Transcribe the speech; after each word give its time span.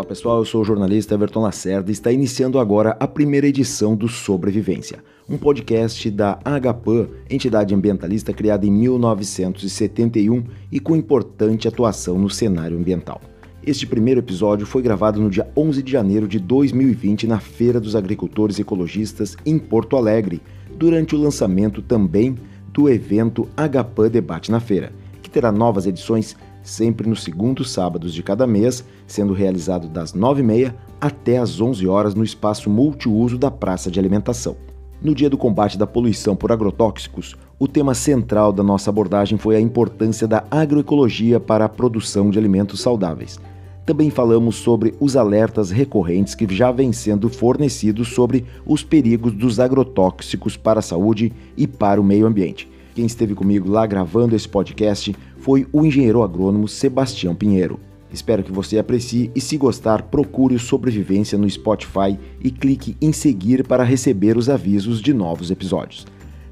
Olá 0.00 0.08
pessoal, 0.08 0.38
eu 0.38 0.46
sou 0.46 0.62
o 0.62 0.64
jornalista 0.64 1.12
Everton 1.12 1.42
Lacerda 1.42 1.90
e 1.90 1.92
está 1.92 2.10
iniciando 2.10 2.58
agora 2.58 2.96
a 2.98 3.06
primeira 3.06 3.46
edição 3.46 3.94
do 3.94 4.08
Sobrevivência, 4.08 5.04
um 5.28 5.36
podcast 5.36 6.10
da 6.10 6.38
AHPAN, 6.42 7.06
entidade 7.28 7.74
ambientalista 7.74 8.32
criada 8.32 8.64
em 8.64 8.70
1971 8.70 10.42
e 10.72 10.80
com 10.80 10.96
importante 10.96 11.68
atuação 11.68 12.18
no 12.18 12.30
cenário 12.30 12.78
ambiental. 12.78 13.20
Este 13.62 13.86
primeiro 13.86 14.20
episódio 14.20 14.64
foi 14.66 14.80
gravado 14.80 15.20
no 15.20 15.28
dia 15.28 15.46
11 15.54 15.82
de 15.82 15.92
janeiro 15.92 16.26
de 16.26 16.38
2020 16.38 17.26
na 17.26 17.38
Feira 17.38 17.78
dos 17.78 17.94
Agricultores 17.94 18.58
Ecologistas 18.58 19.36
em 19.44 19.58
Porto 19.58 19.98
Alegre, 19.98 20.40
durante 20.78 21.14
o 21.14 21.20
lançamento 21.20 21.82
também 21.82 22.36
do 22.72 22.88
evento 22.88 23.46
HPAN 23.54 24.08
Debate 24.08 24.50
na 24.50 24.60
Feira, 24.60 24.94
que 25.20 25.28
terá 25.28 25.52
novas 25.52 25.84
edições 25.84 26.34
sempre 26.62 27.08
nos 27.08 27.22
segundos 27.22 27.70
sábados 27.70 28.12
de 28.12 28.22
cada 28.22 28.46
mês, 28.46 28.84
sendo 29.06 29.32
realizado 29.32 29.88
das 29.88 30.12
9h30 30.12 30.74
até 31.00 31.38
às 31.38 31.60
11 31.60 31.86
horas 31.86 32.14
no 32.14 32.24
espaço 32.24 32.68
multiuso 32.68 33.38
da 33.38 33.50
Praça 33.50 33.90
de 33.90 33.98
Alimentação. 33.98 34.56
No 35.02 35.14
dia 35.14 35.30
do 35.30 35.38
combate 35.38 35.78
da 35.78 35.86
poluição 35.86 36.36
por 36.36 36.52
agrotóxicos, 36.52 37.34
o 37.58 37.66
tema 37.66 37.94
central 37.94 38.52
da 38.52 38.62
nossa 38.62 38.90
abordagem 38.90 39.38
foi 39.38 39.56
a 39.56 39.60
importância 39.60 40.28
da 40.28 40.44
agroecologia 40.50 41.40
para 41.40 41.64
a 41.64 41.68
produção 41.68 42.28
de 42.28 42.38
alimentos 42.38 42.80
saudáveis. 42.80 43.38
Também 43.86 44.10
falamos 44.10 44.56
sobre 44.56 44.94
os 45.00 45.16
alertas 45.16 45.70
recorrentes 45.70 46.34
que 46.34 46.46
já 46.54 46.70
vêm 46.70 46.92
sendo 46.92 47.28
fornecidos 47.28 48.08
sobre 48.08 48.44
os 48.66 48.84
perigos 48.84 49.32
dos 49.32 49.58
agrotóxicos 49.58 50.56
para 50.56 50.80
a 50.80 50.82
saúde 50.82 51.32
e 51.56 51.66
para 51.66 52.00
o 52.00 52.04
meio 52.04 52.26
ambiente. 52.26 52.68
Quem 52.94 53.06
esteve 53.06 53.34
comigo 53.34 53.70
lá 53.70 53.86
gravando 53.86 54.36
esse 54.36 54.48
podcast 54.48 55.16
foi 55.40 55.66
o 55.72 55.84
engenheiro 55.84 56.22
agrônomo 56.22 56.68
Sebastião 56.68 57.34
Pinheiro. 57.34 57.80
Espero 58.12 58.42
que 58.42 58.52
você 58.52 58.78
aprecie 58.78 59.30
e, 59.34 59.40
se 59.40 59.56
gostar, 59.56 60.02
procure 60.02 60.54
o 60.54 60.58
Sobrevivência 60.58 61.38
no 61.38 61.48
Spotify 61.48 62.18
e 62.42 62.50
clique 62.50 62.96
em 63.00 63.12
seguir 63.12 63.66
para 63.66 63.84
receber 63.84 64.36
os 64.36 64.48
avisos 64.48 65.00
de 65.00 65.14
novos 65.14 65.50
episódios. 65.50 66.06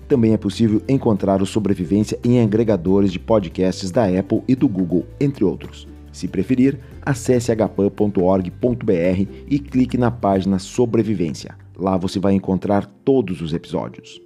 Também 0.06 0.32
é 0.32 0.36
possível 0.36 0.80
encontrar 0.88 1.42
o 1.42 1.46
Sobrevivência 1.46 2.18
em 2.24 2.40
agregadores 2.40 3.12
de 3.12 3.18
podcasts 3.18 3.90
da 3.90 4.04
Apple 4.04 4.42
e 4.48 4.54
do 4.54 4.68
Google, 4.68 5.04
entre 5.20 5.44
outros. 5.44 5.86
Se 6.12 6.26
preferir, 6.26 6.78
acesse 7.02 7.52
hpan.org.br 7.52 9.26
e 9.48 9.58
clique 9.58 9.98
na 9.98 10.10
página 10.10 10.58
Sobrevivência. 10.58 11.56
Lá 11.76 11.96
você 11.96 12.18
vai 12.18 12.34
encontrar 12.34 12.86
todos 13.04 13.42
os 13.42 13.52
episódios. 13.52 14.20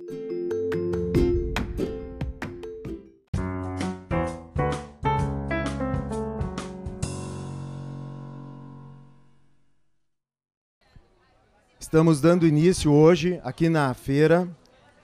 Estamos 11.93 12.23
dando 12.23 12.47
início 12.47 12.91
hoje, 12.91 13.39
aqui 13.45 13.69
na 13.69 13.93
feira, 13.93 14.49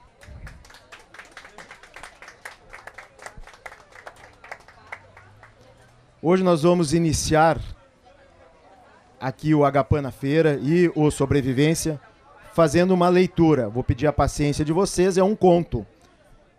Hoje 6.20 6.44
nós 6.44 6.64
vamos 6.64 6.96
iniciar 6.96 7.62
aqui 9.22 9.54
o 9.54 9.64
Agapan 9.64 10.02
na 10.02 10.10
Feira 10.10 10.60
e 10.64 10.92
o 10.96 11.12
Sobrevivência 11.12 12.02
fazendo 12.56 12.92
uma 12.92 13.08
leitura. 13.08 13.70
Vou 13.70 13.84
pedir 13.84 14.08
a 14.08 14.12
paciência 14.14 14.66
de 14.66 14.74
vocês, 14.74 15.20
é 15.20 15.24
um 15.24 15.36
conto. 15.36 15.86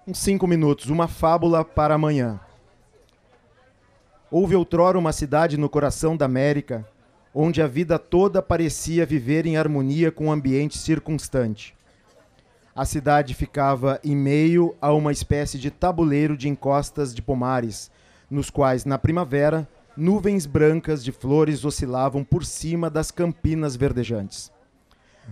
Uns 0.07 0.21
cinco 0.21 0.47
minutos, 0.47 0.91
uma 0.91 1.09
fábula 1.09 1.65
para 1.65 1.97
amanhã. 1.97 2.39
Houve 4.31 4.55
outrora 4.55 4.97
uma 4.97 5.13
cidade 5.13 5.59
no 5.59 5.69
coração 5.69 6.17
da 6.17 6.27
América, 6.27 6.87
onde 7.35 7.61
a 7.61 7.67
vida 7.67 7.99
toda 7.99 8.41
parecia 8.41 9.05
viver 9.05 9.45
em 9.45 9.57
harmonia 9.57 10.13
com 10.13 10.29
o 10.29 10.33
ambiente 10.33 10.79
circunstante. 10.79 11.75
A 12.77 12.85
cidade 12.85 13.35
ficava 13.35 13.99
em 14.05 14.15
meio 14.15 14.77
a 14.81 14.93
uma 14.93 15.11
espécie 15.11 15.59
de 15.59 15.69
tabuleiro 15.69 16.37
de 16.37 16.49
encostas 16.49 17.13
de 17.13 17.21
pomares, 17.21 17.91
nos 18.31 18.51
quais, 18.51 18.85
na 18.85 18.99
primavera, 18.99 19.69
nuvens 19.97 20.47
brancas 20.47 21.03
de 21.03 21.11
flores 21.11 21.65
oscilavam 21.65 22.23
por 22.23 22.45
cima 22.45 22.91
das 22.91 23.11
campinas 23.11 23.75
verdejantes. 23.75 24.53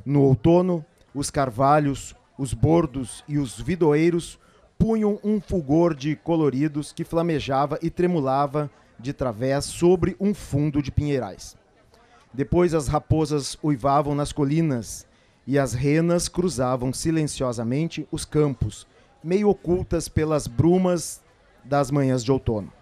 No 0.04 0.22
outono, 0.22 0.84
os 1.14 1.30
carvalhos, 1.30 2.14
os 2.38 2.52
bordos 2.52 3.22
e 3.28 3.38
os 3.38 3.60
vidoeiros 3.60 4.38
punham 4.78 5.18
um 5.22 5.40
fulgor 5.40 5.94
de 5.94 6.16
coloridos 6.16 6.92
que 6.92 7.04
flamejava 7.04 7.78
e 7.80 7.90
tremulava 7.90 8.70
de 8.98 9.12
través 9.12 9.64
sobre 9.66 10.16
um 10.18 10.34
fundo 10.34 10.82
de 10.82 10.90
pinheirais. 10.90 11.56
Depois 12.32 12.74
as 12.74 12.88
raposas 12.88 13.56
uivavam 13.62 14.14
nas 14.14 14.32
colinas 14.32 15.06
e 15.46 15.58
as 15.58 15.72
renas 15.72 16.28
cruzavam 16.28 16.92
silenciosamente 16.92 18.06
os 18.10 18.24
campos, 18.24 18.86
meio 19.22 19.48
ocultas 19.48 20.08
pelas 20.08 20.46
brumas 20.46 21.22
das 21.64 21.90
manhãs 21.90 22.22
de 22.22 22.32
outono 22.32 22.72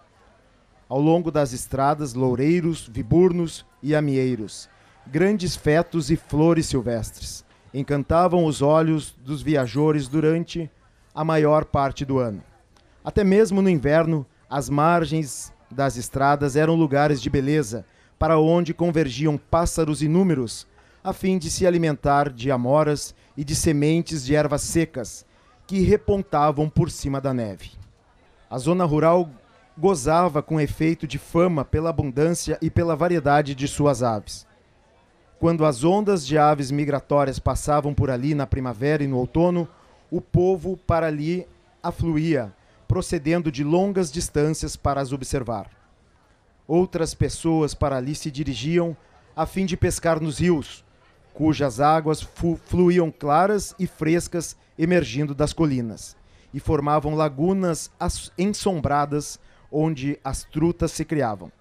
ao 0.87 0.99
longo 0.99 1.31
das 1.31 1.53
estradas 1.53 2.13
loureiros, 2.13 2.89
viburnos 2.91 3.65
e 3.81 3.95
amieiros, 3.95 4.69
grandes 5.07 5.55
fetos 5.55 6.11
e 6.11 6.15
flores 6.15 6.67
silvestres, 6.67 7.43
encantavam 7.73 8.45
os 8.45 8.61
olhos 8.61 9.15
dos 9.23 9.41
viajores 9.41 10.07
durante 10.07 10.69
a 11.13 11.23
maior 11.23 11.65
parte 11.65 12.05
do 12.05 12.19
ano. 12.19 12.43
Até 13.03 13.23
mesmo 13.23 13.61
no 13.61 13.69
inverno, 13.69 14.25
as 14.49 14.69
margens 14.69 15.53
das 15.69 15.97
estradas 15.97 16.55
eram 16.55 16.75
lugares 16.75 17.21
de 17.21 17.29
beleza, 17.29 17.85
para 18.17 18.39
onde 18.39 18.73
convergiam 18.73 19.37
pássaros 19.37 20.01
inúmeros, 20.01 20.67
a 21.03 21.13
fim 21.13 21.37
de 21.37 21.51
se 21.51 21.67
alimentar 21.67 22.31
de 22.31 22.49
amoras 22.49 23.13
e 23.35 23.43
de 23.43 23.55
sementes 23.55 24.25
de 24.25 24.35
ervas 24.35 24.61
secas, 24.61 25.25
que 25.67 25.81
repontavam 25.81 26.69
por 26.69 26.89
cima 26.89 27.19
da 27.19 27.33
neve. 27.33 27.71
A 28.49 28.57
zona 28.57 28.85
rural 28.85 29.29
gozava 29.77 30.41
com 30.41 30.59
efeito 30.59 31.05
de 31.05 31.17
fama 31.17 31.65
pela 31.65 31.89
abundância 31.89 32.57
e 32.61 32.69
pela 32.69 32.95
variedade 32.95 33.53
de 33.53 33.67
suas 33.67 34.01
aves. 34.01 34.47
Quando 35.37 35.65
as 35.65 35.83
ondas 35.83 36.25
de 36.25 36.37
aves 36.37 36.71
migratórias 36.71 37.39
passavam 37.39 37.93
por 37.93 38.09
ali 38.09 38.33
na 38.33 38.47
primavera 38.47 39.03
e 39.03 39.07
no 39.07 39.17
outono, 39.17 39.67
o 40.09 40.21
povo 40.21 40.77
para 40.77 41.07
ali 41.07 41.45
afluía, 41.83 42.53
procedendo 42.87 43.51
de 43.51 43.63
longas 43.63 44.11
distâncias 44.11 44.75
para 44.75 45.01
as 45.01 45.11
observar. 45.11 45.69
Outras 46.67 47.13
pessoas 47.13 47.73
para 47.73 47.97
ali 47.97 48.15
se 48.15 48.31
dirigiam 48.31 48.95
a 49.35 49.45
fim 49.45 49.65
de 49.65 49.75
pescar 49.75 50.21
nos 50.21 50.39
rios, 50.39 50.85
cujas 51.33 51.81
águas 51.81 52.25
fluíam 52.65 53.11
claras 53.11 53.75
e 53.77 53.85
frescas 53.85 54.55
emergindo 54.79 55.35
das 55.35 55.51
colinas, 55.51 56.15
e 56.53 56.59
formavam 56.59 57.13
lagunas 57.13 57.91
ensombradas 58.37 59.37
onde 59.71 60.19
as 60.23 60.43
trutas 60.43 60.91
se 60.91 61.03
criavam. 61.05 61.51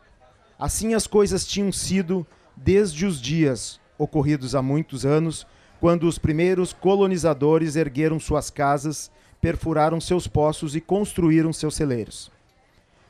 Assim 0.59 0.95
as 0.95 1.07
coisas 1.07 1.47
tinham 1.47 1.73
sido 1.73 2.27
desde 2.57 3.07
os 3.07 3.21
dias 3.21 3.81
ocorridos 3.99 4.55
há 4.55 4.63
muitos 4.63 5.05
anos, 5.05 5.47
quando 5.81 6.05
os 6.05 6.19
primeiros 6.19 6.73
colonizadores 6.73 7.77
ergueram 7.77 8.19
suas 8.19 8.51
casas, 8.51 9.11
perfuraram 9.41 10.01
seus 10.01 10.27
poços 10.27 10.75
e 10.75 10.81
construíram 10.81 11.53
seus 11.53 11.75
celeiros. 11.75 12.31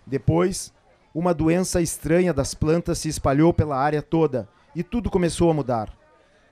Depois, 0.07 0.73
uma 1.15 1.33
doença 1.33 1.81
estranha 1.81 2.35
das 2.35 2.55
plantas 2.55 2.99
se 2.99 3.09
espalhou 3.09 3.55
pela 3.55 3.77
área 3.77 4.03
toda 4.03 4.49
e 4.75 4.83
tudo 4.83 5.11
começou 5.11 5.51
a 5.51 5.55
mudar. 5.55 5.97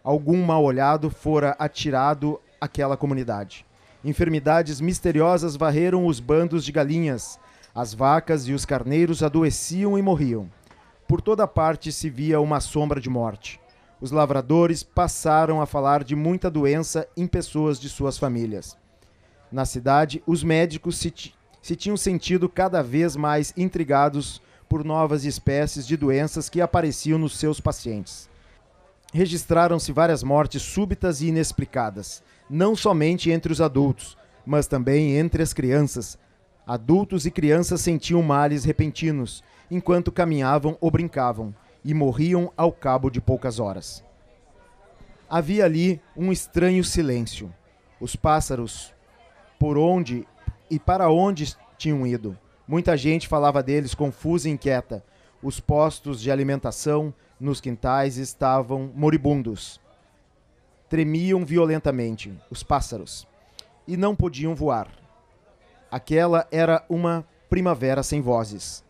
Algum 0.04 0.44
mal-olhado 0.44 1.10
fora 1.10 1.56
atirado 1.58 2.40
àquela 2.60 2.96
comunidade. 2.96 3.66
Enfermidades 4.04 4.80
misteriosas 4.80 5.56
varreram 5.56 6.06
os 6.06 6.20
bandos 6.20 6.64
de 6.64 6.72
galinhas, 6.72 7.38
As 7.74 7.94
vacas 7.94 8.46
e 8.48 8.52
os 8.52 8.64
carneiros 8.66 9.22
adoeciam 9.22 9.98
e 9.98 10.02
morriam. 10.02 10.50
Por 11.08 11.20
toda 11.22 11.46
parte 11.46 11.90
se 11.90 12.10
via 12.10 12.40
uma 12.40 12.60
sombra 12.60 13.00
de 13.00 13.08
morte. 13.08 13.58
Os 14.00 14.10
lavradores 14.10 14.82
passaram 14.82 15.60
a 15.60 15.66
falar 15.66 16.04
de 16.04 16.14
muita 16.14 16.50
doença 16.50 17.08
em 17.16 17.26
pessoas 17.26 17.80
de 17.80 17.88
suas 17.88 18.18
famílias. 18.18 18.76
Na 19.50 19.64
cidade, 19.64 20.22
os 20.26 20.42
médicos 20.42 20.98
se, 20.98 21.12
se 21.62 21.76
tinham 21.76 21.96
sentido 21.96 22.48
cada 22.48 22.82
vez 22.82 23.16
mais 23.16 23.54
intrigados 23.56 24.42
por 24.68 24.84
novas 24.84 25.24
espécies 25.24 25.86
de 25.86 25.96
doenças 25.96 26.48
que 26.48 26.60
apareciam 26.60 27.18
nos 27.18 27.38
seus 27.38 27.60
pacientes. 27.60 28.28
Registraram-se 29.14 29.92
várias 29.92 30.22
mortes 30.22 30.62
súbitas 30.62 31.20
e 31.20 31.26
inexplicadas, 31.26 32.22
não 32.48 32.74
somente 32.74 33.30
entre 33.30 33.52
os 33.52 33.60
adultos, 33.60 34.16
mas 34.44 34.66
também 34.66 35.16
entre 35.16 35.42
as 35.42 35.52
crianças. 35.52 36.18
Adultos 36.66 37.26
e 37.26 37.30
crianças 37.30 37.80
sentiam 37.80 38.22
males 38.22 38.64
repentinos 38.64 39.42
enquanto 39.70 40.12
caminhavam 40.12 40.76
ou 40.80 40.90
brincavam 40.90 41.54
e 41.84 41.92
morriam 41.92 42.52
ao 42.56 42.72
cabo 42.72 43.10
de 43.10 43.20
poucas 43.20 43.58
horas. 43.58 44.04
Havia 45.28 45.64
ali 45.64 46.00
um 46.16 46.30
estranho 46.30 46.84
silêncio. 46.84 47.52
Os 48.00 48.14
pássaros, 48.14 48.92
por 49.58 49.78
onde 49.78 50.26
e 50.70 50.78
para 50.78 51.10
onde 51.10 51.56
tinham 51.78 52.06
ido, 52.06 52.36
Muita 52.66 52.96
gente 52.96 53.28
falava 53.28 53.62
deles 53.62 53.94
confusa 53.94 54.48
e 54.48 54.52
inquieta. 54.52 55.04
Os 55.42 55.58
postos 55.58 56.20
de 56.20 56.30
alimentação 56.30 57.12
nos 57.38 57.60
quintais 57.60 58.16
estavam 58.16 58.90
moribundos. 58.94 59.80
Tremiam 60.88 61.44
violentamente 61.44 62.32
os 62.50 62.62
pássaros 62.62 63.26
e 63.86 63.96
não 63.96 64.14
podiam 64.14 64.54
voar. 64.54 64.88
Aquela 65.92 66.48
era 66.50 66.84
uma 66.88 67.24
primavera 67.48 68.02
sem 68.02 68.20
vozes. 68.20 68.82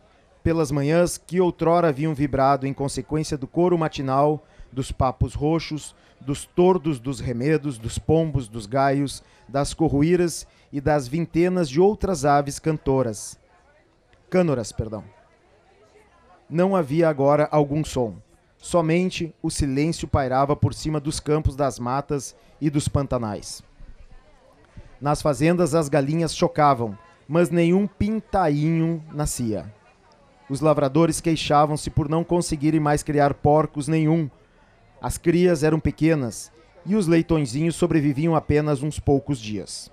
Pelas 0.43 0.71
manhãs 0.71 1.19
que 1.19 1.39
outrora 1.39 1.89
haviam 1.89 2.15
vibrado 2.15 2.67
em 2.67 2.73
consequência 2.73 3.37
do 3.37 3.47
coro 3.47 3.77
matinal, 3.77 4.43
dos 4.73 4.91
papos 4.91 5.35
roxos, 5.35 5.95
dos 6.19 6.47
tordos 6.47 6.99
dos 6.99 7.21
remedos, 7.21 7.77
dos 7.77 7.99
pombos, 7.99 8.49
dos 8.49 8.65
gaios, 8.65 9.23
das 9.47 9.75
corruíras 9.75 10.47
e 10.73 10.81
das 10.81 11.07
vintenas 11.07 11.69
de 11.69 11.79
outras 11.79 12.25
aves 12.25 12.59
cantoras 12.59 13.39
cânoras, 14.33 14.73
perdão. 14.73 15.05
Não 16.49 16.75
havia 16.75 17.07
agora 17.07 17.47
algum 17.53 17.85
som. 17.85 18.15
Somente 18.57 19.35
o 19.43 19.51
silêncio 19.51 20.09
pairava 20.09 20.57
por 20.57 20.73
cima 20.73 20.99
dos 20.99 21.21
campos 21.21 21.55
das 21.55 21.79
matas 21.79 22.35
e 22.59 22.71
dos 22.71 22.89
pantanais. 22.89 23.63
Nas 25.03 25.21
fazendas 25.21 25.75
as 25.75 25.89
galinhas 25.89 26.33
chocavam, 26.33 26.97
mas 27.27 27.51
nenhum 27.51 27.89
pintainho 27.89 29.03
nascia. 29.13 29.65
Os 30.49 30.61
lavradores 30.61 31.21
queixavam-se 31.21 31.91
por 31.91 32.09
não 32.09 32.23
conseguirem 32.23 32.79
mais 32.79 33.03
criar 33.03 33.35
porcos 33.35 33.89
nenhum. 33.89 34.31
As 35.01 35.19
crias 35.19 35.65
eram 35.65 35.81
pequenas 35.81 36.53
e 36.87 36.95
os 36.95 37.09
leitõezinhos 37.09 37.75
sobreviviam 37.75 38.37
apenas 38.37 38.81
uns 38.81 39.01
poucos 39.01 39.41
dias. 39.41 39.91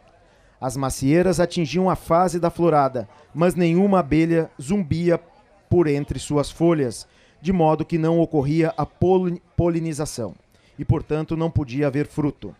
As 0.61 0.77
macieiras 0.77 1.39
atingiam 1.39 1.89
a 1.89 1.95
fase 1.95 2.39
da 2.39 2.51
florada, 2.51 3.09
mas 3.33 3.55
nenhuma 3.55 4.01
abelha 4.01 4.51
zumbia 4.61 5.19
por 5.67 5.87
entre 5.87 6.19
suas 6.19 6.51
folhas, 6.51 7.07
de 7.41 7.51
modo 7.51 7.83
que 7.83 7.97
não 7.97 8.19
ocorria 8.19 8.75
a 8.77 8.85
polinização, 8.85 10.35
e 10.77 10.85
portanto 10.85 11.35
não 11.35 11.49
podia 11.49 11.87
haver 11.87 12.05
fruto. 12.05 12.53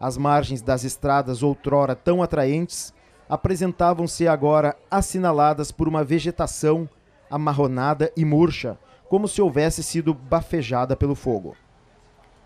As 0.00 0.16
margens 0.16 0.62
das 0.62 0.82
estradas, 0.82 1.42
outrora 1.42 1.94
tão 1.94 2.22
atraentes, 2.22 2.94
apresentavam-se 3.28 4.26
agora 4.26 4.74
assinaladas 4.90 5.70
por 5.70 5.86
uma 5.86 6.02
vegetação 6.02 6.88
amarronada 7.30 8.10
e 8.16 8.24
murcha, 8.24 8.78
como 9.10 9.28
se 9.28 9.42
houvesse 9.42 9.82
sido 9.82 10.14
bafejada 10.14 10.96
pelo 10.96 11.14
fogo. 11.14 11.54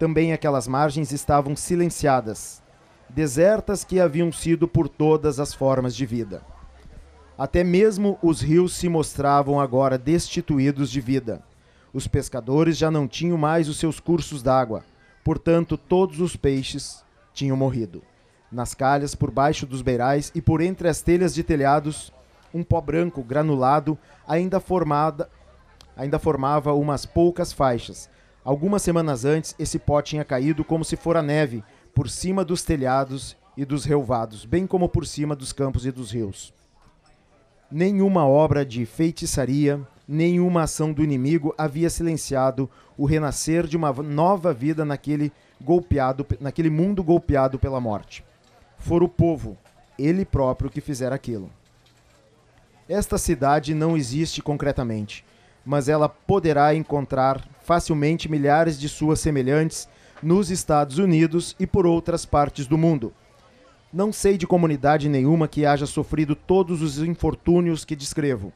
Também 0.01 0.33
aquelas 0.33 0.67
margens 0.67 1.13
estavam 1.13 1.55
silenciadas, 1.55 2.61
desertas 3.09 3.85
que 3.85 4.01
haviam 4.01 4.33
sido 4.33 4.67
por 4.67 4.89
todas 4.89 5.39
as 5.39 5.55
formas 5.55 5.95
de 5.95 6.05
vida. 6.05 6.43
Até 7.39 7.63
mesmo 7.63 8.19
os 8.21 8.41
rios 8.41 8.75
se 8.75 8.89
mostravam 8.89 9.61
agora 9.61 9.97
destituídos 9.97 10.91
de 10.91 11.01
vida. 11.01 11.41
Os 11.93 12.09
pescadores 12.09 12.77
já 12.77 12.91
não 12.91 13.07
tinham 13.07 13.39
mais 13.39 13.69
os 13.69 13.79
seus 13.79 14.01
cursos 14.01 14.43
d'água, 14.43 14.85
portanto, 15.23 15.79
todos 15.79 16.21
os 16.21 16.35
peixes 16.35 17.04
tinham 17.35 17.57
morrido. 17.57 18.03
Nas 18.51 18.73
calhas, 18.73 19.15
por 19.15 19.31
baixo 19.31 19.67
dos 19.67 19.83
beirais 19.83 20.31
e 20.35 20.41
por 20.41 20.63
entre 20.63 20.89
as 20.89 21.03
telhas 21.03 21.35
de 21.35 21.43
telhados, 21.43 22.13
um 22.55 22.63
pó 22.63 22.81
branco 22.81 23.23
granulado 23.23 23.99
ainda, 24.27 24.61
formada, 24.61 25.29
ainda 25.97 26.19
formava 26.19 26.73
umas 26.73 27.05
poucas 27.05 27.53
faixas. 27.53 28.09
Algumas 28.45 28.83
semanas 28.83 29.25
antes, 29.25 29.55
esse 29.59 29.79
pó 29.79 30.01
tinha 30.01 30.25
caído 30.25 30.65
como 30.65 30.85
se 30.85 30.97
fora 30.97 31.23
neve 31.23 31.65
por 31.95 32.09
cima 32.09 32.45
dos 32.45 32.63
telhados 32.63 33.37
e 33.57 33.65
dos 33.65 33.85
relvados, 33.85 34.45
bem 34.45 34.67
como 34.67 34.89
por 34.89 35.07
cima 35.07 35.35
dos 35.35 35.53
campos 35.53 35.85
e 35.85 35.91
dos 35.91 36.11
rios. 36.11 36.55
Nenhuma 37.71 38.27
obra 38.27 38.65
de 38.65 38.85
feitiçaria, 38.87 39.81
nenhuma 40.07 40.63
ação 40.63 40.93
do 40.93 41.03
inimigo 41.03 41.55
havia 41.57 41.91
silenciado 41.91 42.69
o 42.97 43.05
renascer 43.05 43.67
de 43.67 43.77
uma 43.77 43.93
nova 43.93 44.53
vida 44.53 44.85
naquele 44.85 45.33
golpeado, 45.61 46.27
naquele 46.41 46.71
mundo 46.71 47.03
golpeado 47.03 47.59
pela 47.59 47.81
morte. 47.81 48.25
Fora 48.79 49.05
o 49.05 49.09
povo, 49.09 49.57
ele 49.99 50.25
próprio 50.25 50.71
que 50.71 50.81
fizera 50.81 51.15
aquilo. 51.15 51.51
Esta 52.89 53.17
cidade 53.17 53.75
não 53.75 53.97
existe 53.97 54.43
concretamente, 54.43 55.25
mas 55.65 55.89
ela 55.89 56.09
poderá 56.09 56.75
encontrar 56.75 57.43
facilmente 57.63 58.31
milhares 58.31 58.79
de 58.79 58.89
suas 58.89 59.21
semelhantes 59.21 59.89
nos 60.23 60.51
Estados 60.51 60.99
Unidos 60.99 61.57
e 61.59 61.67
por 61.67 61.87
outras 61.87 62.27
partes 62.27 62.67
do 62.67 62.77
mundo. 62.77 63.13
Não 63.93 64.13
sei 64.13 64.37
de 64.37 64.47
comunidade 64.47 65.09
nenhuma 65.09 65.49
que 65.49 65.65
haja 65.65 65.87
sofrido 65.87 66.35
todos 66.35 66.83
os 66.83 66.99
infortúnios 66.99 67.85
que 67.85 67.95
descrevo. 67.95 68.53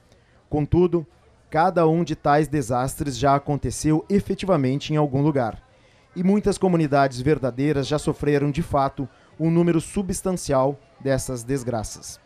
Contudo, 0.51 1.07
cada 1.49 1.87
um 1.87 2.05
de 2.05 2.17
tais 2.17 2.49
desastres 2.49 3.17
já 3.17 3.35
aconteceu 3.37 4.05
efetivamente 4.11 4.93
em 4.93 4.97
algum 4.97 5.23
lugar. 5.23 5.63
E 6.19 6.23
muitas 6.25 6.59
comunidades 6.59 7.21
verdadeiras 7.21 7.87
já 7.87 7.99
sofreram 7.99 8.51
de 8.51 8.61
fato 8.61 9.09
um 9.39 9.51
número 9.51 9.81
substancial 9.81 10.77
dessas 11.01 11.45
desgraças. 11.45 12.19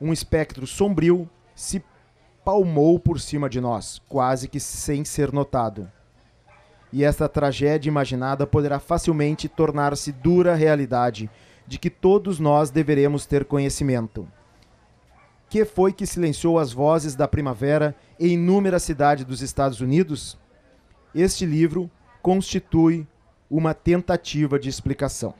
Um 0.00 0.12
espectro 0.12 0.66
sombrio 0.66 1.30
se 1.54 1.80
palmou 2.44 2.98
por 2.98 3.20
cima 3.20 3.48
de 3.48 3.60
nós, 3.60 4.02
quase 4.08 4.48
que 4.48 4.58
sem 4.58 5.04
ser 5.04 5.32
notado 5.32 5.88
e 6.94 7.02
esta 7.02 7.28
tragédia 7.28 7.88
imaginada 7.88 8.46
poderá 8.46 8.78
facilmente 8.78 9.48
tornar-se 9.48 10.12
dura 10.12 10.54
realidade, 10.54 11.28
de 11.66 11.76
que 11.76 11.90
todos 11.90 12.38
nós 12.38 12.70
deveremos 12.70 13.26
ter 13.26 13.44
conhecimento. 13.44 14.28
Que 15.48 15.64
foi 15.64 15.92
que 15.92 16.06
silenciou 16.06 16.56
as 16.56 16.72
vozes 16.72 17.16
da 17.16 17.26
primavera 17.26 17.96
em 18.16 18.34
inúmera 18.34 18.78
cidade 18.78 19.24
dos 19.24 19.42
Estados 19.42 19.80
Unidos? 19.80 20.38
Este 21.12 21.44
livro 21.44 21.90
constitui 22.24 23.06
uma 23.50 23.74
tentativa 23.74 24.58
de 24.58 24.70
explicação. 24.70 25.34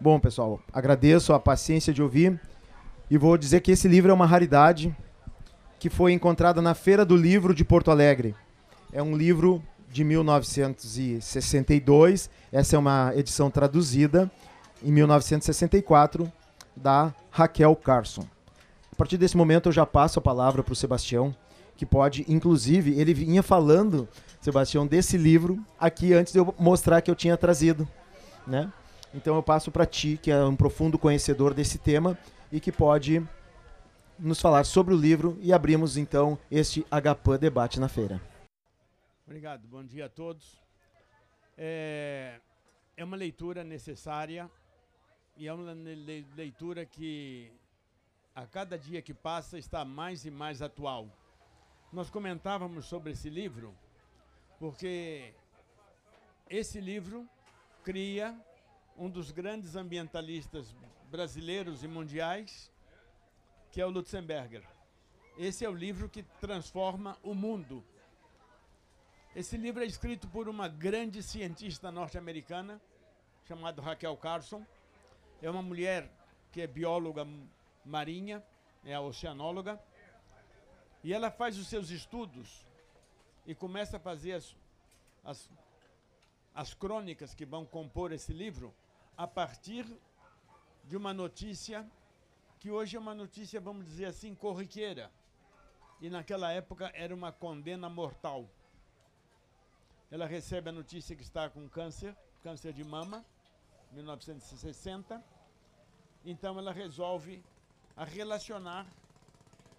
Bom, 0.00 0.18
pessoal, 0.18 0.58
agradeço 0.72 1.34
a 1.34 1.38
paciência 1.38 1.92
de 1.92 2.02
ouvir 2.02 2.40
e 3.10 3.18
vou 3.18 3.36
dizer 3.36 3.60
que 3.60 3.70
esse 3.70 3.86
livro 3.86 4.10
é 4.10 4.14
uma 4.14 4.24
raridade 4.24 4.96
que 5.78 5.90
foi 5.90 6.14
encontrada 6.14 6.62
na 6.62 6.74
Feira 6.74 7.04
do 7.04 7.14
Livro 7.14 7.54
de 7.54 7.66
Porto 7.66 7.90
Alegre. 7.90 8.34
É 8.94 9.02
um 9.02 9.14
livro 9.14 9.62
de 9.90 10.02
1962. 10.04 12.30
Essa 12.50 12.76
é 12.76 12.78
uma 12.78 13.12
edição 13.14 13.50
traduzida 13.50 14.30
em 14.82 14.90
1964 14.90 16.32
da 16.74 17.14
Raquel 17.30 17.76
Carson. 17.76 18.24
A 18.90 18.96
partir 18.96 19.18
desse 19.18 19.36
momento 19.36 19.68
eu 19.68 19.72
já 19.72 19.84
passo 19.84 20.18
a 20.18 20.22
palavra 20.22 20.62
para 20.62 20.72
o 20.72 20.76
Sebastião, 20.76 21.36
que 21.76 21.84
pode, 21.84 22.24
inclusive, 22.26 22.98
ele 22.98 23.12
vinha 23.12 23.42
falando, 23.42 24.08
Sebastião, 24.40 24.86
desse 24.86 25.18
livro 25.18 25.62
aqui 25.78 26.14
antes 26.14 26.32
de 26.32 26.38
eu 26.38 26.54
mostrar 26.58 27.02
que 27.02 27.10
eu 27.10 27.14
tinha 27.14 27.36
trazido, 27.36 27.86
né? 28.46 28.72
Então 29.12 29.36
eu 29.36 29.42
passo 29.42 29.70
para 29.70 29.84
ti, 29.84 30.18
que 30.22 30.30
é 30.30 30.42
um 30.42 30.56
profundo 30.56 30.98
conhecedor 30.98 31.52
desse 31.52 31.78
tema 31.78 32.18
e 32.50 32.58
que 32.58 32.72
pode 32.72 33.22
nos 34.18 34.40
falar 34.40 34.64
sobre 34.64 34.94
o 34.94 34.96
livro 34.96 35.38
e 35.42 35.52
abrimos 35.52 35.96
então 35.96 36.38
este 36.50 36.86
HPAN 36.90 37.38
debate 37.38 37.78
na 37.78 37.88
feira. 37.88 38.20
Obrigado, 39.26 39.66
bom 39.68 39.84
dia 39.84 40.06
a 40.06 40.08
todos. 40.08 40.58
É, 41.56 42.40
é 42.96 43.04
uma 43.04 43.16
leitura 43.16 43.62
necessária 43.62 44.50
e 45.36 45.48
é 45.48 45.52
uma 45.52 45.74
leitura 46.34 46.86
que 46.86 47.52
a 48.34 48.46
cada 48.46 48.78
dia 48.78 49.02
que 49.02 49.12
passa 49.12 49.58
está 49.58 49.84
mais 49.84 50.24
e 50.24 50.30
mais 50.30 50.62
atual. 50.62 51.08
Nós 51.92 52.08
comentávamos 52.08 52.86
sobre 52.86 53.12
esse 53.12 53.28
livro 53.28 53.74
porque 54.60 55.32
esse 56.50 56.78
livro 56.80 57.26
cria 57.82 58.38
um 58.94 59.08
dos 59.08 59.30
grandes 59.30 59.74
ambientalistas 59.74 60.76
brasileiros 61.10 61.82
e 61.82 61.88
mundiais, 61.88 62.70
que 63.72 63.80
é 63.80 63.86
o 63.86 63.88
Lutzenberger. 63.88 64.62
Esse 65.38 65.64
é 65.64 65.68
o 65.68 65.74
livro 65.74 66.10
que 66.10 66.22
transforma 66.42 67.16
o 67.22 67.34
mundo. 67.34 67.82
Esse 69.34 69.56
livro 69.56 69.82
é 69.82 69.86
escrito 69.86 70.28
por 70.28 70.46
uma 70.46 70.68
grande 70.68 71.22
cientista 71.22 71.90
norte-americana, 71.90 72.78
chamada 73.48 73.80
Raquel 73.80 74.16
Carson. 74.18 74.62
É 75.40 75.50
uma 75.50 75.62
mulher 75.62 76.12
que 76.52 76.60
é 76.60 76.66
bióloga 76.66 77.26
marinha, 77.82 78.44
é 78.84 78.92
a 78.92 79.00
oceanóloga, 79.00 79.80
e 81.02 81.14
ela 81.14 81.30
faz 81.30 81.56
os 81.56 81.66
seus 81.66 81.88
estudos 81.88 82.68
e 83.46 83.54
começa 83.54 83.96
a 83.96 84.00
fazer 84.00 84.32
as, 84.32 84.56
as, 85.24 85.50
as 86.54 86.74
crônicas 86.74 87.34
que 87.34 87.46
vão 87.46 87.64
compor 87.64 88.12
esse 88.12 88.32
livro 88.32 88.74
a 89.16 89.26
partir 89.26 89.86
de 90.84 90.96
uma 90.96 91.12
notícia 91.12 91.88
que 92.58 92.70
hoje 92.70 92.96
é 92.96 93.00
uma 93.00 93.14
notícia, 93.14 93.58
vamos 93.58 93.86
dizer 93.86 94.04
assim, 94.04 94.34
corriqueira. 94.34 95.10
E 96.00 96.10
naquela 96.10 96.52
época 96.52 96.90
era 96.94 97.14
uma 97.14 97.32
condena 97.32 97.88
mortal. 97.88 98.46
Ela 100.10 100.26
recebe 100.26 100.68
a 100.68 100.72
notícia 100.72 101.16
que 101.16 101.22
está 101.22 101.48
com 101.48 101.66
câncer, 101.68 102.14
câncer 102.42 102.72
de 102.74 102.84
mama, 102.84 103.24
1960. 103.92 105.24
Então 106.24 106.58
ela 106.58 106.72
resolve 106.72 107.42
a 107.96 108.04
relacionar 108.04 108.86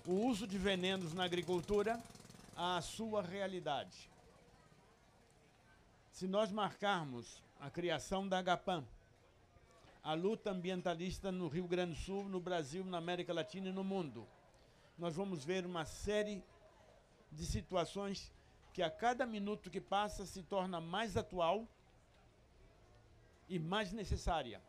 o 0.07 0.13
uso 0.13 0.47
de 0.47 0.57
venenos 0.57 1.13
na 1.13 1.23
agricultura 1.23 2.01
à 2.63 2.79
sua 2.79 3.23
realidade. 3.23 4.07
Se 6.11 6.27
nós 6.27 6.51
marcarmos 6.51 7.43
a 7.59 7.71
criação 7.71 8.27
da 8.27 8.37
Agapam, 8.37 8.87
a 10.03 10.13
luta 10.13 10.51
ambientalista 10.51 11.31
no 11.31 11.47
Rio 11.47 11.67
Grande 11.67 11.95
do 11.95 11.99
Sul, 11.99 12.29
no 12.29 12.39
Brasil, 12.39 12.85
na 12.85 12.99
América 12.99 13.33
Latina 13.33 13.69
e 13.69 13.73
no 13.73 13.83
mundo, 13.83 14.27
nós 14.95 15.15
vamos 15.15 15.43
ver 15.43 15.65
uma 15.65 15.85
série 15.85 16.43
de 17.31 17.47
situações 17.47 18.31
que 18.73 18.83
a 18.83 18.91
cada 18.91 19.25
minuto 19.25 19.71
que 19.71 19.81
passa 19.81 20.23
se 20.23 20.43
torna 20.43 20.79
mais 20.79 21.17
atual 21.17 21.67
e 23.49 23.57
mais 23.57 23.91
necessária. 23.91 24.61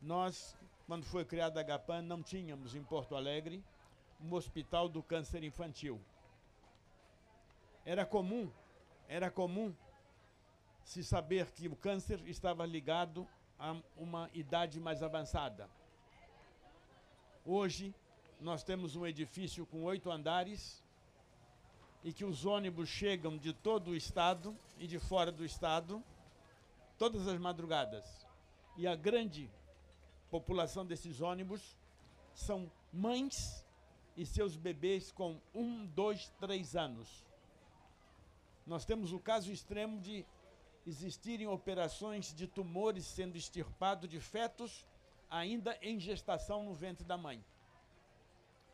Nós, 0.00 0.56
quando 0.86 1.04
foi 1.04 1.24
criada 1.24 1.58
a 1.58 1.62
Agapam, 1.64 2.02
não 2.02 2.22
tínhamos 2.22 2.76
em 2.76 2.84
Porto 2.84 3.16
Alegre 3.16 3.64
um 4.20 4.32
hospital 4.32 4.88
do 4.88 5.02
câncer 5.02 5.42
infantil. 5.42 6.00
Era 7.86 8.04
comum, 8.04 8.50
era 9.06 9.30
comum 9.30 9.72
se 10.82 11.04
saber 11.04 11.52
que 11.52 11.68
o 11.68 11.76
câncer 11.76 12.20
estava 12.26 12.66
ligado 12.66 13.24
a 13.56 13.76
uma 13.96 14.28
idade 14.34 14.80
mais 14.80 15.04
avançada. 15.04 15.70
Hoje, 17.44 17.94
nós 18.40 18.64
temos 18.64 18.96
um 18.96 19.06
edifício 19.06 19.64
com 19.66 19.84
oito 19.84 20.10
andares 20.10 20.82
e 22.02 22.12
que 22.12 22.24
os 22.24 22.44
ônibus 22.44 22.88
chegam 22.88 23.38
de 23.38 23.52
todo 23.52 23.92
o 23.92 23.96
estado 23.96 24.58
e 24.80 24.88
de 24.88 24.98
fora 24.98 25.30
do 25.30 25.44
estado 25.44 26.02
todas 26.98 27.28
as 27.28 27.38
madrugadas. 27.38 28.26
E 28.76 28.84
a 28.88 28.96
grande 28.96 29.48
população 30.28 30.84
desses 30.84 31.20
ônibus 31.20 31.78
são 32.34 32.68
mães 32.92 33.64
e 34.16 34.26
seus 34.26 34.56
bebês 34.56 35.12
com 35.12 35.40
um, 35.54 35.86
dois, 35.86 36.32
três 36.40 36.74
anos. 36.74 37.24
Nós 38.66 38.84
temos 38.84 39.12
o 39.12 39.20
caso 39.20 39.52
extremo 39.52 40.00
de 40.00 40.26
existirem 40.84 41.46
operações 41.46 42.34
de 42.34 42.46
tumores 42.46 43.04
sendo 43.04 43.36
extirpados 43.36 44.08
de 44.08 44.20
fetos 44.20 44.86
ainda 45.30 45.78
em 45.80 45.98
gestação 45.98 46.64
no 46.64 46.74
ventre 46.74 47.04
da 47.04 47.16
mãe. 47.16 47.44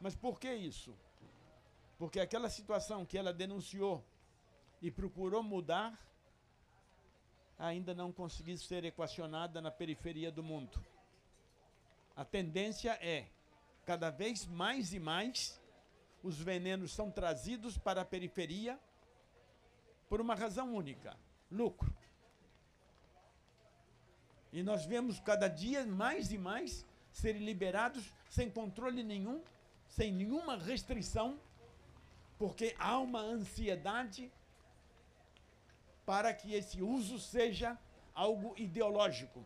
Mas 0.00 0.14
por 0.14 0.38
que 0.40 0.52
isso? 0.52 0.94
Porque 1.98 2.20
aquela 2.20 2.50
situação 2.50 3.04
que 3.04 3.16
ela 3.16 3.32
denunciou 3.32 4.04
e 4.80 4.90
procurou 4.90 5.42
mudar 5.42 5.98
ainda 7.58 7.94
não 7.94 8.10
conseguiu 8.10 8.56
ser 8.58 8.84
equacionada 8.84 9.60
na 9.60 9.70
periferia 9.70 10.32
do 10.32 10.42
mundo. 10.42 10.84
A 12.16 12.24
tendência 12.24 12.98
é 13.00 13.28
cada 13.84 14.10
vez 14.10 14.46
mais 14.46 14.92
e 14.92 14.98
mais 14.98 15.60
os 16.22 16.38
venenos 16.38 16.92
são 16.92 17.10
trazidos 17.10 17.78
para 17.78 18.02
a 18.02 18.04
periferia 18.04 18.78
por 20.12 20.20
uma 20.20 20.34
razão 20.34 20.74
única: 20.74 21.16
lucro. 21.50 21.90
E 24.52 24.62
nós 24.62 24.84
vemos 24.84 25.18
cada 25.18 25.48
dia 25.48 25.86
mais 25.86 26.30
e 26.30 26.36
mais 26.36 26.84
serem 27.10 27.42
liberados 27.42 28.12
sem 28.28 28.50
controle 28.50 29.02
nenhum, 29.02 29.42
sem 29.88 30.12
nenhuma 30.12 30.58
restrição, 30.58 31.40
porque 32.38 32.76
há 32.78 32.98
uma 32.98 33.20
ansiedade 33.20 34.30
para 36.04 36.34
que 36.34 36.52
esse 36.52 36.82
uso 36.82 37.18
seja 37.18 37.78
algo 38.14 38.52
ideológico, 38.58 39.42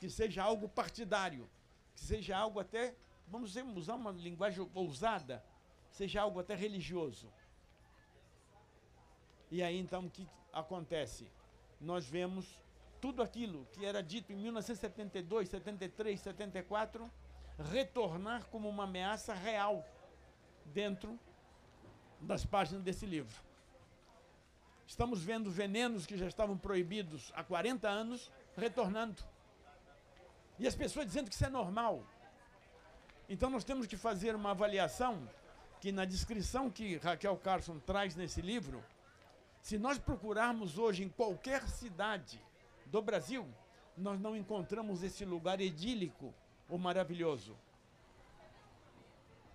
que 0.00 0.10
seja 0.10 0.42
algo 0.42 0.68
partidário, 0.68 1.48
que 1.94 2.00
seja 2.00 2.36
algo 2.36 2.58
até 2.58 2.96
vamos 3.28 3.54
usar 3.76 3.94
uma 3.94 4.10
linguagem 4.10 4.68
ousada, 4.74 5.44
seja 5.92 6.22
algo 6.22 6.40
até 6.40 6.56
religioso. 6.56 7.32
E 9.52 9.62
aí 9.62 9.78
então 9.78 10.06
o 10.06 10.10
que 10.10 10.26
acontece? 10.50 11.30
Nós 11.78 12.06
vemos 12.06 12.58
tudo 13.02 13.22
aquilo 13.22 13.66
que 13.70 13.84
era 13.84 14.02
dito 14.02 14.32
em 14.32 14.36
1972, 14.36 15.50
73, 15.50 16.18
74 16.18 17.10
retornar 17.70 18.46
como 18.46 18.66
uma 18.66 18.84
ameaça 18.84 19.34
real 19.34 19.86
dentro 20.64 21.20
das 22.18 22.46
páginas 22.46 22.82
desse 22.82 23.04
livro. 23.04 23.36
Estamos 24.86 25.22
vendo 25.22 25.50
venenos 25.50 26.06
que 26.06 26.16
já 26.16 26.26
estavam 26.26 26.56
proibidos 26.56 27.30
há 27.34 27.44
40 27.44 27.86
anos 27.86 28.32
retornando. 28.56 29.22
E 30.58 30.66
as 30.66 30.74
pessoas 30.74 31.04
dizendo 31.04 31.28
que 31.28 31.34
isso 31.34 31.44
é 31.44 31.50
normal. 31.50 32.02
Então 33.28 33.50
nós 33.50 33.64
temos 33.64 33.86
que 33.86 33.98
fazer 33.98 34.34
uma 34.34 34.52
avaliação 34.52 35.28
que 35.78 35.92
na 35.92 36.06
descrição 36.06 36.70
que 36.70 36.96
Raquel 36.96 37.36
Carson 37.36 37.78
traz 37.80 38.16
nesse 38.16 38.40
livro, 38.40 38.82
se 39.62 39.78
nós 39.78 39.96
procurarmos 39.96 40.76
hoje 40.76 41.04
em 41.04 41.08
qualquer 41.08 41.68
cidade 41.68 42.44
do 42.86 43.00
Brasil, 43.00 43.48
nós 43.96 44.20
não 44.20 44.36
encontramos 44.36 45.04
esse 45.04 45.24
lugar 45.24 45.60
idílico 45.60 46.34
ou 46.68 46.76
maravilhoso. 46.76 47.56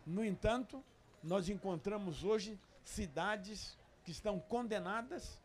No 0.06 0.24
entanto, 0.24 0.82
nós 1.22 1.50
encontramos 1.50 2.24
hoje 2.24 2.58
cidades 2.86 3.78
que 4.06 4.12
estão 4.12 4.40
condenadas 4.40 5.42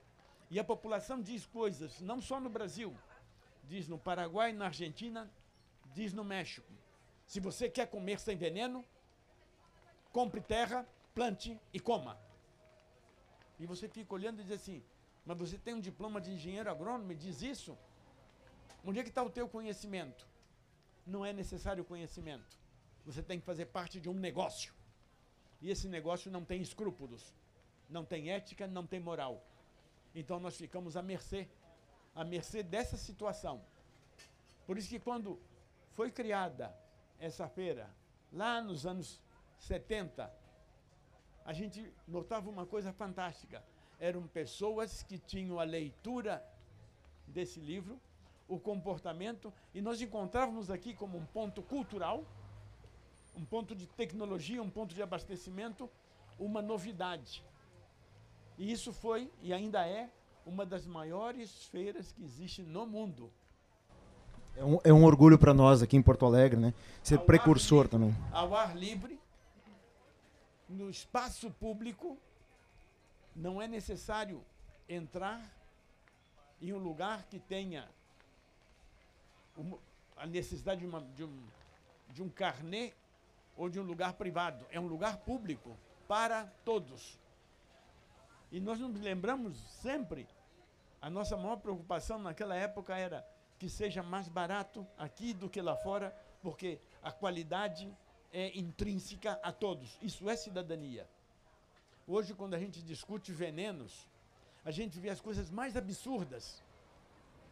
e 0.48 0.60
a 0.60 0.64
população 0.64 1.20
diz 1.20 1.44
coisas, 1.44 2.00
não 2.00 2.22
só 2.22 2.38
no 2.38 2.48
Brasil, 2.48 2.96
diz 3.64 3.88
no 3.88 3.98
Paraguai, 3.98 4.52
na 4.52 4.66
Argentina, 4.66 5.28
diz 5.92 6.12
no 6.12 6.22
México. 6.22 6.72
Se 7.26 7.40
você 7.40 7.68
quer 7.68 7.88
comer 7.88 8.20
sem 8.20 8.36
veneno, 8.36 8.84
compre 10.12 10.40
terra, 10.40 10.86
plante 11.12 11.58
e 11.72 11.80
coma. 11.80 12.16
E 13.62 13.66
você 13.66 13.86
fica 13.88 14.12
olhando 14.12 14.40
e 14.40 14.44
diz 14.44 14.60
assim, 14.60 14.82
mas 15.24 15.38
você 15.38 15.56
tem 15.56 15.74
um 15.74 15.80
diploma 15.80 16.20
de 16.20 16.32
engenheiro 16.32 16.68
agrônomo 16.68 17.12
e 17.12 17.14
diz 17.14 17.42
isso? 17.42 17.78
Onde 18.84 18.98
é 18.98 19.04
que 19.04 19.08
está 19.08 19.22
o 19.22 19.30
teu 19.30 19.48
conhecimento? 19.48 20.26
Não 21.06 21.24
é 21.24 21.32
necessário 21.32 21.84
conhecimento. 21.84 22.58
Você 23.06 23.22
tem 23.22 23.38
que 23.38 23.46
fazer 23.46 23.66
parte 23.66 24.00
de 24.00 24.08
um 24.08 24.14
negócio. 24.14 24.74
E 25.60 25.70
esse 25.70 25.86
negócio 25.86 26.28
não 26.28 26.44
tem 26.44 26.60
escrúpulos, 26.60 27.32
não 27.88 28.04
tem 28.04 28.30
ética, 28.30 28.66
não 28.66 28.84
tem 28.84 28.98
moral. 28.98 29.46
Então 30.12 30.40
nós 30.40 30.56
ficamos 30.56 30.96
à 30.96 31.02
mercê, 31.02 31.48
à 32.16 32.24
mercê 32.24 32.64
dessa 32.64 32.96
situação. 32.96 33.64
Por 34.66 34.76
isso 34.76 34.88
que 34.88 34.98
quando 34.98 35.40
foi 35.92 36.10
criada 36.10 36.76
essa 37.20 37.48
feira, 37.48 37.88
lá 38.32 38.60
nos 38.60 38.84
anos 38.86 39.20
70, 39.60 40.41
a 41.44 41.52
gente 41.52 41.92
notava 42.06 42.48
uma 42.48 42.66
coisa 42.66 42.92
fantástica. 42.92 43.62
Eram 43.98 44.26
pessoas 44.26 45.02
que 45.02 45.18
tinham 45.18 45.58
a 45.58 45.64
leitura 45.64 46.44
desse 47.26 47.60
livro, 47.60 48.00
o 48.48 48.58
comportamento, 48.58 49.52
e 49.74 49.80
nós 49.80 50.00
encontrávamos 50.00 50.70
aqui 50.70 50.94
como 50.94 51.18
um 51.18 51.24
ponto 51.26 51.62
cultural, 51.62 52.24
um 53.36 53.44
ponto 53.44 53.74
de 53.74 53.86
tecnologia, 53.86 54.62
um 54.62 54.70
ponto 54.70 54.94
de 54.94 55.02
abastecimento, 55.02 55.88
uma 56.38 56.60
novidade. 56.60 57.44
E 58.58 58.70
isso 58.70 58.92
foi 58.92 59.30
e 59.40 59.52
ainda 59.52 59.86
é 59.86 60.10
uma 60.44 60.66
das 60.66 60.86
maiores 60.86 61.66
feiras 61.66 62.12
que 62.12 62.22
existe 62.22 62.62
no 62.62 62.86
mundo. 62.86 63.32
É 64.54 64.64
um, 64.64 64.78
é 64.84 64.92
um 64.92 65.04
orgulho 65.04 65.38
para 65.38 65.54
nós 65.54 65.82
aqui 65.82 65.96
em 65.96 66.02
Porto 66.02 66.26
Alegre, 66.26 66.60
né? 66.60 66.74
Ser 67.02 67.18
Ao 67.18 67.24
precursor 67.24 67.84
livre, 67.84 67.90
também. 67.90 68.16
Ao 68.30 68.54
ar 68.54 68.76
livre, 68.76 69.18
no 70.72 70.88
espaço 70.90 71.50
público, 71.50 72.18
não 73.34 73.60
é 73.60 73.68
necessário 73.68 74.44
entrar 74.88 75.40
em 76.60 76.72
um 76.72 76.78
lugar 76.78 77.24
que 77.24 77.38
tenha 77.38 77.88
uma, 79.56 79.78
a 80.16 80.26
necessidade 80.26 80.80
de, 80.80 80.86
uma, 80.86 81.00
de, 81.00 81.24
um, 81.24 81.48
de 82.10 82.22
um 82.22 82.28
carnê 82.28 82.92
ou 83.56 83.68
de 83.68 83.78
um 83.78 83.82
lugar 83.82 84.14
privado, 84.14 84.66
é 84.70 84.80
um 84.80 84.86
lugar 84.86 85.18
público 85.18 85.76
para 86.08 86.46
todos. 86.64 87.18
E 88.50 88.60
nós 88.60 88.78
nos 88.78 89.00
lembramos 89.00 89.58
sempre, 89.82 90.26
a 91.00 91.10
nossa 91.10 91.36
maior 91.36 91.56
preocupação 91.56 92.18
naquela 92.18 92.54
época 92.54 92.96
era 92.96 93.26
que 93.58 93.68
seja 93.68 94.02
mais 94.02 94.28
barato 94.28 94.86
aqui 94.98 95.32
do 95.32 95.48
que 95.48 95.60
lá 95.60 95.76
fora, 95.76 96.16
porque 96.42 96.80
a 97.02 97.12
qualidade 97.12 97.90
é 98.32 98.56
intrínseca 98.58 99.38
a 99.42 99.52
todos. 99.52 99.98
Isso 100.00 100.28
é 100.28 100.36
cidadania. 100.36 101.08
Hoje, 102.06 102.34
quando 102.34 102.54
a 102.54 102.58
gente 102.58 102.82
discute 102.82 103.32
venenos, 103.32 104.08
a 104.64 104.70
gente 104.70 104.98
vê 104.98 105.10
as 105.10 105.20
coisas 105.20 105.50
mais 105.50 105.76
absurdas. 105.76 106.62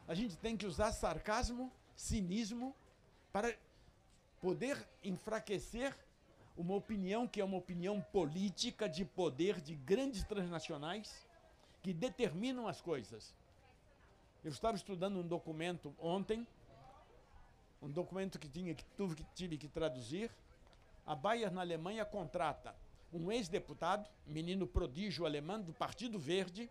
A 0.08 0.14
gente 0.14 0.36
tem 0.36 0.56
que 0.56 0.66
usar 0.66 0.92
sarcasmo, 0.92 1.70
cinismo, 1.94 2.74
para 3.32 3.54
poder 4.40 4.76
enfraquecer 5.04 5.94
uma 6.56 6.74
opinião 6.74 7.28
que 7.28 7.40
é 7.40 7.44
uma 7.44 7.56
opinião 7.56 8.00
política 8.00 8.88
de 8.88 9.04
poder 9.04 9.60
de 9.60 9.74
grandes 9.74 10.24
transnacionais 10.24 11.28
que 11.82 11.92
determinam 11.92 12.66
as 12.66 12.80
coisas. 12.80 13.34
Eu 14.42 14.50
estava 14.50 14.76
estudando 14.76 15.18
um 15.18 15.26
documento 15.26 15.94
ontem, 15.98 16.46
um 17.80 17.90
documento 17.90 18.38
que, 18.38 18.48
tinha, 18.48 18.74
que, 18.74 18.84
tive, 18.96 19.14
que 19.14 19.24
tive 19.34 19.58
que 19.58 19.68
traduzir. 19.68 20.30
A 21.10 21.16
Bayer, 21.16 21.50
na 21.50 21.62
Alemanha, 21.62 22.04
contrata 22.04 22.72
um 23.12 23.32
ex-deputado, 23.32 24.08
menino 24.24 24.64
prodígio 24.64 25.26
alemão 25.26 25.60
do 25.60 25.72
Partido 25.72 26.20
Verde, 26.20 26.70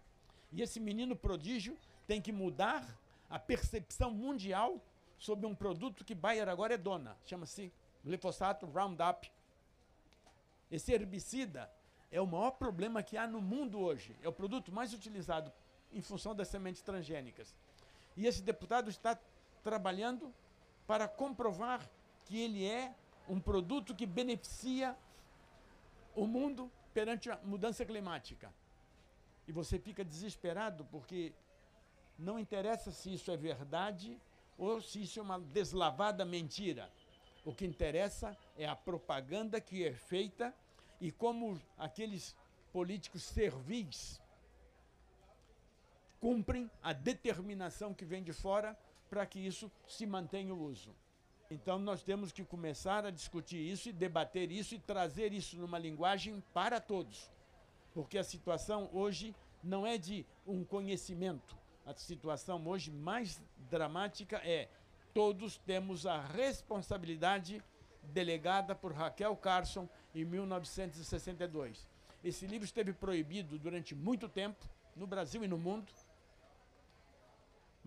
e 0.50 0.62
esse 0.62 0.80
menino 0.80 1.14
prodígio 1.14 1.78
tem 2.08 2.22
que 2.22 2.32
mudar 2.32 2.88
a 3.30 3.38
percepção 3.38 4.12
mundial 4.12 4.82
sobre 5.18 5.46
um 5.46 5.54
produto 5.54 6.06
que 6.06 6.16
Bayer 6.16 6.48
agora 6.48 6.76
é 6.76 6.78
dona. 6.78 7.18
Chama-se 7.26 7.70
glifosato 8.02 8.66
Roundup. 8.66 9.30
Esse 10.72 10.94
herbicida 10.94 11.70
é 12.10 12.22
o 12.22 12.26
maior 12.26 12.52
problema 12.52 13.04
que 13.04 13.18
há 13.18 13.28
no 13.28 13.42
mundo 13.42 13.78
hoje. 13.78 14.16
É 14.24 14.30
o 14.30 14.32
produto 14.32 14.72
mais 14.72 14.94
utilizado 14.94 15.52
em 15.92 16.00
função 16.00 16.34
das 16.34 16.48
sementes 16.48 16.82
transgênicas. 16.82 17.54
E 18.16 18.26
esse 18.26 18.42
deputado 18.42 18.90
está 18.90 19.20
trabalhando 19.62 20.34
para 20.88 21.10
comprovar 21.10 21.86
que 22.24 22.40
ele 22.40 22.66
é 22.66 22.96
um 23.30 23.40
produto 23.40 23.96
que 23.96 24.06
beneficia 24.06 24.98
o 26.16 26.26
mundo 26.26 26.70
perante 26.94 27.30
a 27.30 27.38
mudança 27.44 27.86
climática. 27.86 28.52
E 29.48 29.52
você 29.52 29.78
fica 29.80 30.04
desesperado 30.04 30.84
porque 30.86 31.32
não 32.18 32.40
interessa 32.40 32.92
se 32.92 33.14
isso 33.14 33.32
é 33.32 33.38
verdade 33.38 34.20
ou 34.58 34.82
se 34.82 35.04
isso 35.04 35.20
é 35.20 35.24
uma 35.24 35.40
deslavada 35.40 36.26
mentira. 36.26 36.92
O 37.46 37.54
que 37.54 37.66
interessa 37.66 38.36
é 38.58 38.68
a 38.68 38.76
propaganda 38.76 39.62
que 39.62 39.86
é 39.86 39.94
feita 39.94 40.54
e 41.00 41.12
como 41.12 41.62
aqueles 41.78 42.36
políticos 42.74 43.24
servis 43.24 44.20
cumprem 46.20 46.70
a 46.84 46.92
determinação 46.92 47.94
que 47.94 48.04
vem 48.04 48.22
de 48.22 48.34
fora 48.34 48.78
para 49.10 49.26
que 49.26 49.40
isso 49.40 49.72
se 49.88 50.06
mantenha 50.06 50.54
o 50.54 50.62
uso. 50.62 50.94
Então 51.52 51.80
nós 51.80 52.04
temos 52.04 52.32
que 52.32 52.46
começar 52.46 53.04
a 53.06 53.10
discutir 53.10 53.58
isso 53.58 53.90
e 53.90 53.94
debater 53.94 54.52
isso 54.52 54.76
e 54.76 54.80
trazer 54.80 55.34
isso 55.34 55.58
numa 55.58 55.80
linguagem 55.80 56.44
para 56.54 56.80
todos. 56.80 57.32
Porque 57.92 58.20
a 58.20 58.24
situação 58.24 58.88
hoje 58.94 59.36
não 59.64 59.86
é 59.86 59.98
de 59.98 60.28
um 60.46 60.64
conhecimento. 60.64 61.58
A 61.88 61.94
situação 61.96 62.64
hoje 62.68 62.92
mais 62.92 63.42
dramática 63.68 64.38
é 64.46 64.70
todos 65.12 65.58
temos 65.58 66.06
a 66.06 66.22
responsabilidade 66.22 67.64
delegada 68.04 68.76
por 68.76 68.94
Raquel 68.94 69.36
Carson 69.36 69.90
em 70.14 70.24
1962. 70.24 71.90
Esse 72.24 72.46
livro 72.46 72.66
esteve 72.66 72.94
proibido 72.94 73.58
durante 73.58 73.96
muito 73.96 74.30
tempo 74.30 74.70
no 74.96 75.08
Brasil 75.08 75.44
e 75.44 75.48
no 75.48 75.58
mundo 75.58 75.92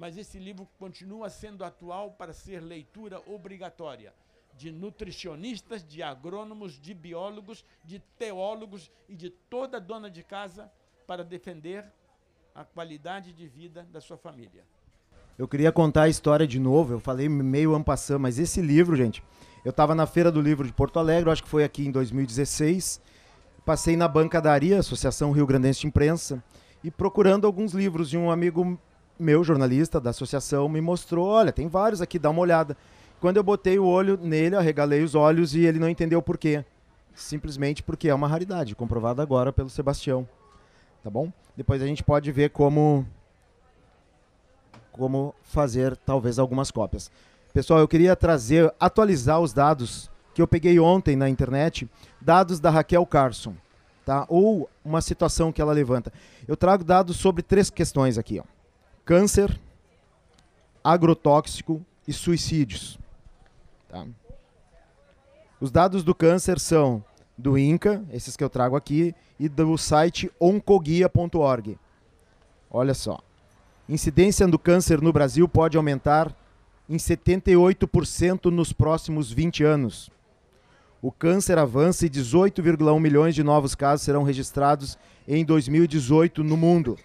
mas 0.02 0.18
esse 0.18 0.36
livro 0.36 0.68
continua 0.80 1.30
sendo 1.30 1.64
atual 1.64 2.10
para 2.10 2.32
ser 2.32 2.58
leitura 2.58 3.22
obrigatória 3.24 4.12
de 4.56 4.72
nutricionistas, 4.72 5.86
de 5.86 6.02
agrônomos, 6.02 6.72
de 6.72 6.92
biólogos, 6.92 7.64
de 7.84 8.00
teólogos 8.18 8.90
e 9.08 9.14
de 9.14 9.30
toda 9.30 9.80
dona 9.80 10.10
de 10.10 10.24
casa 10.24 10.68
para 11.06 11.22
defender 11.22 11.84
a 12.52 12.64
qualidade 12.64 13.32
de 13.32 13.46
vida 13.46 13.86
da 13.92 14.00
sua 14.00 14.16
família. 14.16 14.64
Eu 15.38 15.46
queria 15.46 15.70
contar 15.70 16.02
a 16.02 16.08
história 16.08 16.48
de 16.48 16.58
novo, 16.58 16.94
eu 16.94 16.98
falei 16.98 17.28
meio 17.28 17.72
ampassando, 17.72 18.18
mas 18.18 18.40
esse 18.40 18.60
livro, 18.60 18.96
gente, 18.96 19.22
eu 19.64 19.70
estava 19.70 19.94
na 19.94 20.04
Feira 20.04 20.32
do 20.32 20.40
Livro 20.40 20.66
de 20.66 20.72
Porto 20.72 20.98
Alegre, 20.98 21.30
acho 21.30 21.44
que 21.44 21.48
foi 21.48 21.62
aqui 21.62 21.86
em 21.86 21.92
2016, 21.92 23.00
passei 23.64 23.96
na 23.96 24.08
bancadaria, 24.08 24.80
Associação 24.80 25.30
Rio 25.30 25.46
Grandense 25.46 25.82
de 25.82 25.86
Imprensa, 25.86 26.42
e 26.82 26.90
procurando 26.90 27.46
alguns 27.46 27.72
livros 27.72 28.10
de 28.10 28.18
um 28.18 28.32
amigo 28.32 28.76
meu 29.22 29.44
jornalista 29.44 30.00
da 30.00 30.10
associação 30.10 30.68
me 30.68 30.80
mostrou, 30.80 31.26
olha, 31.26 31.52
tem 31.52 31.68
vários 31.68 32.02
aqui, 32.02 32.18
dá 32.18 32.28
uma 32.28 32.40
olhada. 32.40 32.76
Quando 33.20 33.36
eu 33.36 33.42
botei 33.42 33.78
o 33.78 33.86
olho 33.86 34.18
nele, 34.20 34.56
arregalei 34.56 35.02
os 35.02 35.14
olhos 35.14 35.54
e 35.54 35.60
ele 35.60 35.78
não 35.78 35.88
entendeu 35.88 36.20
por 36.20 36.36
quê. 36.36 36.64
Simplesmente 37.14 37.82
porque 37.82 38.08
é 38.08 38.14
uma 38.14 38.26
raridade, 38.26 38.74
comprovada 38.74 39.22
agora 39.22 39.52
pelo 39.52 39.70
Sebastião. 39.70 40.28
Tá 41.04 41.08
bom? 41.08 41.32
Depois 41.56 41.80
a 41.80 41.86
gente 41.86 42.02
pode 42.02 42.30
ver 42.32 42.50
como 42.50 43.06
como 44.90 45.34
fazer 45.42 45.96
talvez 45.96 46.38
algumas 46.38 46.70
cópias. 46.70 47.10
Pessoal, 47.54 47.80
eu 47.80 47.88
queria 47.88 48.14
trazer, 48.14 48.74
atualizar 48.78 49.40
os 49.40 49.52
dados 49.52 50.10
que 50.34 50.42
eu 50.42 50.48
peguei 50.48 50.78
ontem 50.78 51.16
na 51.16 51.28
internet, 51.28 51.88
dados 52.20 52.60
da 52.60 52.70
Raquel 52.70 53.06
Carson, 53.06 53.54
tá? 54.04 54.26
Ou 54.28 54.68
uma 54.84 55.00
situação 55.00 55.50
que 55.50 55.62
ela 55.62 55.72
levanta. 55.72 56.12
Eu 56.46 56.56
trago 56.56 56.84
dados 56.84 57.16
sobre 57.16 57.42
três 57.42 57.70
questões 57.70 58.18
aqui, 58.18 58.38
ó 58.38 58.51
câncer, 59.04 59.58
agrotóxico 60.82 61.84
e 62.06 62.12
suicídios. 62.12 62.98
Tá? 63.88 64.06
Os 65.60 65.70
dados 65.70 66.02
do 66.02 66.14
câncer 66.14 66.58
são 66.58 67.04
do 67.36 67.56
INCA, 67.56 68.04
esses 68.12 68.36
que 68.36 68.44
eu 68.44 68.50
trago 68.50 68.76
aqui, 68.76 69.14
e 69.38 69.48
do 69.48 69.76
site 69.76 70.30
oncoguia.org. 70.40 71.78
Olha 72.70 72.94
só. 72.94 73.20
Incidência 73.88 74.46
do 74.46 74.58
câncer 74.58 75.00
no 75.00 75.12
Brasil 75.12 75.48
pode 75.48 75.76
aumentar 75.76 76.34
em 76.88 76.96
78% 76.96 78.46
nos 78.46 78.72
próximos 78.72 79.32
20 79.32 79.64
anos. 79.64 80.10
O 81.00 81.10
câncer 81.10 81.58
avança 81.58 82.06
e 82.06 82.10
18,1 82.10 83.00
milhões 83.00 83.34
de 83.34 83.42
novos 83.42 83.74
casos 83.74 84.04
serão 84.04 84.22
registrados 84.22 84.96
em 85.26 85.44
2018 85.44 86.44
no 86.44 86.56
mundo. 86.56 86.96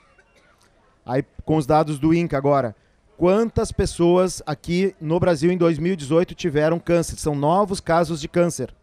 Aí 1.08 1.24
com 1.46 1.56
os 1.56 1.66
dados 1.66 1.98
do 1.98 2.14
INCA 2.14 2.38
agora. 2.38 2.76
Quantas 3.18 3.72
pessoas 3.72 4.44
aqui 4.46 4.94
no 5.00 5.18
Brasil 5.20 5.52
em 5.52 5.58
2018 5.58 6.36
tiveram 6.36 6.78
câncer? 6.80 7.16
São 7.16 7.34
novos 7.34 7.80
casos 7.80 8.20
de 8.20 8.28
câncer. 8.28 8.76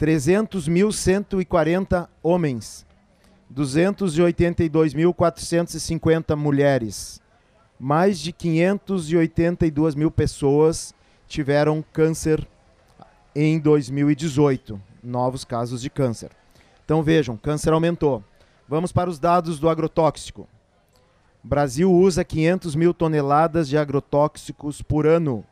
300.140 0.00 2.08
homens. 2.22 2.86
282.450 3.54 6.34
mulheres. 6.34 7.20
Mais 7.78 8.18
de 8.18 8.32
582 8.32 9.94
mil 9.94 10.10
pessoas 10.10 10.94
tiveram 11.28 11.84
câncer 11.92 12.48
em 13.36 13.58
2018. 13.58 14.80
Novos 15.04 15.44
casos 15.44 15.82
de 15.82 15.90
câncer. 15.90 16.30
Então 16.84 17.02
vejam, 17.02 17.36
câncer 17.36 17.74
aumentou. 17.74 18.24
Vamos 18.66 18.90
para 18.90 19.10
os 19.10 19.18
dados 19.18 19.58
do 19.58 19.68
agrotóxico. 19.68 20.48
Brasil 21.44 21.92
usa 21.92 22.22
500 22.22 22.76
mil 22.76 22.94
toneladas 22.94 23.68
de 23.68 23.76
agrotóxicos 23.76 24.80
por 24.80 25.06
ano. 25.06 25.44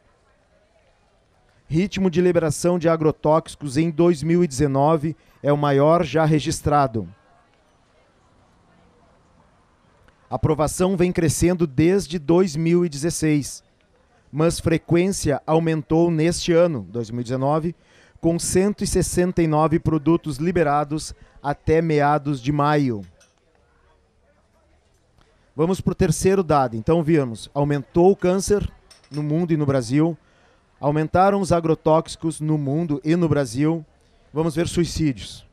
Ritmo 1.66 2.08
de 2.08 2.20
liberação 2.20 2.78
de 2.78 2.88
agrotóxicos 2.88 3.76
em 3.76 3.90
2019 3.90 5.16
é 5.42 5.52
o 5.52 5.56
maior 5.56 6.04
já 6.04 6.24
registrado. 6.24 7.08
A 10.30 10.36
aprovação 10.36 10.96
vem 10.96 11.10
crescendo 11.10 11.66
desde 11.66 12.16
2016, 12.16 13.64
mas 14.30 14.60
frequência 14.60 15.42
aumentou 15.44 16.08
neste 16.08 16.52
ano, 16.52 16.86
2019, 16.90 17.74
com 18.20 18.38
169 18.38 19.80
produtos 19.80 20.36
liberados 20.36 21.12
até 21.42 21.82
meados 21.82 22.40
de 22.40 22.52
maio. 22.52 23.02
Vamos 25.60 25.78
para 25.78 25.92
o 25.92 25.94
terceiro 25.94 26.42
dado. 26.42 26.74
Então, 26.74 27.02
vimos, 27.02 27.50
aumentou 27.52 28.10
o 28.10 28.16
câncer 28.16 28.66
no 29.10 29.22
mundo 29.22 29.52
e 29.52 29.58
no 29.58 29.66
Brasil, 29.66 30.16
aumentaram 30.80 31.38
os 31.38 31.52
agrotóxicos 31.52 32.40
no 32.40 32.56
mundo 32.56 32.98
e 33.04 33.14
no 33.14 33.28
Brasil. 33.28 33.84
Vamos 34.32 34.54
ver 34.54 34.66
suicídios. 34.66 35.46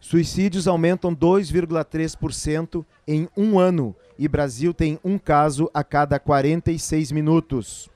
Suicídios 0.00 0.66
aumentam 0.66 1.14
2,3% 1.14 2.84
em 3.06 3.28
um 3.36 3.60
ano 3.60 3.94
e 4.18 4.26
Brasil 4.26 4.74
tem 4.74 4.98
um 5.04 5.18
caso 5.18 5.70
a 5.72 5.84
cada 5.84 6.18
46 6.18 7.12
minutos. 7.12 7.88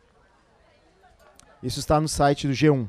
Isso 1.61 1.81
está 1.81 2.01
no 2.01 2.07
site 2.07 2.47
do 2.47 2.53
G1. 2.53 2.89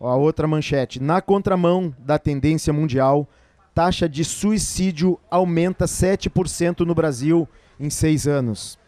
A 0.00 0.16
outra 0.16 0.48
manchete. 0.48 1.02
Na 1.02 1.20
contramão 1.20 1.94
da 1.98 2.18
tendência 2.18 2.72
mundial, 2.72 3.28
taxa 3.74 4.08
de 4.08 4.24
suicídio 4.24 5.18
aumenta 5.30 5.86
7% 5.86 6.80
no 6.80 6.94
Brasil 6.94 7.48
em 7.78 7.90
seis 7.90 8.26
anos. 8.26 8.78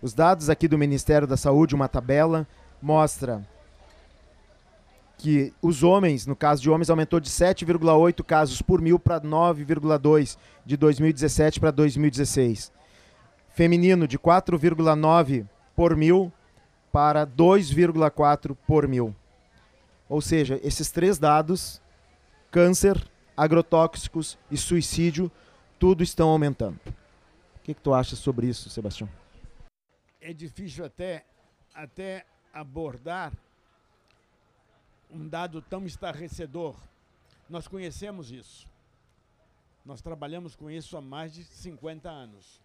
Os 0.00 0.12
dados 0.12 0.50
aqui 0.50 0.66
do 0.66 0.76
Ministério 0.76 1.28
da 1.28 1.36
Saúde, 1.36 1.74
uma 1.74 1.88
tabela, 1.88 2.46
mostra 2.80 3.46
que 5.16 5.52
os 5.62 5.84
homens, 5.84 6.26
no 6.26 6.34
caso 6.34 6.60
de 6.60 6.68
homens, 6.68 6.90
aumentou 6.90 7.20
de 7.20 7.30
7,8 7.30 8.24
casos 8.24 8.60
por 8.60 8.80
mil 8.80 8.98
para 8.98 9.20
9,2 9.20 10.36
de 10.66 10.76
2017 10.76 11.60
para 11.60 11.70
2016. 11.70 12.72
Feminino 13.54 14.08
de 14.08 14.18
4,9 14.18 15.46
por 15.76 15.96
mil 15.96 16.32
para 16.90 17.24
2,4 17.24 18.56
por 18.66 18.88
mil. 18.88 19.14
Ou 20.08 20.20
seja, 20.20 20.58
esses 20.64 20.90
três 20.90 21.18
dados, 21.18 21.80
câncer, 22.50 23.11
agrotóxicos 23.36 24.38
e 24.50 24.56
suicídio, 24.56 25.30
tudo 25.78 26.02
estão 26.02 26.28
aumentando. 26.28 26.78
O 27.56 27.60
que, 27.62 27.74
que 27.74 27.80
tu 27.80 27.94
acha 27.94 28.16
sobre 28.16 28.46
isso, 28.46 28.70
Sebastião? 28.70 29.08
É 30.20 30.32
difícil 30.32 30.84
até, 30.84 31.24
até 31.74 32.26
abordar 32.52 33.32
um 35.10 35.28
dado 35.28 35.60
tão 35.60 35.84
estarrecedor. 35.84 36.76
Nós 37.48 37.68
conhecemos 37.68 38.30
isso. 38.30 38.66
Nós 39.84 40.00
trabalhamos 40.00 40.54
com 40.54 40.70
isso 40.70 40.96
há 40.96 41.00
mais 41.00 41.32
de 41.32 41.44
50 41.44 42.08
anos. 42.08 42.60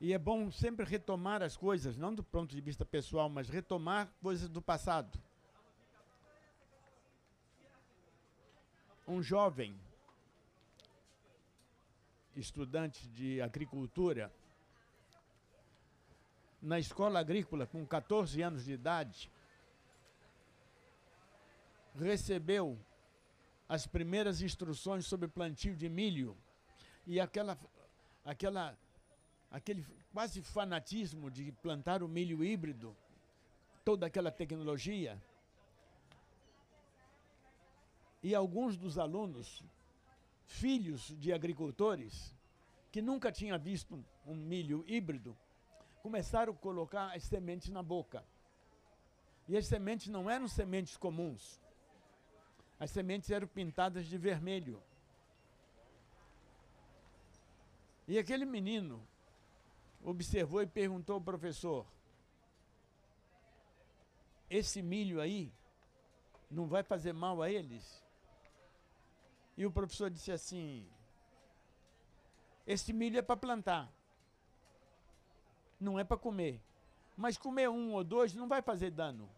E 0.00 0.12
é 0.12 0.18
bom 0.18 0.50
sempre 0.50 0.84
retomar 0.84 1.42
as 1.42 1.56
coisas, 1.56 1.96
não 1.96 2.14
do 2.14 2.22
ponto 2.22 2.54
de 2.54 2.60
vista 2.60 2.84
pessoal, 2.84 3.28
mas 3.28 3.48
retomar 3.48 4.08
coisas 4.22 4.48
do 4.48 4.62
passado. 4.62 5.18
Um 9.08 9.22
jovem 9.22 9.74
estudante 12.36 13.08
de 13.08 13.40
agricultura 13.40 14.30
na 16.60 16.78
escola 16.78 17.18
agrícola 17.18 17.66
com 17.66 17.86
14 17.86 18.42
anos 18.42 18.66
de 18.66 18.72
idade 18.72 19.30
recebeu 21.94 22.78
as 23.66 23.86
primeiras 23.86 24.42
instruções 24.42 25.06
sobre 25.06 25.26
plantio 25.26 25.74
de 25.74 25.88
milho 25.88 26.36
e 27.06 27.18
aquela, 27.18 27.58
aquela, 28.26 28.78
aquele 29.50 29.86
quase 30.12 30.42
fanatismo 30.42 31.30
de 31.30 31.50
plantar 31.50 32.02
o 32.02 32.08
milho 32.08 32.44
híbrido, 32.44 32.94
toda 33.86 34.04
aquela 34.04 34.30
tecnologia. 34.30 35.18
E 38.22 38.34
alguns 38.34 38.76
dos 38.76 38.98
alunos, 38.98 39.62
filhos 40.44 41.14
de 41.18 41.32
agricultores, 41.32 42.34
que 42.90 43.00
nunca 43.00 43.30
tinham 43.30 43.58
visto 43.58 44.04
um 44.26 44.34
milho 44.34 44.84
híbrido, 44.86 45.36
começaram 46.02 46.52
a 46.52 46.56
colocar 46.56 47.14
as 47.14 47.24
sementes 47.24 47.68
na 47.70 47.82
boca. 47.82 48.24
E 49.46 49.56
as 49.56 49.66
sementes 49.66 50.08
não 50.08 50.28
eram 50.28 50.48
sementes 50.48 50.96
comuns. 50.96 51.60
As 52.78 52.90
sementes 52.90 53.30
eram 53.30 53.46
pintadas 53.46 54.06
de 54.06 54.18
vermelho. 54.18 54.82
E 58.06 58.18
aquele 58.18 58.44
menino 58.44 59.06
observou 60.02 60.62
e 60.62 60.66
perguntou 60.66 61.14
ao 61.14 61.20
professor: 61.20 61.86
Esse 64.48 64.80
milho 64.80 65.20
aí 65.20 65.52
não 66.50 66.66
vai 66.66 66.82
fazer 66.82 67.12
mal 67.12 67.42
a 67.42 67.50
eles? 67.50 68.02
E 69.58 69.66
o 69.66 69.72
professor 69.72 70.08
disse 70.08 70.30
assim: 70.30 70.86
Esse 72.64 72.92
milho 72.92 73.18
é 73.18 73.22
para 73.22 73.36
plantar, 73.36 73.92
não 75.80 75.98
é 75.98 76.04
para 76.04 76.16
comer. 76.16 76.62
Mas 77.16 77.36
comer 77.36 77.68
um 77.68 77.92
ou 77.92 78.04
dois 78.04 78.32
não 78.32 78.46
vai 78.46 78.62
fazer 78.62 78.92
dano. 78.92 79.28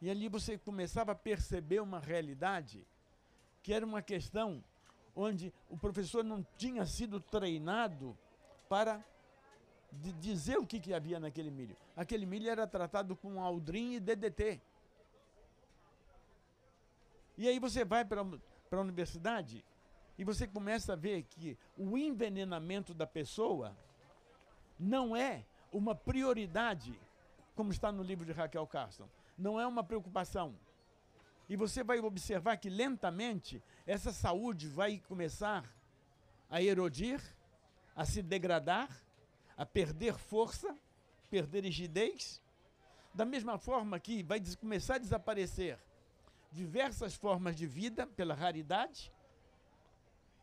E 0.00 0.08
ali 0.08 0.28
você 0.28 0.56
começava 0.56 1.10
a 1.10 1.16
perceber 1.16 1.80
uma 1.80 1.98
realidade 1.98 2.86
que 3.60 3.72
era 3.72 3.84
uma 3.84 4.00
questão 4.00 4.62
onde 5.16 5.52
o 5.68 5.76
professor 5.76 6.22
não 6.22 6.46
tinha 6.56 6.86
sido 6.86 7.18
treinado 7.18 8.16
para 8.68 9.04
dizer 10.20 10.58
o 10.58 10.66
que, 10.66 10.78
que 10.78 10.94
havia 10.94 11.18
naquele 11.18 11.50
milho. 11.50 11.76
Aquele 11.96 12.24
milho 12.24 12.48
era 12.48 12.68
tratado 12.68 13.16
com 13.16 13.42
aldrin 13.42 13.94
e 13.94 14.00
DDT. 14.00 14.60
E 17.36 17.48
aí 17.48 17.58
você 17.58 17.84
vai 17.84 18.04
para 18.04 18.24
a 18.78 18.82
universidade 18.82 19.64
e 20.18 20.24
você 20.24 20.46
começa 20.46 20.94
a 20.94 20.96
ver 20.96 21.22
que 21.24 21.58
o 21.76 21.96
envenenamento 21.96 22.94
da 22.94 23.06
pessoa 23.06 23.76
não 24.78 25.16
é 25.16 25.44
uma 25.72 25.94
prioridade, 25.94 26.98
como 27.54 27.70
está 27.70 27.92
no 27.92 28.02
livro 28.02 28.24
de 28.24 28.32
Raquel 28.32 28.66
Carson 28.66 29.08
não 29.36 29.60
é 29.60 29.66
uma 29.66 29.84
preocupação. 29.84 30.56
E 31.48 31.56
você 31.56 31.84
vai 31.84 31.98
observar 32.00 32.56
que 32.56 32.68
lentamente 32.68 33.62
essa 33.86 34.12
saúde 34.12 34.68
vai 34.68 34.98
começar 35.06 35.64
a 36.50 36.62
erodir, 36.62 37.20
a 37.94 38.04
se 38.04 38.22
degradar, 38.22 38.88
a 39.56 39.64
perder 39.64 40.14
força, 40.14 40.76
perder 41.30 41.64
rigidez. 41.64 42.42
Da 43.14 43.24
mesma 43.24 43.58
forma 43.58 43.98
que 44.00 44.22
vai 44.22 44.42
começar 44.58 44.96
a 44.96 44.98
desaparecer 44.98 45.78
diversas 46.56 47.14
formas 47.14 47.54
de 47.54 47.66
vida 47.66 48.06
pela 48.06 48.34
raridade, 48.34 49.12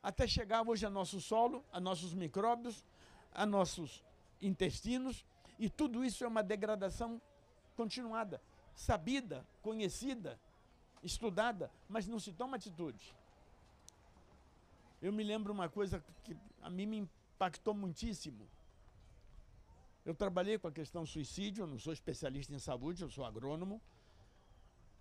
até 0.10 0.28
chegar 0.28 0.62
hoje 0.70 0.86
a 0.86 0.90
nosso 0.90 1.20
solo, 1.20 1.66
a 1.72 1.80
nossos 1.80 2.14
micróbios, 2.14 2.86
a 3.34 3.46
nossos 3.46 4.04
intestinos, 4.40 5.26
e 5.58 5.70
tudo 5.70 6.06
isso 6.06 6.24
é 6.24 6.28
uma 6.28 6.44
degradação 6.44 7.22
continuada 7.76 8.40
sabida, 8.76 9.46
conhecida, 9.62 10.40
estudada, 11.04 11.72
mas 11.88 12.08
não 12.08 12.20
se 12.20 12.32
toma 12.34 12.58
atitude. 12.58 13.16
Eu 15.02 15.12
me 15.12 15.24
lembro 15.24 15.52
uma 15.52 15.70
coisa 15.70 16.04
que 16.24 16.36
a 16.62 16.70
mim 16.70 16.86
me 16.86 16.98
impactou 16.98 17.74
muitíssimo. 17.74 18.48
Eu 20.06 20.14
trabalhei 20.14 20.58
com 20.58 20.68
a 20.68 20.72
questão 20.72 21.06
suicídio, 21.06 21.64
eu 21.64 21.68
não 21.68 21.80
sou 21.80 21.94
especialista 21.94 22.54
em 22.54 22.60
saúde, 22.60 23.04
eu 23.04 23.10
sou 23.10 23.26
agrônomo. 23.26 23.82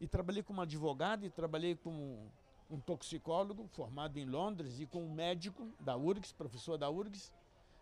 E 0.03 0.07
trabalhei 0.07 0.43
como 0.43 0.61
advogado 0.61 1.25
e 1.25 1.31
trabalhei 1.31 1.75
como 1.75 2.31
um 2.69 2.79
toxicólogo 2.79 3.67
formado 3.69 4.19
em 4.19 4.27
Londres 4.27 4.81
e 4.81 4.87
com 4.87 5.03
um 5.03 5.15
médico 5.15 5.73
da 5.81 5.97
URGS, 5.97 6.33
professor 6.33 6.77
da 6.77 6.91
URGS. 6.91 7.33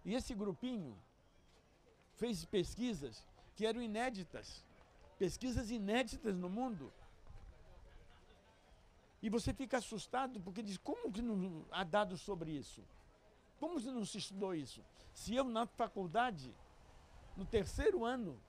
E 0.04 0.14
esse 0.14 0.34
grupinho 0.34 0.96
fez 2.16 2.44
pesquisas 2.44 3.26
que 3.56 3.66
eram 3.66 3.82
inéditas 3.82 4.64
pesquisas 5.20 5.70
inéditas 5.70 6.34
no 6.38 6.48
mundo. 6.48 6.90
E 9.20 9.28
você 9.28 9.52
fica 9.52 9.76
assustado 9.76 10.40
porque 10.40 10.62
diz: 10.62 10.78
como 10.78 11.12
que 11.12 11.20
não 11.20 11.66
há 11.70 11.84
dados 11.84 12.22
sobre 12.22 12.50
isso? 12.52 12.82
Como 13.58 13.78
que 13.78 13.90
não 13.90 14.06
se 14.06 14.16
estudou 14.16 14.54
isso? 14.54 14.82
Se 15.12 15.34
eu, 15.34 15.44
na 15.44 15.66
faculdade, 15.66 16.54
no 17.36 17.44
terceiro 17.44 18.02
ano, 18.02 18.40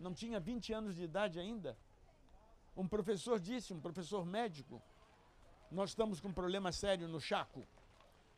não 0.00 0.12
tinha 0.12 0.40
20 0.40 0.72
anos 0.72 0.96
de 0.96 1.04
idade 1.04 1.38
ainda, 1.38 1.78
um 2.76 2.86
professor 2.86 3.40
disse, 3.40 3.72
um 3.72 3.80
professor 3.80 4.26
médico, 4.26 4.82
nós 5.70 5.90
estamos 5.90 6.20
com 6.20 6.28
um 6.28 6.32
problema 6.32 6.70
sério 6.70 7.08
no 7.08 7.20
Chaco. 7.20 7.66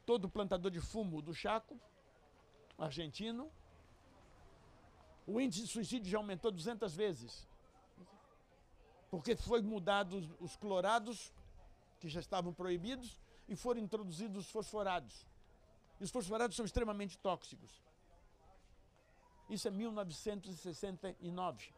Todo 0.07 0.29
plantador 0.29 0.71
de 0.71 0.81
fumo 0.81 1.21
do 1.21 1.35
Chaco, 1.35 1.79
argentino, 2.79 3.51
o 5.27 5.41
índice 5.41 5.63
de 5.63 5.69
suicídio 5.69 6.11
já 6.11 6.19
aumentou 6.19 6.51
200 6.51 6.95
vezes. 6.95 7.47
Porque 9.11 9.37
foi 9.37 9.61
mudado 9.61 10.37
os 10.41 10.57
clorados, 10.57 11.35
que 11.99 12.09
já 12.09 12.21
estavam 12.21 12.55
proibidos, 12.55 13.21
e 13.49 13.57
foram 13.57 13.81
introduzidos 13.81 14.47
os 14.47 14.51
fosforados. 14.51 15.27
E 15.99 16.05
os 16.05 16.11
fosforados 16.11 16.57
são 16.57 16.65
extremamente 16.65 17.19
tóxicos. 17.19 17.83
Isso 19.51 19.67
é 19.67 19.71
1969. 19.71 21.78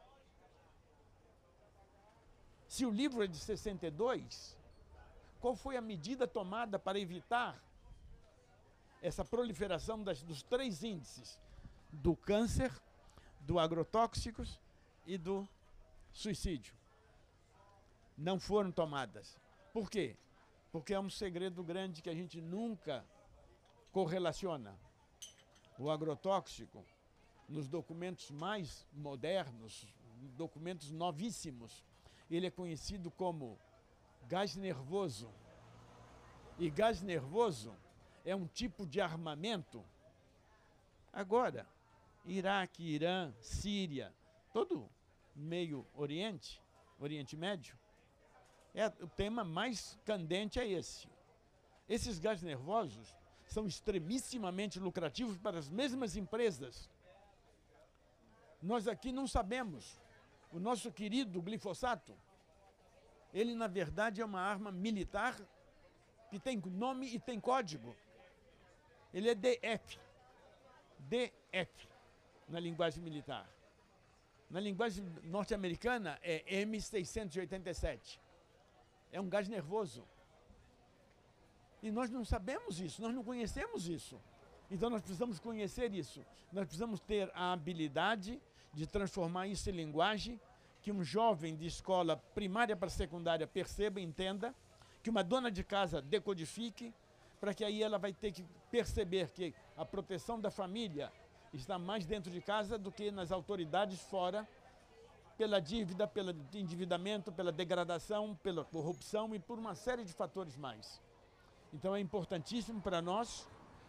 Se 2.71 2.87
o 2.87 2.91
livro 2.91 3.25
é 3.25 3.27
de 3.27 3.37
62, 3.37 4.57
qual 5.41 5.57
foi 5.57 5.77
a 5.77 5.81
medida 5.81 6.25
tomada 6.25 6.79
para 6.79 7.01
evitar 7.01 7.61
essa 9.03 9.25
proliferação 9.25 10.05
das, 10.05 10.23
dos 10.23 10.45
três 10.45 10.85
índices: 10.85 11.41
do 11.91 12.15
câncer, 12.15 12.73
do 13.41 13.59
agrotóxicos 13.59 14.61
e 15.05 15.19
do 15.19 15.49
suicídio. 16.13 16.73
Não 18.17 18.39
foram 18.39 18.71
tomadas. 18.71 19.37
Por 19.73 19.91
quê? 19.91 20.17
Porque 20.71 20.95
é 20.95 21.01
um 21.01 21.11
segredo 21.11 21.65
grande 21.65 22.01
que 22.01 22.09
a 22.09 22.15
gente 22.15 22.41
nunca 22.41 23.05
correlaciona. 23.91 24.79
O 25.77 25.91
agrotóxico, 25.91 26.87
nos 27.49 27.67
documentos 27.67 28.31
mais 28.31 28.87
modernos, 28.93 29.89
documentos 30.37 30.93
novíssimos. 30.93 31.90
Ele 32.31 32.47
é 32.47 32.51
conhecido 32.51 33.11
como 33.11 33.59
gás 34.29 34.55
nervoso. 34.57 35.31
E 36.59 36.71
gás 36.71 37.03
nervoso 37.03 37.75
é 38.25 38.37
um 38.37 38.47
tipo 38.47 38.87
de 38.87 39.01
armamento. 39.01 39.85
Agora, 41.13 41.67
Iraque, 42.25 42.83
Irã, 42.83 43.33
Síria, 43.41 44.15
todo 44.53 44.89
meio 45.35 45.87
Oriente, 45.95 46.63
Oriente 46.99 47.37
Médio, 47.37 47.77
é, 48.75 48.87
o 48.87 49.09
tema 49.09 49.43
mais 49.43 49.99
candente 50.05 50.61
é 50.61 50.69
esse. 50.69 51.09
Esses 51.89 52.19
gás 52.19 52.41
nervosos 52.43 53.19
são 53.47 53.67
extremissimamente 53.67 54.79
lucrativos 54.79 55.37
para 55.37 55.59
as 55.59 55.69
mesmas 55.69 56.15
empresas. 56.15 56.89
Nós 58.63 58.87
aqui 58.87 59.11
não 59.11 59.27
sabemos. 59.27 60.01
O 60.53 60.59
nosso 60.59 60.91
querido 60.91 61.41
glifosato, 61.41 62.15
ele 63.33 63.55
na 63.55 63.67
verdade 63.67 64.21
é 64.21 64.25
uma 64.25 64.41
arma 64.41 64.73
militar 64.73 65.37
que 66.29 66.39
tem 66.39 66.61
nome 66.67 67.07
e 67.15 67.19
tem 67.19 67.39
código. 67.41 67.95
Ele 69.13 69.31
é 69.31 69.35
DF. 69.35 69.99
DF 70.99 71.89
na 72.49 72.59
linguagem 72.61 73.03
militar. 73.03 73.49
Na 74.49 74.61
linguagem 74.61 75.05
norte-americana 75.23 76.19
é 76.23 76.65
M687. 76.65 78.19
É 79.13 79.21
um 79.21 79.29
gás 79.29 79.49
nervoso. 79.49 80.05
E 81.83 81.91
nós 81.91 82.11
não 82.11 82.25
sabemos 82.25 82.81
isso, 82.81 83.01
nós 83.01 83.15
não 83.15 83.25
conhecemos 83.25 83.89
isso. 83.89 84.21
Então 84.71 84.91
nós 84.91 85.01
precisamos 85.01 85.39
conhecer 85.39 85.95
isso. 85.95 86.25
Nós 86.53 86.65
precisamos 86.67 87.01
ter 87.01 87.31
a 87.35 87.53
habilidade 87.53 88.41
de 88.73 88.87
transformar 88.87 89.47
isso 89.47 89.69
em 89.71 89.73
linguagem 89.73 90.41
que 90.81 90.91
um 90.91 91.03
jovem 91.03 91.57
de 91.57 91.67
escola 91.67 92.17
primária 92.35 92.77
para 92.77 92.89
secundária 92.89 93.47
perceba, 93.47 94.01
entenda, 94.01 94.55
que 95.03 95.11
uma 95.11 95.23
dona 95.23 95.51
de 95.51 95.63
casa 95.63 96.01
decodifique, 96.01 96.95
para 97.41 97.55
que 97.55 97.65
aí 97.65 97.83
ela 97.83 97.99
vai 97.99 98.13
ter 98.13 98.33
que 98.33 98.45
perceber 98.71 99.31
que 99.31 99.55
a 99.77 99.85
proteção 99.85 100.41
da 100.41 100.51
família 100.51 101.13
está 101.53 101.79
mais 101.79 102.07
dentro 102.07 102.31
de 102.31 102.41
casa 102.41 102.79
do 102.79 102.93
que 102.93 103.11
nas 103.11 103.33
autoridades 103.33 104.01
fora, 104.01 104.49
pela 105.37 105.61
dívida, 105.61 106.07
pelo 106.07 106.31
endividamento, 106.53 107.33
pela 107.33 107.51
degradação, 107.51 108.39
pela 108.43 108.63
corrupção 108.63 109.35
e 109.35 109.39
por 109.39 109.59
uma 109.59 109.75
série 109.75 110.05
de 110.05 110.13
fatores 110.13 110.55
mais. 110.57 111.01
Então 111.73 111.95
é 111.97 112.01
importantíssimo 112.01 112.81
para 112.81 113.01
nós 113.01 113.49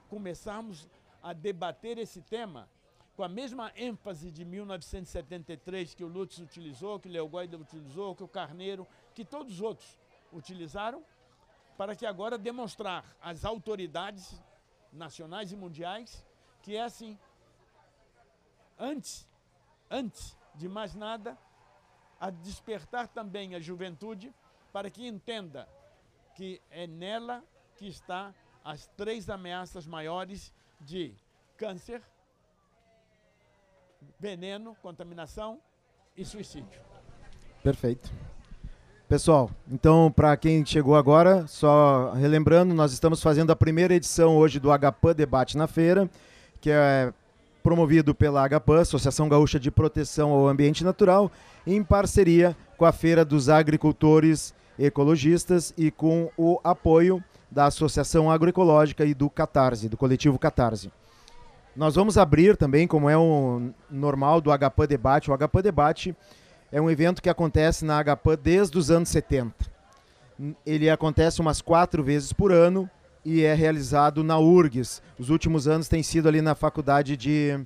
começarmos 0.10 0.88
a 1.22 1.34
debater 1.34 1.98
esse 1.98 2.22
tema 2.22 2.70
com 3.22 3.26
a 3.26 3.30
mesma 3.30 3.72
ênfase 3.76 4.32
de 4.32 4.44
1973 4.44 5.94
que 5.94 6.04
o 6.04 6.08
Lutz 6.08 6.40
utilizou, 6.40 7.00
que 7.00 7.08
o 7.08 7.12
Leo 7.12 7.28
Guaida 7.28 7.56
utilizou, 7.56 8.16
que 8.16 8.24
o 8.24 8.28
Carneiro, 8.28 8.88
que 9.14 9.24
todos 9.24 9.54
os 9.54 9.62
outros 9.62 10.00
utilizaram, 10.34 11.06
para 11.78 11.96
que 11.96 12.04
agora 12.04 12.36
demonstrar 12.36 13.06
às 13.22 13.46
autoridades 13.46 14.42
nacionais 14.92 15.52
e 15.52 15.56
mundiais 15.56 16.26
que 16.64 16.76
é 16.76 16.82
assim. 16.82 17.16
Antes, 18.80 19.30
antes 19.88 20.36
de 20.56 20.68
mais 20.68 20.96
nada, 20.96 21.38
a 22.20 22.32
despertar 22.32 23.08
também 23.08 23.54
a 23.54 23.60
juventude 23.60 24.34
para 24.74 24.90
que 24.90 25.06
entenda 25.06 25.70
que 26.34 26.60
é 26.72 26.88
nela 26.88 27.44
que 27.76 27.88
está 27.88 28.34
as 28.64 28.88
três 28.98 29.30
ameaças 29.30 29.86
maiores 29.86 30.52
de 30.80 31.14
câncer, 31.56 32.02
veneno, 34.20 34.76
contaminação 34.82 35.60
e 36.16 36.24
suicídio. 36.26 36.80
Perfeito. 37.64 38.12
Pessoal, 39.08 39.52
então 39.70 40.10
para 40.10 40.38
quem 40.38 40.66
chegou 40.66 40.96
agora, 40.96 41.46
só 41.46 42.14
relembrando, 42.14 42.74
nós 42.74 42.94
estamos 42.94 43.22
fazendo 43.22 43.52
a 43.52 43.56
primeira 43.56 43.94
edição 43.94 44.38
hoje 44.38 44.60
do 44.60 44.70
HPAN 44.70 45.14
Debate 45.14 45.58
na 45.58 45.68
Feira, 45.68 46.10
que 46.62 46.72
é 46.72 47.12
promovido 47.62 48.16
pela 48.16 48.48
HPAN, 48.48 48.80
Associação 48.80 49.28
Gaúcha 49.28 49.60
de 49.60 49.70
Proteção 49.70 50.32
ao 50.32 50.48
Ambiente 50.48 50.84
Natural, 50.84 51.30
em 51.68 51.84
parceria 51.84 52.56
com 52.78 52.86
a 52.86 52.92
Feira 52.92 53.26
dos 53.26 53.50
Agricultores 53.50 54.54
Ecologistas 54.80 55.74
e 55.78 55.92
com 55.92 56.32
o 56.38 56.60
apoio 56.64 57.22
da 57.52 57.66
Associação 57.66 58.32
Agroecológica 58.32 59.06
e 59.06 59.14
do 59.14 59.30
Catarse, 59.30 59.90
do 59.90 59.98
coletivo 59.98 60.40
Catarse. 60.40 60.90
Nós 61.76 61.96
vamos 61.96 62.18
abrir 62.18 62.58
também, 62.58 62.86
como 62.86 63.10
é 63.10 63.18
o 63.18 63.72
normal 63.90 64.42
do 64.42 64.52
HPAN 64.52 64.88
Debate. 64.88 65.32
O 65.32 65.38
HPAN 65.38 65.62
Debate 65.62 66.16
é 66.70 66.82
um 66.82 66.90
evento 66.90 67.22
que 67.22 67.30
acontece 67.30 67.86
na 67.86 68.04
HPAN 68.04 68.38
desde 68.42 68.78
os 68.78 68.92
anos 68.92 69.08
70. 69.10 69.54
Ele 70.66 70.90
acontece 70.90 71.40
umas 71.40 71.62
quatro 71.62 72.04
vezes 72.04 72.34
por 72.34 72.52
ano 72.52 72.90
e 73.24 73.44
é 73.44 73.54
realizado 73.54 74.22
na 74.22 74.38
URGS. 74.38 75.02
Os 75.18 75.30
últimos 75.30 75.68
anos 75.68 75.88
tem 75.88 76.04
sido 76.04 76.28
ali 76.28 76.42
na 76.42 76.56
Faculdade 76.56 77.16
de 77.16 77.58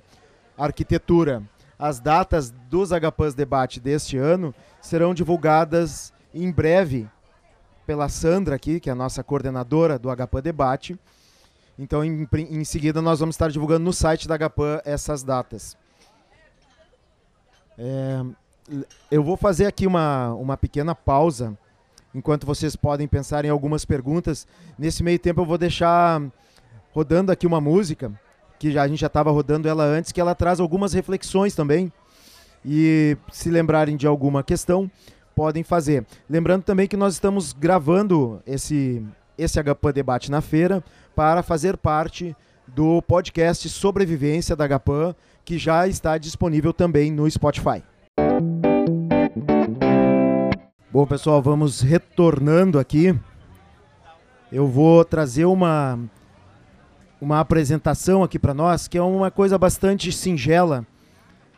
Arquitetura. 0.56 1.42
As 1.76 1.98
datas 1.98 2.50
dos 2.70 2.90
HPANs 2.90 3.34
Debate 3.34 3.80
deste 3.80 4.16
ano 4.16 4.54
serão 4.80 5.14
divulgadas 5.14 6.12
em 6.32 6.50
breve 6.52 7.08
pela 7.84 8.08
Sandra 8.08 8.54
aqui, 8.54 8.78
que 8.78 8.88
é 8.88 8.92
a 8.92 8.96
nossa 8.96 9.24
coordenadora 9.24 9.98
do 9.98 10.08
HPAN 10.14 10.42
Debate. 10.42 10.98
Então, 11.78 12.02
em, 12.04 12.26
em 12.32 12.64
seguida, 12.64 13.02
nós 13.02 13.20
vamos 13.20 13.34
estar 13.34 13.50
divulgando 13.50 13.84
no 13.84 13.92
site 13.92 14.26
da 14.26 14.36
HPAN 14.38 14.80
essas 14.84 15.22
datas. 15.22 15.76
É, 17.78 18.22
eu 19.10 19.22
vou 19.22 19.36
fazer 19.36 19.66
aqui 19.66 19.86
uma, 19.86 20.32
uma 20.34 20.56
pequena 20.56 20.94
pausa, 20.94 21.56
enquanto 22.14 22.46
vocês 22.46 22.74
podem 22.74 23.06
pensar 23.06 23.44
em 23.44 23.50
algumas 23.50 23.84
perguntas. 23.84 24.46
Nesse 24.78 25.02
meio 25.02 25.18
tempo, 25.18 25.42
eu 25.42 25.46
vou 25.46 25.58
deixar 25.58 26.22
rodando 26.92 27.30
aqui 27.30 27.46
uma 27.46 27.60
música, 27.60 28.10
que 28.58 28.72
já, 28.72 28.82
a 28.82 28.88
gente 28.88 29.00
já 29.00 29.06
estava 29.06 29.30
rodando 29.30 29.68
ela 29.68 29.84
antes, 29.84 30.12
que 30.12 30.20
ela 30.20 30.34
traz 30.34 30.60
algumas 30.60 30.94
reflexões 30.94 31.54
também. 31.54 31.92
E 32.64 33.16
se 33.30 33.50
lembrarem 33.50 33.96
de 33.96 34.06
alguma 34.06 34.42
questão, 34.42 34.90
podem 35.34 35.62
fazer. 35.62 36.06
Lembrando 36.28 36.62
também 36.62 36.88
que 36.88 36.96
nós 36.96 37.12
estamos 37.12 37.52
gravando 37.52 38.42
esse, 38.46 39.06
esse 39.38 39.62
HPAN 39.62 39.92
Debate 39.92 40.30
na 40.30 40.40
feira 40.40 40.82
para 41.14 41.42
fazer 41.42 41.76
parte 41.76 42.34
do 42.66 43.00
podcast 43.02 43.68
Sobrevivência 43.68 44.56
da 44.56 44.66
HPAN, 44.66 45.14
que 45.44 45.58
já 45.58 45.86
está 45.86 46.18
disponível 46.18 46.72
também 46.72 47.10
no 47.10 47.30
Spotify. 47.30 47.82
Bom, 50.90 51.06
pessoal, 51.06 51.42
vamos 51.42 51.80
retornando 51.80 52.78
aqui. 52.78 53.18
Eu 54.50 54.66
vou 54.66 55.04
trazer 55.04 55.44
uma, 55.44 55.98
uma 57.20 57.40
apresentação 57.40 58.22
aqui 58.22 58.38
para 58.38 58.54
nós, 58.54 58.88
que 58.88 58.96
é 58.96 59.02
uma 59.02 59.30
coisa 59.30 59.58
bastante 59.58 60.10
singela, 60.10 60.86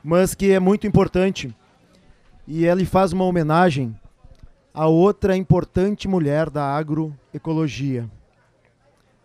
mas 0.03 0.35
que 0.35 0.51
é 0.51 0.59
muito 0.59 0.87
importante 0.87 1.55
e 2.49 2.65
ele 2.65 2.87
faz 2.87 3.13
uma 3.13 3.27
homenagem 3.27 3.95
a 4.79 4.87
outra 4.87 5.37
importante 5.37 6.07
mulher 6.07 6.49
da 6.49 6.63
agroecologia. 6.63 8.09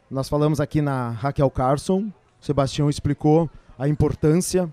Nós 0.10 0.28
falamos 0.28 0.60
aqui 0.60 0.82
na 0.82 1.12
Raquel 1.12 1.48
Carson, 1.52 2.12
o 2.42 2.44
Sebastião 2.44 2.90
explicou 2.90 3.48
a 3.78 3.88
importância 3.88 4.68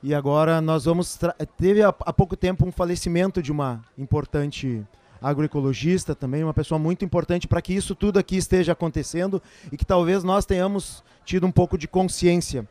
e 0.00 0.14
agora 0.14 0.60
nós 0.60 0.84
vamos 0.84 1.18
teve 1.56 1.82
há 1.82 2.12
pouco 2.12 2.36
tempo 2.36 2.64
um 2.64 2.70
falecimento 2.70 3.42
de 3.42 3.50
uma 3.50 3.84
importante 3.98 4.86
agroecologista 5.20 6.14
também, 6.14 6.44
uma 6.44 6.54
pessoa 6.54 6.78
muito 6.78 7.04
importante 7.04 7.48
para 7.48 7.60
que 7.60 7.74
isso 7.74 7.96
tudo 7.96 8.16
aqui 8.16 8.36
esteja 8.36 8.70
acontecendo 8.70 9.42
e 9.72 9.76
que 9.76 9.84
talvez 9.84 10.22
nós 10.22 10.46
tenhamos 10.46 11.02
tido 11.24 11.44
um 11.44 11.50
pouco 11.50 11.76
de 11.76 11.88
consciência 11.88 12.68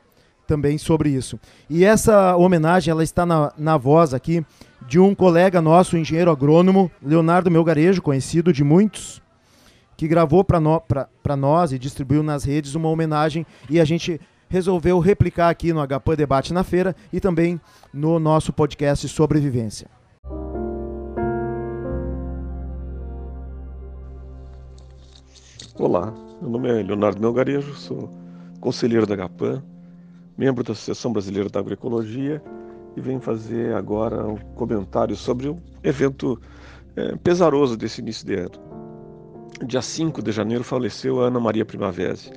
também 0.50 0.80
sobre 0.80 1.12
isso. 1.12 1.40
E 1.70 1.86
essa 1.86 2.36
homenagem 2.36 2.92
ela 2.92 3.04
está 3.04 3.24
na, 3.24 3.54
na 3.56 3.78
voz 3.78 4.16
aqui 4.16 4.44
de 4.88 5.00
um 5.00 5.14
colega 5.14 5.62
nosso, 5.62 5.96
engenheiro 5.96 6.32
agrônomo, 6.32 6.90
Leonardo 7.04 7.52
Melgarejo, 7.52 8.02
conhecido 8.02 8.52
de 8.52 8.64
muitos, 8.64 9.22
que 9.96 10.08
gravou 10.08 10.44
para 10.44 10.60
no, 10.60 10.82
nós 11.38 11.72
e 11.72 11.78
distribuiu 11.78 12.24
nas 12.24 12.44
redes 12.44 12.74
uma 12.74 12.90
homenagem 12.90 13.46
e 13.70 13.80
a 13.80 13.86
gente 13.86 14.20
resolveu 14.50 14.98
replicar 14.98 15.50
aqui 15.50 15.72
no 15.72 15.86
HPAN 15.86 16.16
Debate 16.16 16.52
na 16.52 16.64
Feira 16.64 16.96
e 17.14 17.20
também 17.20 17.62
no 17.94 18.18
nosso 18.18 18.52
podcast 18.52 19.08
Sobrevivência. 19.08 19.88
Olá, 25.78 26.12
meu 26.42 26.50
nome 26.50 26.70
é 26.70 26.82
Leonardo 26.82 27.22
Melgarejo, 27.22 27.76
sou 27.76 28.10
conselheiro 28.60 29.06
da 29.06 29.16
HPAN, 29.16 29.64
membro 30.40 30.64
da 30.64 30.72
Associação 30.72 31.12
Brasileira 31.12 31.50
da 31.50 31.60
Agroecologia 31.60 32.42
e 32.96 33.02
venho 33.02 33.20
fazer 33.20 33.76
agora 33.76 34.26
um 34.26 34.38
comentário 34.56 35.14
sobre 35.14 35.50
um 35.50 35.60
evento 35.84 36.40
é, 36.96 37.14
pesaroso 37.18 37.76
desse 37.76 38.00
início 38.00 38.26
de 38.26 38.36
ano. 38.36 38.52
Dia 39.68 39.82
5 39.82 40.24
de 40.24 40.32
janeiro 40.32 40.64
faleceu 40.64 41.22
a 41.22 41.26
Ana 41.26 41.42
Maria 41.42 41.66
Primavesi, 41.66 42.32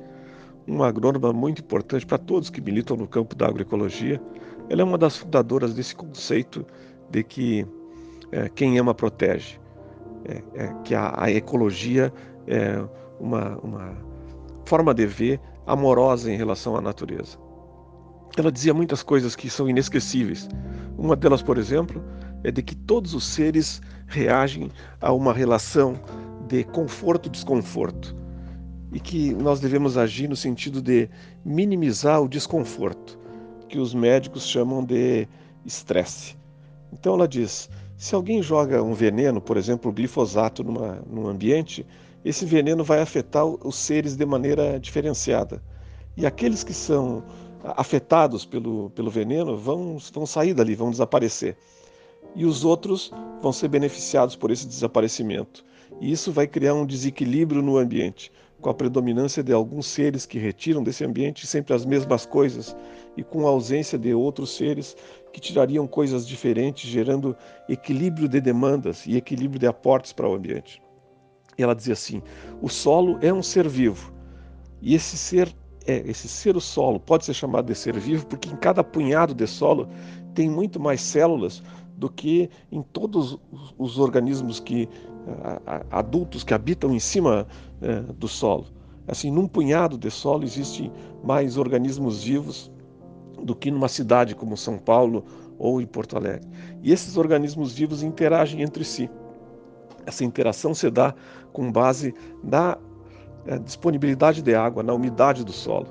uma 0.67 0.87
agrônoma 0.87 1.31
muito 1.31 1.61
importante 1.61 2.05
para 2.05 2.17
todos 2.17 2.49
que 2.49 2.59
militam 2.59 2.97
no 2.97 3.07
campo 3.07 3.37
da 3.37 3.47
agroecologia. 3.47 4.21
Ela 4.69 4.81
é 4.81 4.83
uma 4.83 4.97
das 4.97 5.15
fundadoras 5.15 5.73
desse 5.73 5.95
conceito 5.95 6.65
de 7.09 7.23
que 7.23 7.65
é, 8.33 8.49
quem 8.49 8.77
ama 8.79 8.93
protege, 8.93 9.57
é, 10.25 10.43
é, 10.55 10.73
que 10.83 10.93
a, 10.93 11.13
a, 11.23 11.31
ecologia 11.31 12.11
é 12.47 12.83
uma, 13.17 13.57
uma 13.59 13.97
forma 14.65 14.93
de 14.93 15.05
ver 15.05 15.39
amorosa 15.65 16.29
em 16.29 16.35
relação 16.35 16.75
à 16.75 16.81
natureza. 16.81 17.42
Ela 18.37 18.51
dizia 18.51 18.73
muitas 18.73 19.03
coisas 19.03 19.35
que 19.35 19.49
são 19.49 19.69
inesquecíveis. 19.69 20.49
Uma 20.97 21.15
delas, 21.15 21.43
por 21.43 21.57
exemplo, 21.57 22.03
é 22.43 22.51
de 22.51 22.63
que 22.63 22.75
todos 22.75 23.13
os 23.13 23.25
seres 23.25 23.81
reagem 24.07 24.71
a 24.99 25.13
uma 25.13 25.33
relação 25.33 25.99
de 26.47 26.63
conforto-desconforto 26.63 28.15
e 28.91 28.99
que 28.99 29.33
nós 29.33 29.59
devemos 29.59 29.97
agir 29.97 30.27
no 30.27 30.35
sentido 30.35 30.81
de 30.81 31.09
minimizar 31.43 32.21
o 32.21 32.27
desconforto, 32.27 33.19
que 33.67 33.79
os 33.79 33.93
médicos 33.93 34.47
chamam 34.47 34.83
de 34.83 35.27
estresse. 35.65 36.35
Então 36.91 37.13
ela 37.15 37.27
diz: 37.27 37.69
se 37.97 38.13
alguém 38.13 38.41
joga 38.41 38.83
um 38.83 38.93
veneno, 38.93 39.41
por 39.41 39.57
exemplo, 39.57 39.89
o 39.89 39.93
glifosato, 39.93 40.63
numa, 40.63 41.01
num 41.09 41.27
ambiente, 41.27 41.85
esse 42.23 42.45
veneno 42.45 42.83
vai 42.83 43.01
afetar 43.01 43.45
os 43.45 43.75
seres 43.75 44.15
de 44.15 44.25
maneira 44.25 44.79
diferenciada. 44.79 45.61
E 46.15 46.25
aqueles 46.25 46.63
que 46.63 46.73
são 46.73 47.23
afetados 47.63 48.45
pelo, 48.45 48.89
pelo 48.91 49.09
veneno 49.09 49.57
vão, 49.57 49.97
vão 50.13 50.25
sair 50.25 50.53
dali, 50.53 50.75
vão 50.75 50.91
desaparecer. 50.91 51.57
E 52.35 52.45
os 52.45 52.65
outros 52.65 53.11
vão 53.41 53.53
ser 53.53 53.67
beneficiados 53.67 54.35
por 54.35 54.51
esse 54.51 54.67
desaparecimento. 54.67 55.63
E 56.01 56.11
isso 56.11 56.31
vai 56.31 56.47
criar 56.47 56.73
um 56.73 56.85
desequilíbrio 56.85 57.61
no 57.61 57.77
ambiente 57.77 58.31
com 58.59 58.69
a 58.69 58.73
predominância 58.73 59.43
de 59.43 59.51
alguns 59.51 59.85
seres 59.87 60.25
que 60.25 60.39
retiram 60.39 60.81
desse 60.81 61.03
ambiente 61.03 61.45
sempre 61.45 61.73
as 61.73 61.85
mesmas 61.85 62.25
coisas 62.25 62.75
e 63.17 63.21
com 63.21 63.45
a 63.45 63.49
ausência 63.49 63.99
de 63.99 64.13
outros 64.13 64.55
seres 64.55 64.95
que 65.33 65.41
tirariam 65.41 65.85
coisas 65.85 66.25
diferentes, 66.25 66.89
gerando 66.89 67.35
equilíbrio 67.67 68.27
de 68.27 68.39
demandas 68.39 69.05
e 69.05 69.17
equilíbrio 69.17 69.59
de 69.59 69.67
aportes 69.67 70.13
para 70.13 70.29
o 70.29 70.33
ambiente. 70.33 70.81
E 71.57 71.61
ela 71.61 71.75
dizia 71.75 71.93
assim: 71.93 72.21
o 72.61 72.69
solo 72.69 73.19
é 73.21 73.31
um 73.33 73.43
ser 73.43 73.67
vivo 73.67 74.13
e 74.81 74.95
esse 74.95 75.17
ser 75.17 75.53
é 75.85 75.97
esse 76.09 76.27
ser 76.27 76.55
o 76.55 76.61
solo 76.61 76.99
pode 76.99 77.25
ser 77.25 77.33
chamado 77.33 77.65
de 77.65 77.75
ser 77.75 77.97
vivo 77.99 78.25
porque 78.25 78.49
em 78.49 78.55
cada 78.55 78.83
punhado 78.83 79.33
de 79.33 79.47
solo 79.47 79.87
tem 80.33 80.49
muito 80.49 80.79
mais 80.79 81.01
células 81.01 81.61
do 81.95 82.09
que 82.09 82.49
em 82.71 82.81
todos 82.81 83.37
os 83.77 83.99
organismos 83.99 84.59
que 84.59 84.89
adultos 85.89 86.43
que 86.43 86.53
habitam 86.53 86.93
em 86.93 86.99
cima 86.99 87.47
é, 87.81 88.01
do 88.01 88.27
solo. 88.27 88.65
Assim, 89.07 89.31
num 89.31 89.47
punhado 89.47 89.97
de 89.97 90.09
solo 90.09 90.43
existem 90.43 90.91
mais 91.23 91.57
organismos 91.57 92.23
vivos 92.23 92.71
do 93.41 93.55
que 93.55 93.69
numa 93.69 93.87
cidade 93.87 94.35
como 94.35 94.55
São 94.55 94.77
Paulo 94.77 95.23
ou 95.57 95.81
em 95.81 95.85
Porto 95.85 96.17
Alegre. 96.17 96.47
E 96.81 96.91
esses 96.91 97.17
organismos 97.17 97.73
vivos 97.73 98.01
interagem 98.03 98.61
entre 98.61 98.83
si. 98.83 99.09
Essa 100.05 100.23
interação 100.23 100.73
se 100.73 100.89
dá 100.89 101.13
com 101.51 101.71
base 101.71 102.13
na 102.43 102.77
é, 103.45 103.57
disponibilidade 103.59 104.41
de 104.41 104.55
água, 104.55 104.83
na 104.83 104.93
umidade 104.93 105.43
do 105.43 105.51
solo. 105.51 105.87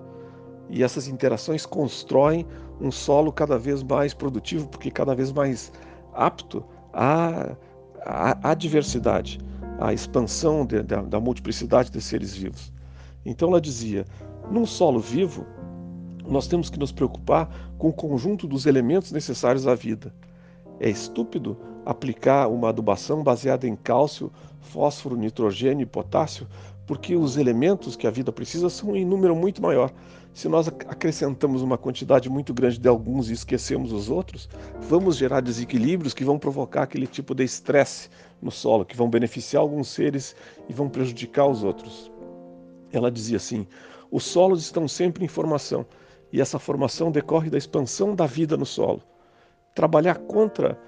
E 0.69 0.83
essas 0.83 1.09
interações 1.09 1.67
constroem 1.67 2.47
um 2.81 2.91
solo 2.91 3.33
cada 3.33 3.59
vez 3.59 3.83
mais 3.83 4.15
produtivo, 4.15 4.69
porque 4.69 4.91
cada 4.91 5.15
vez 5.15 5.31
mais 5.33 5.73
apto 6.15 6.65
à, 6.93 7.55
à, 8.05 8.51
à 8.51 8.55
diversidade 8.55 9.39
a 9.79 9.93
expansão 9.93 10.65
de, 10.65 10.83
da 10.83 11.21
multiplicidade 11.21 11.91
de 11.91 12.01
seres 12.01 12.35
vivos. 12.35 12.73
Então 13.25 13.49
ela 13.49 13.61
dizia: 13.61 14.05
num 14.51 14.67
solo 14.67 15.01
vivo, 15.01 15.47
nós 16.27 16.47
temos 16.47 16.71
que 16.71 16.79
nos 16.79 16.93
preocupar 16.93 17.49
com 17.79 17.89
o 17.89 17.93
conjunto 17.93 18.47
dos 18.47 18.67
elementos 18.67 19.13
necessários 19.13 19.67
à 19.67 19.75
vida. 19.75 20.15
É 20.81 20.89
estúpido 20.89 21.57
aplicar 21.85 22.49
uma 22.49 22.69
adubação 22.69 23.23
baseada 23.23 23.67
em 23.67 23.75
cálcio, 23.75 24.31
fósforo, 24.61 25.17
nitrogênio 25.17 25.83
e 25.83 25.87
potássio, 25.87 26.47
porque 26.93 27.17
os 27.17 27.39
elementos 27.39 27.97
que 27.97 28.07
a 28.07 28.11
vida 28.11 28.31
precisa 28.31 28.69
são 28.69 28.95
em 28.95 29.03
número 29.03 29.35
muito 29.35 29.63
maior. 29.63 29.91
Se 30.35 30.47
nós 30.47 30.69
acrescentamos 30.69 31.63
uma 31.63 31.79
quantidade 31.79 32.29
muito 32.29 32.53
grande 32.53 32.79
de 32.79 32.87
alguns 32.87 33.31
e 33.31 33.33
esquecemos 33.33 33.95
os 33.95 34.11
outros, 34.11 34.47
vamos 34.79 35.17
gerar 35.17 35.41
desequilíbrios 35.41 36.13
que 36.13 36.23
vão 36.23 36.39
provocar 36.39 36.83
aquele 36.83 37.07
tipo 37.07 37.35
de 37.35 37.45
estresse 37.45 38.11
no 38.43 38.51
solo, 38.51 38.85
que 38.85 38.95
vão 38.95 39.09
beneficiar 39.09 39.63
alguns 39.63 39.89
seres 39.89 40.37
e 40.69 40.73
vão 40.75 40.87
prejudicar 40.87 41.47
os 41.47 41.65
outros. 41.65 42.13
Ela 42.93 43.11
dizia 43.11 43.39
assim: 43.39 43.67
os 44.11 44.25
solos 44.25 44.61
estão 44.61 44.87
sempre 44.87 45.25
em 45.25 45.29
formação 45.29 45.87
e 46.31 46.43
essa 46.43 46.59
formação 46.59 47.11
decorre 47.11 47.49
da 47.49 47.57
expansão 47.57 48.15
da 48.15 48.27
vida 48.27 48.55
no 48.55 48.67
solo. 48.67 49.01
Trabalhar 49.75 50.19
contra 50.19 50.79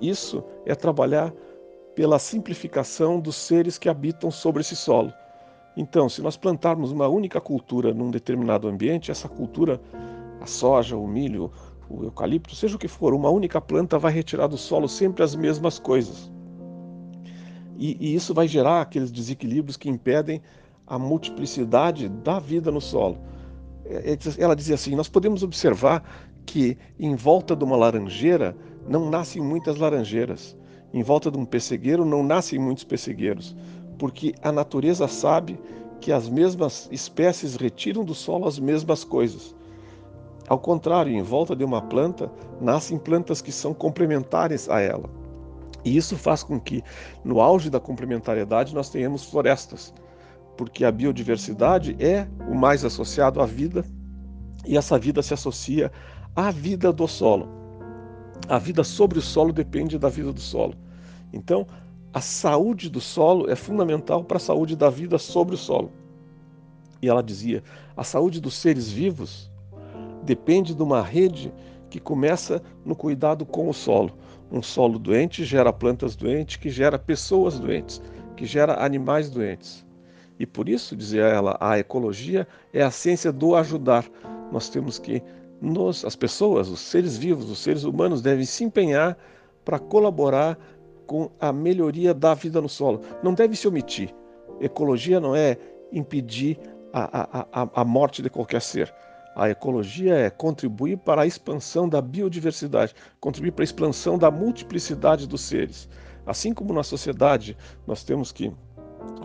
isso 0.00 0.42
é 0.64 0.74
trabalhar 0.74 1.30
pela 1.94 2.18
simplificação 2.18 3.20
dos 3.20 3.36
seres 3.36 3.76
que 3.76 3.90
habitam 3.90 4.30
sobre 4.30 4.62
esse 4.62 4.74
solo. 4.74 5.12
Então, 5.76 6.08
se 6.08 6.22
nós 6.22 6.36
plantarmos 6.36 6.92
uma 6.92 7.08
única 7.08 7.40
cultura 7.40 7.92
num 7.92 8.10
determinado 8.10 8.68
ambiente, 8.68 9.10
essa 9.10 9.28
cultura, 9.28 9.80
a 10.40 10.46
soja, 10.46 10.96
o 10.96 11.06
milho, 11.06 11.50
o 11.88 12.04
eucalipto, 12.04 12.54
seja 12.54 12.76
o 12.76 12.78
que 12.78 12.88
for, 12.88 13.12
uma 13.12 13.30
única 13.30 13.60
planta 13.60 13.98
vai 13.98 14.12
retirar 14.12 14.46
do 14.46 14.56
solo 14.56 14.88
sempre 14.88 15.22
as 15.22 15.34
mesmas 15.34 15.78
coisas. 15.78 16.30
E, 17.76 17.96
e 18.00 18.14
isso 18.14 18.32
vai 18.32 18.46
gerar 18.46 18.80
aqueles 18.80 19.10
desequilíbrios 19.10 19.76
que 19.76 19.88
impedem 19.88 20.40
a 20.86 20.98
multiplicidade 20.98 22.08
da 22.08 22.38
vida 22.38 22.70
no 22.70 22.80
solo. 22.80 23.18
É, 23.84 24.12
é, 24.12 24.18
ela 24.38 24.54
dizia 24.54 24.74
assim: 24.74 24.94
nós 24.94 25.08
podemos 25.08 25.42
observar 25.42 26.02
que 26.46 26.76
em 26.98 27.14
volta 27.14 27.56
de 27.56 27.64
uma 27.64 27.76
laranjeira 27.76 28.56
não 28.88 29.10
nascem 29.10 29.42
muitas 29.42 29.76
laranjeiras, 29.76 30.56
em 30.92 31.02
volta 31.02 31.30
de 31.30 31.38
um 31.38 31.44
pessegueiro 31.44 32.04
não 32.04 32.22
nascem 32.22 32.58
muitos 32.58 32.84
pessegueiros, 32.84 33.56
porque 33.98 34.34
a 34.42 34.52
natureza 34.52 35.08
sabe 35.08 35.58
que 36.00 36.12
as 36.12 36.28
mesmas 36.28 36.88
espécies 36.92 37.56
retiram 37.56 38.04
do 38.04 38.14
solo 38.14 38.46
as 38.46 38.58
mesmas 38.58 39.04
coisas. 39.04 39.54
Ao 40.46 40.58
contrário, 40.58 41.12
em 41.12 41.22
volta 41.22 41.56
de 41.56 41.64
uma 41.64 41.80
planta 41.80 42.30
nascem 42.60 42.98
plantas 42.98 43.40
que 43.40 43.50
são 43.50 43.72
complementares 43.72 44.68
a 44.68 44.80
ela. 44.80 45.08
E 45.84 45.96
isso 45.96 46.16
faz 46.16 46.42
com 46.42 46.60
que, 46.60 46.82
no 47.24 47.40
auge 47.40 47.70
da 47.70 47.80
complementariedade, 47.80 48.74
nós 48.74 48.90
tenhamos 48.90 49.24
florestas, 49.24 49.92
porque 50.56 50.84
a 50.84 50.92
biodiversidade 50.92 51.96
é 51.98 52.26
o 52.50 52.54
mais 52.54 52.84
associado 52.84 53.40
à 53.40 53.46
vida 53.46 53.84
e 54.66 54.76
essa 54.76 54.98
vida 54.98 55.22
se 55.22 55.34
associa 55.34 55.92
à 56.34 56.50
vida 56.50 56.92
do 56.92 57.06
solo. 57.06 57.48
A 58.48 58.58
vida 58.58 58.84
sobre 58.84 59.18
o 59.18 59.22
solo 59.22 59.52
depende 59.52 59.98
da 59.98 60.08
vida 60.08 60.32
do 60.32 60.40
solo. 60.40 60.74
Então, 61.32 61.66
a 62.14 62.20
saúde 62.20 62.88
do 62.88 63.00
solo 63.00 63.50
é 63.50 63.56
fundamental 63.56 64.22
para 64.22 64.36
a 64.36 64.40
saúde 64.40 64.76
da 64.76 64.88
vida 64.88 65.18
sobre 65.18 65.56
o 65.56 65.58
solo. 65.58 65.90
E 67.02 67.08
ela 67.08 67.24
dizia: 67.24 67.60
a 67.96 68.04
saúde 68.04 68.40
dos 68.40 68.54
seres 68.54 68.88
vivos 68.88 69.50
depende 70.22 70.74
de 70.74 70.82
uma 70.82 71.02
rede 71.02 71.52
que 71.90 71.98
começa 71.98 72.62
no 72.84 72.94
cuidado 72.94 73.44
com 73.44 73.68
o 73.68 73.74
solo. 73.74 74.16
Um 74.50 74.62
solo 74.62 74.96
doente 74.96 75.44
gera 75.44 75.72
plantas 75.72 76.14
doentes, 76.14 76.56
que 76.56 76.70
gera 76.70 77.00
pessoas 77.00 77.58
doentes, 77.58 78.00
que 78.36 78.46
gera 78.46 78.84
animais 78.84 79.28
doentes. 79.28 79.84
E 80.38 80.46
por 80.46 80.68
isso, 80.68 80.96
dizia 80.96 81.22
ela, 81.22 81.56
a 81.60 81.78
ecologia 81.80 82.46
é 82.72 82.82
a 82.82 82.92
ciência 82.92 83.32
do 83.32 83.56
ajudar. 83.56 84.04
Nós 84.52 84.68
temos 84.68 85.00
que, 85.00 85.20
nós, 85.60 86.04
as 86.04 86.14
pessoas, 86.14 86.68
os 86.68 86.80
seres 86.80 87.16
vivos, 87.16 87.50
os 87.50 87.58
seres 87.58 87.82
humanos, 87.82 88.22
devem 88.22 88.44
se 88.44 88.62
empenhar 88.62 89.16
para 89.64 89.78
colaborar 89.78 90.58
com 91.06 91.30
a 91.40 91.52
melhoria 91.52 92.12
da 92.14 92.34
vida 92.34 92.60
no 92.60 92.68
solo. 92.68 93.00
Não 93.22 93.34
deve 93.34 93.56
se 93.56 93.68
omitir. 93.68 94.14
Ecologia 94.60 95.20
não 95.20 95.34
é 95.34 95.56
impedir 95.92 96.58
a, 96.92 97.38
a, 97.40 97.62
a, 97.62 97.68
a 97.74 97.84
morte 97.84 98.22
de 98.22 98.30
qualquer 98.30 98.62
ser. 98.62 98.92
A 99.36 99.50
ecologia 99.50 100.14
é 100.14 100.30
contribuir 100.30 100.96
para 100.98 101.22
a 101.22 101.26
expansão 101.26 101.88
da 101.88 102.00
biodiversidade, 102.00 102.94
contribuir 103.18 103.50
para 103.50 103.64
a 103.64 103.64
expansão 103.64 104.16
da 104.16 104.30
multiplicidade 104.30 105.26
dos 105.26 105.40
seres. 105.40 105.88
Assim 106.24 106.54
como 106.54 106.72
na 106.72 106.84
sociedade 106.84 107.56
nós 107.86 108.04
temos 108.04 108.30
que 108.30 108.52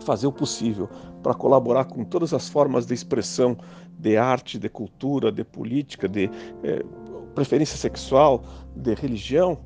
fazer 0.00 0.26
o 0.26 0.32
possível 0.32 0.88
para 1.22 1.32
colaborar 1.32 1.84
com 1.84 2.04
todas 2.04 2.34
as 2.34 2.48
formas 2.48 2.86
de 2.86 2.94
expressão 2.94 3.56
de 3.98 4.16
arte, 4.16 4.58
de 4.58 4.68
cultura, 4.68 5.30
de 5.30 5.44
política, 5.44 6.08
de 6.08 6.30
eh, 6.64 6.84
preferência 7.34 7.76
sexual, 7.76 8.42
de 8.74 8.94
religião, 8.94 9.58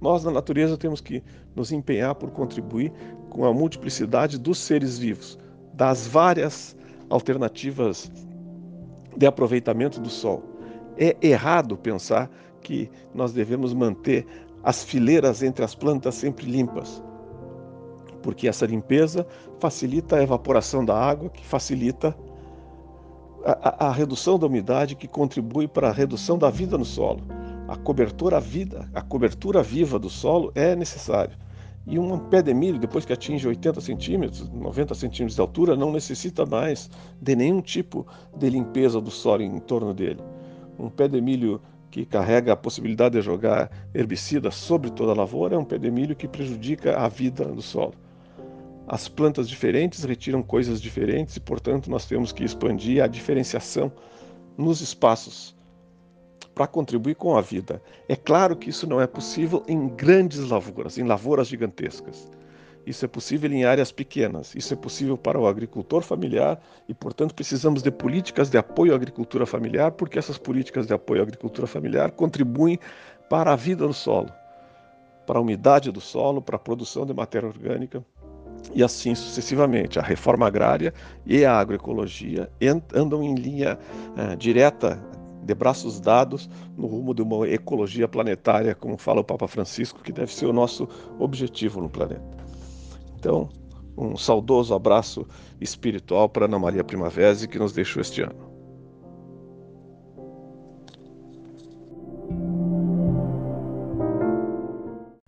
nós, 0.00 0.24
na 0.24 0.30
natureza, 0.30 0.76
temos 0.76 1.00
que 1.00 1.22
nos 1.54 1.72
empenhar 1.72 2.14
por 2.14 2.30
contribuir 2.30 2.92
com 3.30 3.44
a 3.44 3.52
multiplicidade 3.52 4.38
dos 4.38 4.58
seres 4.58 4.98
vivos, 4.98 5.38
das 5.74 6.06
várias 6.06 6.76
alternativas 7.10 8.10
de 9.16 9.26
aproveitamento 9.26 10.00
do 10.00 10.08
sol. 10.08 10.42
É 10.96 11.16
errado 11.20 11.76
pensar 11.76 12.30
que 12.60 12.90
nós 13.14 13.32
devemos 13.32 13.72
manter 13.72 14.26
as 14.62 14.84
fileiras 14.84 15.42
entre 15.42 15.64
as 15.64 15.74
plantas 15.74 16.14
sempre 16.14 16.46
limpas, 16.46 17.02
porque 18.22 18.48
essa 18.48 18.66
limpeza 18.66 19.26
facilita 19.58 20.16
a 20.16 20.22
evaporação 20.22 20.84
da 20.84 20.96
água, 20.96 21.30
que 21.30 21.44
facilita 21.44 22.16
a, 23.44 23.86
a, 23.86 23.88
a 23.88 23.92
redução 23.92 24.38
da 24.38 24.46
umidade, 24.46 24.96
que 24.96 25.08
contribui 25.08 25.66
para 25.66 25.88
a 25.88 25.92
redução 25.92 26.36
da 26.36 26.50
vida 26.50 26.76
no 26.76 26.84
solo. 26.84 27.37
A 27.68 27.76
cobertura 27.76 28.40
vida, 28.40 28.88
a 28.94 29.02
cobertura 29.02 29.62
viva 29.62 29.98
do 29.98 30.08
solo 30.08 30.50
é 30.54 30.74
necessário. 30.74 31.36
E 31.86 31.98
um 31.98 32.18
pé 32.18 32.40
de 32.40 32.54
milho, 32.54 32.78
depois 32.78 33.04
que 33.04 33.12
atinge 33.12 33.46
80 33.46 33.80
centímetros, 33.82 34.48
90 34.48 34.94
centímetros 34.94 35.34
de 35.34 35.40
altura, 35.42 35.76
não 35.76 35.92
necessita 35.92 36.46
mais 36.46 36.90
de 37.20 37.36
nenhum 37.36 37.60
tipo 37.60 38.06
de 38.34 38.48
limpeza 38.48 39.00
do 39.02 39.10
solo 39.10 39.42
em 39.42 39.60
torno 39.60 39.92
dele. 39.92 40.20
Um 40.78 40.88
pé 40.88 41.08
de 41.08 41.20
milho 41.20 41.60
que 41.90 42.06
carrega 42.06 42.54
a 42.54 42.56
possibilidade 42.56 43.18
de 43.18 43.22
jogar 43.22 43.70
herbicida 43.94 44.50
sobre 44.50 44.90
toda 44.90 45.12
a 45.12 45.14
lavoura 45.14 45.54
é 45.54 45.58
um 45.58 45.64
pé 45.64 45.76
de 45.76 45.90
milho 45.90 46.16
que 46.16 46.26
prejudica 46.26 46.96
a 46.96 47.06
vida 47.06 47.44
do 47.44 47.62
solo. 47.62 47.94
As 48.86 49.08
plantas 49.08 49.46
diferentes 49.46 50.04
retiram 50.04 50.42
coisas 50.42 50.80
diferentes 50.80 51.36
e, 51.36 51.40
portanto, 51.40 51.90
nós 51.90 52.06
temos 52.06 52.32
que 52.32 52.44
expandir 52.44 53.04
a 53.04 53.06
diferenciação 53.06 53.92
nos 54.56 54.80
espaços 54.80 55.57
para 56.58 56.66
contribuir 56.66 57.14
com 57.14 57.36
a 57.36 57.40
vida. 57.40 57.80
É 58.08 58.16
claro 58.16 58.56
que 58.56 58.68
isso 58.68 58.84
não 58.84 59.00
é 59.00 59.06
possível 59.06 59.62
em 59.68 59.86
grandes 59.90 60.40
lavouras, 60.40 60.98
em 60.98 61.04
lavouras 61.04 61.46
gigantescas. 61.46 62.28
Isso 62.84 63.04
é 63.04 63.08
possível 63.08 63.52
em 63.52 63.64
áreas 63.64 63.92
pequenas. 63.92 64.56
Isso 64.56 64.74
é 64.74 64.76
possível 64.76 65.16
para 65.16 65.38
o 65.38 65.46
agricultor 65.46 66.02
familiar 66.02 66.60
e, 66.88 66.94
portanto, 66.94 67.32
precisamos 67.32 67.80
de 67.80 67.92
políticas 67.92 68.50
de 68.50 68.58
apoio 68.58 68.92
à 68.92 68.96
agricultura 68.96 69.46
familiar, 69.46 69.92
porque 69.92 70.18
essas 70.18 70.36
políticas 70.36 70.84
de 70.84 70.94
apoio 70.94 71.20
à 71.20 71.22
agricultura 71.22 71.68
familiar 71.68 72.10
contribuem 72.10 72.80
para 73.30 73.52
a 73.52 73.56
vida 73.56 73.86
do 73.86 73.94
solo, 73.94 74.32
para 75.26 75.38
a 75.38 75.42
umidade 75.42 75.92
do 75.92 76.00
solo, 76.00 76.42
para 76.42 76.56
a 76.56 76.58
produção 76.58 77.06
de 77.06 77.14
matéria 77.14 77.48
orgânica 77.48 78.04
e 78.74 78.82
assim 78.82 79.14
sucessivamente. 79.14 79.98
A 79.98 80.02
reforma 80.02 80.46
agrária 80.46 80.92
e 81.24 81.44
a 81.44 81.52
agroecologia 81.52 82.50
andam 82.92 83.22
em 83.22 83.36
linha 83.36 83.78
uh, 84.16 84.36
direta 84.36 84.98
de 85.42 85.54
braços 85.54 86.00
dados 86.00 86.48
no 86.76 86.86
rumo 86.86 87.14
de 87.14 87.22
uma 87.22 87.48
ecologia 87.48 88.06
planetária, 88.06 88.74
como 88.74 88.98
fala 88.98 89.20
o 89.20 89.24
Papa 89.24 89.48
Francisco, 89.48 90.02
que 90.02 90.12
deve 90.12 90.32
ser 90.32 90.46
o 90.46 90.52
nosso 90.52 90.88
objetivo 91.18 91.80
no 91.80 91.88
planeta. 91.88 92.22
Então, 93.18 93.48
um 93.96 94.16
saudoso 94.16 94.74
abraço 94.74 95.26
espiritual 95.60 96.28
para 96.28 96.44
Ana 96.44 96.58
Maria 96.58 96.84
Primavera, 96.84 97.34
que 97.46 97.58
nos 97.58 97.72
deixou 97.72 98.00
este 98.00 98.22
ano. 98.22 98.48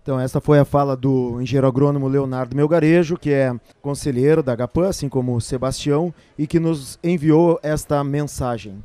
Então, 0.01 0.19
essa 0.19 0.41
foi 0.41 0.57
a 0.57 0.65
fala 0.65 0.97
do 0.97 1.39
engenheiro 1.39 1.67
agrônomo 1.67 2.07
Leonardo 2.07 2.55
Melgarejo, 2.55 3.17
que 3.17 3.31
é 3.31 3.53
conselheiro 3.83 4.41
da 4.41 4.55
GAPAN, 4.55 4.87
assim 4.87 5.07
como 5.07 5.35
o 5.35 5.41
Sebastião, 5.41 6.11
e 6.37 6.47
que 6.47 6.59
nos 6.59 6.97
enviou 7.03 7.59
esta 7.61 8.03
mensagem. 8.03 8.83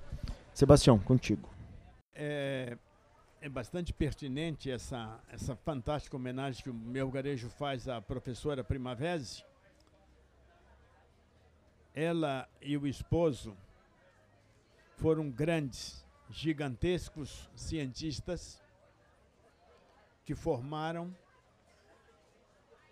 Sebastião, 0.56 0.98
contigo. 0.98 1.50
É, 2.14 2.78
é 3.42 3.46
bastante 3.46 3.92
pertinente 3.92 4.70
essa, 4.70 5.22
essa 5.28 5.54
fantástica 5.54 6.16
homenagem 6.16 6.62
que 6.62 6.70
o 6.70 6.74
meu 6.74 7.10
garejo 7.10 7.50
faz 7.50 7.86
à 7.86 8.00
professora 8.00 8.64
Primavese. 8.64 9.44
Ela 11.94 12.48
e 12.62 12.74
o 12.74 12.86
esposo 12.86 13.54
foram 14.96 15.30
grandes, 15.30 16.02
gigantescos 16.30 17.50
cientistas 17.54 18.58
que 20.24 20.34
formaram 20.34 21.14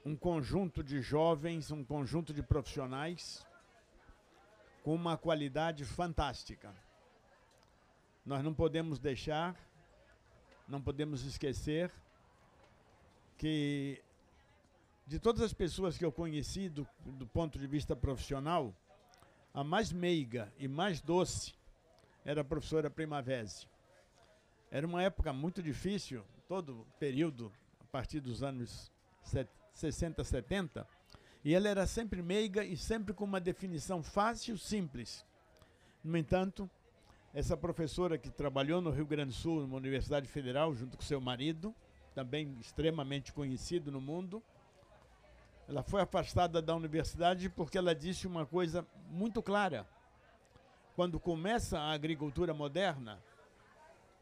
um 0.05 0.15
conjunto 0.15 0.85
de 0.85 1.01
jovens, 1.01 1.71
um 1.71 1.83
conjunto 1.83 2.35
de 2.35 2.43
profissionais 2.43 3.43
com 4.83 4.95
uma 4.95 5.17
qualidade 5.17 5.87
fantástica. 5.87 6.75
Nós 8.25 8.43
não 8.43 8.55
podemos 8.55 8.99
deixar, 8.99 9.55
não 10.67 10.81
podemos 10.81 11.25
esquecer 11.25 11.93
que 13.37 14.03
de 15.07 15.19
todas 15.19 15.43
as 15.43 15.53
pessoas 15.53 15.99
que 15.99 16.05
eu 16.05 16.11
conheci 16.11 16.71
do, 16.71 16.89
do 17.05 17.27
ponto 17.27 17.59
de 17.59 17.67
vista 17.67 17.95
profissional, 17.95 18.75
a 19.53 19.63
mais 19.63 19.93
meiga 19.93 20.51
e 20.59 20.67
mais 20.67 21.03
doce 21.03 21.55
era 22.25 22.41
a 22.41 22.45
professora 22.45 22.89
Primavese. 22.89 23.69
Era 24.71 24.87
uma 24.87 25.03
época 25.03 25.33
muito 25.33 25.63
difícil, 25.63 26.25
todo 26.49 26.87
período, 26.99 27.53
a 27.81 27.85
partir 27.85 28.21
dos 28.21 28.43
anos 28.43 28.91
60, 29.75 30.25
70, 30.25 30.89
e 31.45 31.55
ela 31.55 31.69
era 31.69 31.87
sempre 31.87 32.23
meiga 32.23 32.65
e 32.65 32.75
sempre 32.75 33.13
com 33.13 33.25
uma 33.25 33.41
definição 33.41 34.03
fácil, 34.03 34.57
simples. 34.57 35.25
No 36.03 36.17
entanto, 36.17 36.69
essa 37.35 37.57
professora 37.57 38.17
que 38.17 38.31
trabalhou 38.31 38.81
no 38.81 38.91
Rio 38.91 39.05
Grande 39.05 39.31
do 39.31 39.37
Sul, 39.37 39.61
numa 39.63 39.77
universidade 39.77 40.29
federal, 40.29 40.75
junto 40.75 40.97
com 40.97 41.03
seu 41.03 41.21
marido, 41.21 41.75
também 42.15 42.57
extremamente 42.61 43.33
conhecido 43.33 43.91
no 43.91 44.01
mundo, 44.01 44.43
ela 45.69 45.83
foi 45.83 46.01
afastada 46.01 46.63
da 46.63 46.75
universidade 46.75 47.49
porque 47.49 47.77
ela 47.77 47.95
disse 47.95 48.27
uma 48.27 48.47
coisa 48.47 48.87
muito 49.11 49.43
clara. 49.43 49.87
Quando 50.95 51.19
começa 51.19 51.79
a 51.81 51.93
agricultura 51.93 52.55
moderna, 52.55 53.21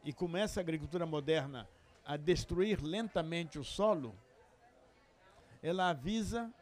e 0.05 0.13
começa 0.13 0.61
a 0.61 0.63
agricultura 0.63 1.07
moderna 1.07 1.69
a 2.05 2.17
destruir 2.17 2.83
lentamente 2.83 3.59
o 3.59 3.65
solo, 3.65 4.15
ela 5.63 5.91
avisa 5.91 6.53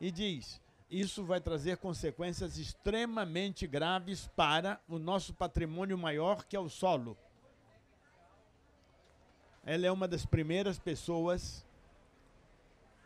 e 0.00 0.10
diz: 0.10 0.60
isso 1.00 1.24
vai 1.24 1.40
trazer 1.40 1.78
consequências 1.78 2.58
extremamente 2.58 3.66
graves 3.66 4.28
para 4.36 4.78
o 4.86 4.98
nosso 4.98 5.32
patrimônio 5.32 5.96
maior, 5.96 6.44
que 6.44 6.54
é 6.54 6.60
o 6.60 6.68
solo. 6.68 7.16
Ela 9.64 9.86
é 9.86 9.90
uma 9.90 10.06
das 10.06 10.26
primeiras 10.26 10.78
pessoas 10.78 11.64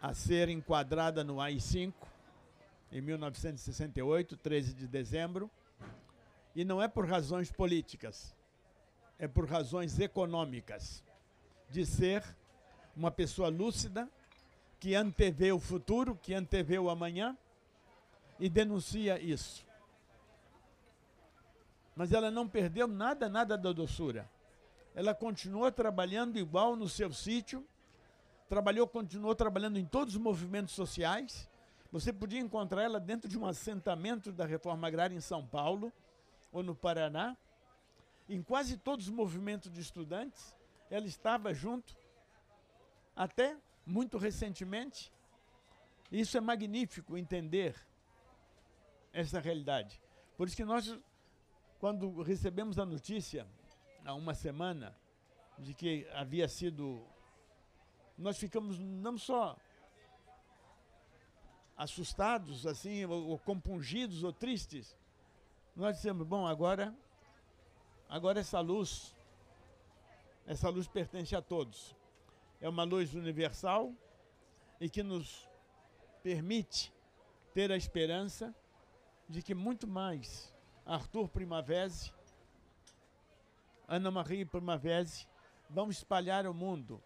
a 0.03 0.13
ser 0.13 0.49
enquadrada 0.49 1.23
no 1.23 1.41
AI-5, 1.41 1.95
em 2.91 3.01
1968, 3.01 4.37
13 4.37 4.75
de 4.75 4.89
dezembro, 4.89 5.49
e 6.57 6.65
não 6.65 6.83
é 6.83 6.89
por 6.89 7.07
razões 7.07 7.53
políticas, 7.53 8.35
é 9.17 9.29
por 9.29 9.49
razões 9.49 10.01
econômicas, 10.01 11.05
de 11.71 11.87
ser 11.87 12.25
uma 12.97 13.13
pessoa 13.13 13.49
lúcida, 13.49 14.09
que 14.81 14.97
antevê 14.97 15.53
o 15.53 15.61
futuro, 15.61 16.17
que 16.17 16.35
antevê 16.35 16.79
o 16.81 16.91
amanhã, 16.91 17.37
e 18.39 18.49
denuncia 18.49 19.21
isso. 19.21 19.67
Mas 21.95 22.13
ela 22.13 22.31
não 22.31 22.47
perdeu 22.47 22.87
nada, 22.87 23.29
nada 23.29 23.57
da 23.57 23.73
doçura. 23.73 24.31
Ela 24.95 25.15
continuou 25.15 25.71
trabalhando 25.73 26.39
igual 26.39 26.77
no 26.77 26.89
seu 26.89 27.13
sítio, 27.13 27.67
trabalhou, 28.49 28.87
continuou 28.87 29.35
trabalhando 29.35 29.79
em 29.79 29.85
todos 29.85 30.15
os 30.15 30.21
movimentos 30.21 30.75
sociais. 30.75 31.49
Você 31.91 32.13
podia 32.13 32.41
encontrar 32.41 32.83
ela 32.83 33.01
dentro 33.01 33.29
de 33.29 33.39
um 33.39 33.47
assentamento 33.47 34.31
da 34.31 34.45
reforma 34.45 34.87
agrária 34.87 35.15
em 35.15 35.21
São 35.21 35.47
Paulo 35.47 35.93
ou 36.53 36.63
no 36.63 36.75
Paraná. 36.75 37.37
Em 38.29 38.43
quase 38.43 38.77
todos 38.77 39.07
os 39.07 39.13
movimentos 39.13 39.71
de 39.71 39.81
estudantes, 39.81 40.55
ela 40.91 41.07
estava 41.07 41.55
junto, 41.55 41.97
até 43.15 43.57
muito 43.87 44.19
recentemente. 44.19 45.13
Isso 46.11 46.37
é 46.37 46.41
magnífico 46.41 47.17
entender 47.17 47.75
essa 49.17 49.41
realidade. 49.41 50.01
Por 50.37 50.47
isso 50.47 50.57
que 50.57 50.65
nós, 50.65 50.95
quando 51.79 52.23
recebemos 52.23 52.79
a 52.79 52.85
notícia, 52.85 53.47
há 54.05 54.15
uma 54.15 54.35
semana, 54.35 54.95
de 55.59 55.73
que 55.73 56.07
havia 56.13 56.47
sido. 56.47 57.03
Nós 58.19 58.37
ficamos 58.39 58.79
não 58.79 59.17
só 59.17 59.57
assustados, 61.77 62.67
assim, 62.67 63.07
ou, 63.07 63.29
ou 63.29 63.39
compungidos 63.39 64.23
ou 64.23 64.33
tristes. 64.33 64.97
Nós 65.75 65.97
dissemos, 65.97 66.27
bom, 66.27 66.47
agora, 66.47 66.95
agora 68.09 68.41
essa 68.41 68.61
luz, 68.61 69.15
essa 70.47 70.69
luz 70.69 70.87
pertence 70.87 71.35
a 71.35 71.41
todos. 71.41 71.97
É 72.61 72.69
uma 72.69 72.85
luz 72.85 73.15
universal 73.15 73.95
e 74.79 74.91
que 74.91 75.03
nos 75.03 75.49
permite 76.23 76.93
ter 77.55 77.73
a 77.73 77.77
esperança 77.77 78.55
de 79.29 79.43
que 79.43 79.55
muito 79.55 79.87
mais 79.87 80.53
Arthur 80.85 81.29
Primavesi, 81.29 82.13
Ana 83.89 84.11
Maria 84.11 84.47
Primavesi 84.47 85.27
vão 85.69 85.91
espalhar 85.91 86.47
o 86.47 86.55
mundo, 86.55 87.03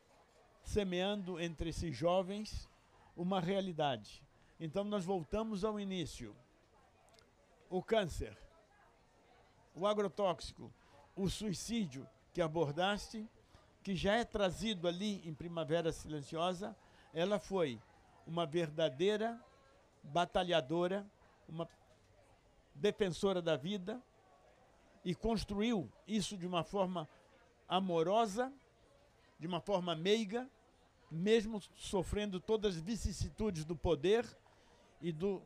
semeando 0.62 1.40
entre 1.40 1.70
esses 1.70 1.96
jovens 1.96 2.68
uma 3.16 3.40
realidade. 3.40 4.22
Então 4.58 4.84
nós 4.84 5.04
voltamos 5.04 5.64
ao 5.64 5.80
início. 5.80 6.36
O 7.68 7.82
câncer, 7.82 8.36
o 9.74 9.86
agrotóxico, 9.86 10.72
o 11.14 11.28
suicídio 11.28 12.08
que 12.32 12.42
abordaste, 12.42 13.28
que 13.82 13.94
já 13.94 14.16
é 14.16 14.24
trazido 14.24 14.86
ali 14.86 15.26
em 15.26 15.34
Primavera 15.34 15.92
Silenciosa, 15.92 16.76
ela 17.12 17.38
foi 17.38 17.80
uma 18.26 18.46
verdadeira 18.46 19.42
batalhadora, 20.02 21.06
uma 21.48 21.66
defensora 22.80 23.40
da 23.40 23.56
vida 23.56 24.02
e 25.04 25.14
construiu 25.14 25.88
isso 26.06 26.36
de 26.36 26.46
uma 26.46 26.64
forma 26.64 27.08
amorosa 27.68 28.52
de 29.40 29.46
uma 29.46 29.58
forma 29.58 29.96
meiga, 29.96 30.46
mesmo 31.10 31.60
sofrendo 31.74 32.38
todas 32.38 32.76
as 32.76 32.82
vicissitudes 32.82 33.64
do 33.64 33.74
poder 33.74 34.24
e 35.00 35.10
do 35.10 35.42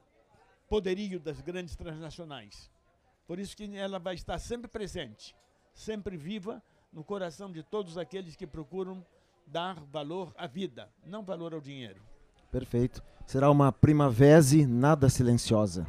poderio 0.68 1.20
das 1.20 1.40
grandes 1.40 1.76
transnacionais. 1.76 2.68
Por 3.26 3.38
isso 3.38 3.56
que 3.56 3.74
ela 3.76 4.00
vai 4.00 4.16
estar 4.16 4.36
sempre 4.38 4.68
presente, 4.68 5.34
sempre 5.72 6.16
viva 6.16 6.60
no 6.92 7.04
coração 7.04 7.50
de 7.50 7.62
todos 7.62 7.96
aqueles 7.96 8.34
que 8.34 8.46
procuram 8.46 9.06
dar 9.46 9.80
valor 9.84 10.34
à 10.36 10.46
vida, 10.46 10.90
não 11.06 11.22
valor 11.22 11.54
ao 11.54 11.60
dinheiro. 11.60 12.02
Perfeito. 12.50 13.02
Será 13.26 13.50
uma 13.50 13.72
primavera 13.72 14.40
nada 14.66 15.08
silenciosa. 15.08 15.86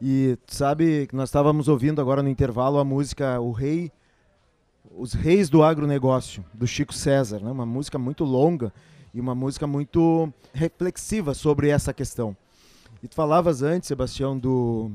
E 0.00 0.38
sabe 0.46 1.06
que 1.06 1.14
nós 1.14 1.28
estávamos 1.28 1.68
ouvindo 1.68 2.00
agora 2.00 2.22
no 2.22 2.28
intervalo 2.28 2.78
a 2.78 2.84
música 2.84 3.38
O 3.38 3.52
Rei, 3.52 3.92
Os 4.96 5.12
Reis 5.12 5.50
do 5.50 5.62
Agronegócio, 5.62 6.42
do 6.54 6.66
Chico 6.66 6.94
César, 6.94 7.40
né? 7.40 7.50
uma 7.50 7.66
música 7.66 7.98
muito 7.98 8.24
longa 8.24 8.72
e 9.12 9.20
uma 9.20 9.34
música 9.34 9.66
muito 9.66 10.32
reflexiva 10.54 11.34
sobre 11.34 11.68
essa 11.68 11.92
questão. 11.92 12.34
E 13.02 13.08
tu 13.08 13.14
falavas 13.14 13.62
antes, 13.62 13.88
Sebastião, 13.88 14.38
do 14.38 14.90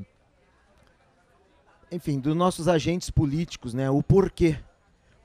enfim, 1.91 2.20
dos 2.20 2.36
nossos 2.36 2.68
agentes 2.68 3.10
políticos, 3.10 3.74
né? 3.74 3.89
O 3.89 4.01
porquê. 4.01 4.58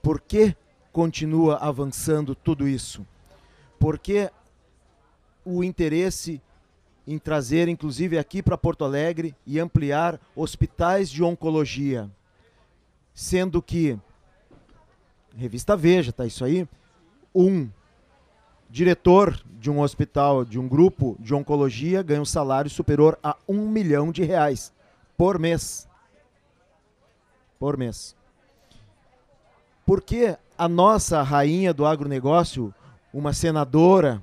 Por 0.02 0.20
que 0.20 0.54
continua 0.92 1.56
avançando 1.56 2.34
tudo 2.34 2.68
isso? 2.68 3.06
Por 3.78 3.98
que 3.98 4.30
o 5.44 5.64
interesse 5.64 6.40
em 7.06 7.18
trazer, 7.18 7.68
inclusive 7.68 8.18
aqui 8.18 8.42
para 8.42 8.58
Porto 8.58 8.84
Alegre, 8.84 9.34
e 9.46 9.58
ampliar 9.58 10.20
hospitais 10.34 11.10
de 11.10 11.22
oncologia? 11.22 12.10
Sendo 13.14 13.60
que, 13.60 13.98
revista 15.36 15.76
Veja, 15.76 16.12
tá 16.12 16.26
isso 16.26 16.44
aí, 16.44 16.68
um 17.34 17.68
diretor 18.68 19.40
de 19.58 19.70
um 19.70 19.80
hospital, 19.80 20.44
de 20.44 20.58
um 20.58 20.68
grupo 20.68 21.16
de 21.18 21.34
oncologia, 21.34 22.02
ganha 22.02 22.22
um 22.22 22.24
salário 22.24 22.70
superior 22.70 23.18
a 23.22 23.36
um 23.48 23.68
milhão 23.68 24.12
de 24.12 24.22
reais 24.22 24.72
por 25.16 25.38
mês 25.38 25.88
por 27.60 27.76
mês. 27.76 28.16
Porque 29.84 30.36
a 30.56 30.66
nossa 30.66 31.22
rainha 31.22 31.74
do 31.74 31.84
agronegócio, 31.84 32.74
uma 33.12 33.34
senadora 33.34 34.22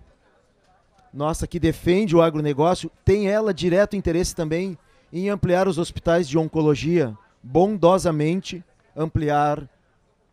nossa 1.17 1.47
que 1.47 1.59
defende 1.59 2.15
o 2.15 2.21
agronegócio, 2.21 2.91
tem 3.03 3.27
ela 3.27 3.51
direto 3.51 3.95
interesse 3.95 4.35
também 4.35 4.77
em 5.11 5.29
ampliar 5.29 5.67
os 5.67 5.79
hospitais 5.79 6.29
de 6.29 6.37
oncologia, 6.37 7.17
bondosamente 7.41 8.63
ampliar 8.95 9.67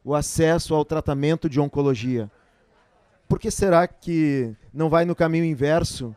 o 0.04 0.14
acesso 0.14 0.74
ao 0.74 0.84
tratamento 0.84 1.48
de 1.48 1.58
oncologia. 1.58 2.30
Por 3.26 3.40
que 3.40 3.50
será 3.50 3.88
que 3.88 4.54
não 4.74 4.90
vai 4.90 5.06
no 5.06 5.16
caminho 5.16 5.46
inverso 5.46 6.14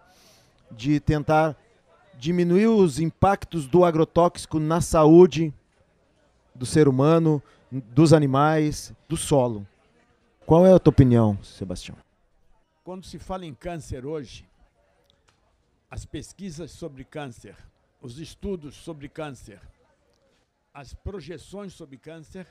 de 0.70 1.00
tentar 1.00 1.56
diminuir 2.20 2.68
os 2.68 3.00
impactos 3.00 3.68
do 3.68 3.86
agrotóxico 3.86 4.60
na 4.60 4.82
saúde 4.82 5.54
do 6.54 6.66
ser 6.66 6.90
humano, 6.90 7.42
dos 7.72 8.12
animais, 8.12 8.94
do 9.08 9.16
solo. 9.16 9.66
Qual 10.46 10.66
é 10.66 10.74
a 10.74 10.80
tua 10.80 10.92
opinião, 10.92 11.38
Sebastião? 11.44 11.96
Quando 12.84 13.06
se 13.06 13.20
fala 13.20 13.46
em 13.46 13.54
câncer 13.54 14.06
hoje, 14.06 14.47
as 15.90 16.06
pesquisas 16.06 16.72
sobre 16.72 17.04
câncer, 17.04 17.56
os 18.02 18.20
estudos 18.20 18.76
sobre 18.76 19.08
câncer, 19.08 19.62
as 20.74 20.94
projeções 20.94 21.74
sobre 21.74 21.98
câncer, 21.98 22.46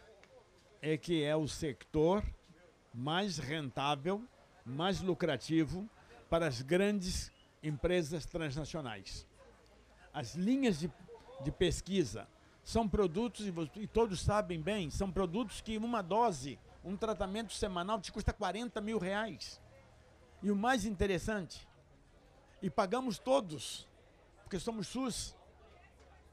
é 0.81 0.97
que 0.97 1.23
é 1.23 1.37
o 1.37 1.47
sector 1.47 2.25
mais 2.93 3.39
rentável, 3.39 4.25
mais 4.65 5.01
lucrativo 5.01 5.89
para 6.31 6.47
as 6.47 6.63
grandes 6.63 7.31
empresas 7.63 8.25
transnacionais. 8.25 9.27
As 10.13 10.35
linhas 10.35 10.79
de, 10.79 10.91
de 11.45 11.53
pesquisa 11.53 12.27
são 12.65 12.89
produtos, 12.89 13.47
e 13.77 13.87
todos 13.87 14.21
sabem 14.21 14.61
bem, 14.61 14.91
são 14.91 15.13
produtos 15.13 15.61
que 15.61 15.77
uma 15.77 16.03
dose, 16.03 16.59
um 16.83 16.97
tratamento 16.97 17.53
semanal 17.53 18.01
te 18.01 18.11
custa 18.11 18.33
40 18.33 18.81
mil 18.81 18.99
reais. 18.99 19.61
E 20.43 20.51
o 20.51 20.57
mais 20.57 20.85
interessante, 20.85 21.67
e 22.63 22.71
pagamos 22.71 23.19
todos, 23.19 23.87
porque 24.43 24.59
somos 24.59 24.89
SUS, 24.89 25.37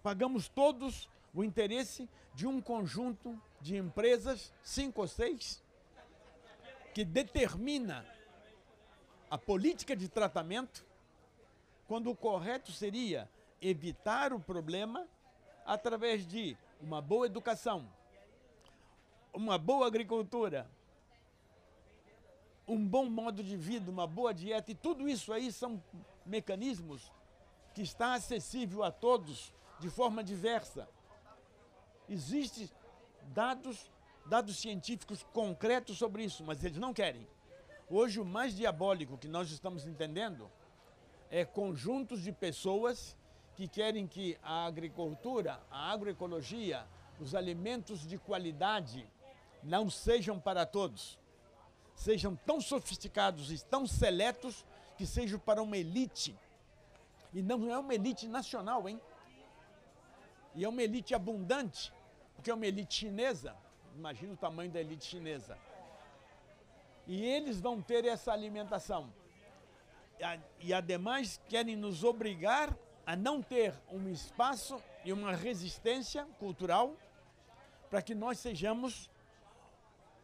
pagamos 0.01 0.47
todos 0.47 1.09
o 1.34 1.43
interesse 1.43 2.09
de 2.34 2.47
um 2.47 2.61
conjunto 2.61 3.39
de 3.59 3.78
empresas, 3.78 4.53
cinco 4.61 5.01
ou 5.01 5.07
seis, 5.07 5.63
que 6.93 7.03
determina 7.03 8.05
a 9.30 9.38
política 9.38 9.95
de 9.95 10.07
tratamento, 10.07 10.86
quando 11.88 12.09
o 12.09 12.15
correto 12.15 12.71
seria 12.71 13.30
evitar 13.61 14.32
o 14.34 14.39
problema 14.39 15.07
através 15.65 16.26
de 16.28 16.57
uma 16.82 17.01
boa 17.01 17.26
educação, 17.26 17.89
uma 19.34 19.57
boa 19.57 19.88
agricultura, 19.88 20.69
um 22.67 22.86
bom 22.86 23.09
modo 23.09 23.43
de 23.43 23.57
vida, 23.57 23.89
uma 23.89 24.05
boa 24.05 24.34
dieta, 24.34 24.71
e 24.71 24.76
tudo 24.76 25.07
isso 25.07 25.34
aí 25.34 25.51
são 25.51 25.82
mecanismos 26.26 27.11
que 27.74 27.82
está 27.82 28.13
acessível 28.13 28.84
a 28.84 28.91
todos 28.91 29.53
de 29.80 29.89
forma 29.89 30.24
diversa. 30.24 30.88
Existem 32.07 32.69
dados, 33.34 33.91
dados 34.26 34.57
científicos 34.57 35.24
concretos 35.34 35.97
sobre 35.97 36.24
isso, 36.24 36.43
mas 36.43 36.63
eles 36.63 36.78
não 36.78 36.93
querem. 36.93 37.28
Hoje 37.89 38.19
o 38.19 38.26
mais 38.26 38.55
diabólico 38.55 39.17
que 39.17 39.28
nós 39.28 39.51
estamos 39.51 39.86
entendendo 39.86 40.49
é 41.30 41.43
conjuntos 41.43 42.21
de 42.21 42.32
pessoas 42.32 43.17
que 43.55 43.67
querem 43.67 44.07
que 44.07 44.38
a 44.41 44.65
agricultura, 44.65 45.59
a 45.69 45.91
agroecologia, 45.91 46.86
os 47.19 47.36
alimentos 47.36 48.05
de 48.05 48.17
qualidade 48.17 49.07
não 49.61 49.89
sejam 49.89 50.39
para 50.39 50.65
todos. 50.65 51.19
Sejam 51.95 52.36
tão 52.36 52.59
sofisticados 52.59 53.51
e 53.51 53.63
tão 53.65 53.86
seletos 53.86 54.65
que 55.03 55.07
sejam 55.07 55.37
para 55.37 55.61
uma 55.61 55.75
elite. 55.75 56.33
E 57.33 57.41
não 57.41 57.69
é 57.69 57.77
uma 57.77 57.93
elite 57.93 58.25
nacional, 58.25 58.87
hein? 58.87 59.01
E 60.55 60.63
é 60.63 60.69
uma 60.69 60.81
elite 60.81 61.13
abundante, 61.13 61.91
porque 62.33 62.49
é 62.49 62.53
uma 62.53 62.65
elite 62.65 62.93
chinesa. 62.99 63.53
Imagina 63.97 64.31
o 64.31 64.37
tamanho 64.37 64.71
da 64.71 64.79
elite 64.79 65.03
chinesa. 65.03 65.57
E 67.05 67.21
eles 67.21 67.59
vão 67.59 67.81
ter 67.81 68.05
essa 68.05 68.31
alimentação. 68.31 69.13
E 70.61 70.73
ademais 70.73 71.41
querem 71.49 71.75
nos 71.75 72.05
obrigar 72.05 72.73
a 73.05 73.13
não 73.13 73.41
ter 73.41 73.73
um 73.91 74.07
espaço 74.07 74.81
e 75.03 75.11
uma 75.11 75.33
resistência 75.33 76.25
cultural 76.39 76.95
para 77.89 78.01
que 78.01 78.15
nós 78.15 78.39
sejamos 78.39 79.09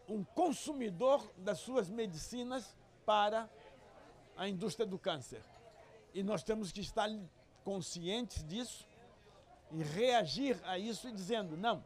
um 0.08 0.24
consumidor 0.24 1.30
das 1.38 1.60
suas 1.60 1.90
medicinas 1.90 2.78
para 3.06 3.50
a 4.40 4.48
indústria 4.48 4.88
do 4.88 4.98
câncer. 4.98 5.44
E 6.14 6.24
nós 6.24 6.42
temos 6.42 6.72
que 6.72 6.80
estar 6.80 7.10
conscientes 7.66 8.42
disso 8.46 8.88
e 9.70 9.84
reagir 9.84 10.58
a 10.64 10.80
isso 10.80 11.12
dizendo, 11.12 11.58
não, 11.58 11.84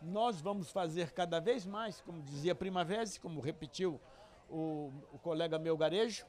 nós 0.00 0.40
vamos 0.40 0.70
fazer 0.70 1.10
cada 1.10 1.40
vez 1.40 1.66
mais, 1.66 2.00
como 2.00 2.22
dizia 2.22 2.54
Primavera, 2.54 3.02
como 3.20 3.40
repetiu 3.40 4.00
o, 4.48 4.92
o 5.12 5.18
colega 5.18 5.58
meu 5.58 5.76
garejo, 5.76 6.24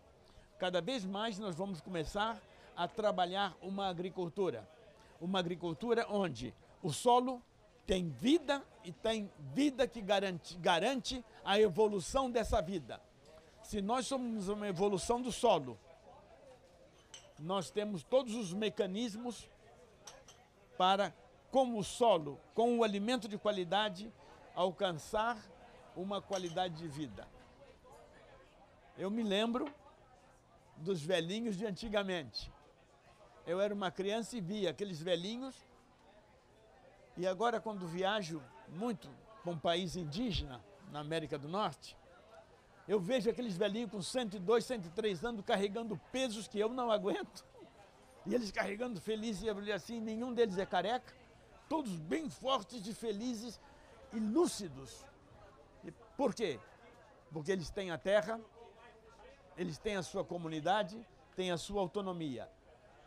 cada 0.58 0.82
vez 0.82 1.06
mais 1.06 1.38
nós 1.38 1.56
vamos 1.56 1.80
começar 1.80 2.42
a 2.76 2.88
trabalhar 2.88 3.56
uma 3.62 3.88
agricultura. 3.88 4.68
Uma 5.22 5.38
agricultura 5.40 6.08
onde 6.10 6.56
o 6.82 6.92
solo 6.92 7.40
tem 7.86 8.10
vida 8.10 8.64
e 8.84 8.92
tem 8.92 9.32
vida 9.54 9.88
que 9.88 10.02
garante, 10.02 10.58
garante 10.58 11.24
a 11.46 11.60
evolução 11.60 12.32
dessa 12.32 12.62
vida. 12.62 13.00
Se 13.68 13.82
nós 13.82 14.08
somos 14.08 14.48
uma 14.48 14.68
evolução 14.68 15.22
do 15.22 15.32
solo, 15.32 15.78
nós 17.38 17.70
temos 17.70 18.02
todos 18.04 18.34
os 18.34 18.54
mecanismos 18.54 19.50
para, 20.78 21.14
com 21.52 21.78
o 21.78 21.84
solo, 21.84 22.40
com 22.56 22.78
o 22.78 22.84
alimento 22.84 23.28
de 23.28 23.38
qualidade, 23.38 24.12
alcançar 24.56 25.38
uma 25.96 26.22
qualidade 26.22 26.76
de 26.76 26.88
vida. 26.88 27.28
Eu 28.98 29.12
me 29.12 29.22
lembro 29.22 29.66
dos 30.78 31.02
velhinhos 31.02 31.58
de 31.58 31.66
antigamente 31.66 32.52
eu 33.48 33.62
era 33.62 33.74
uma 33.74 33.90
criança 33.90 34.36
e 34.36 34.42
via 34.42 34.72
aqueles 34.72 35.02
velhinhos. 35.02 35.56
E 37.16 37.26
agora, 37.26 37.62
quando 37.62 37.88
viajo 37.88 38.44
muito 38.68 39.10
para 39.42 39.54
um 39.54 39.58
país 39.58 39.96
indígena, 39.96 40.62
na 40.92 41.00
América 41.00 41.40
do 41.40 41.48
Norte, 41.48 41.96
eu 42.88 43.00
vejo 43.00 43.30
aqueles 43.30 43.58
velhinhos 43.58 43.92
com 43.92 44.02
102, 44.02 44.66
103 44.66 45.26
anos 45.26 45.44
carregando 45.46 46.00
pesos 46.12 46.48
que 46.48 46.58
eu 46.58 46.70
não 46.70 46.90
aguento. 46.90 47.46
E 48.26 48.34
eles 48.34 48.52
carregando 48.52 49.00
felizes, 49.02 49.44
e 49.44 49.48
eu 49.48 49.76
assim, 49.76 50.00
nenhum 50.00 50.34
deles 50.34 50.58
é 50.58 50.66
careca. 50.66 51.14
Todos 51.68 51.98
bem 51.98 52.30
fortes 52.30 52.86
e 52.88 52.94
felizes 52.94 53.60
e 54.14 54.20
lúcidos. 54.20 55.06
E 55.84 55.92
Por 56.16 56.34
quê? 56.34 56.60
Porque 57.32 57.52
eles 57.52 57.70
têm 57.70 57.92
a 57.92 57.98
terra, 57.98 58.40
eles 59.58 59.78
têm 59.78 59.98
a 59.98 60.04
sua 60.04 60.24
comunidade, 60.24 61.06
têm 61.36 61.52
a 61.52 61.58
sua 61.58 61.82
autonomia. 61.82 62.50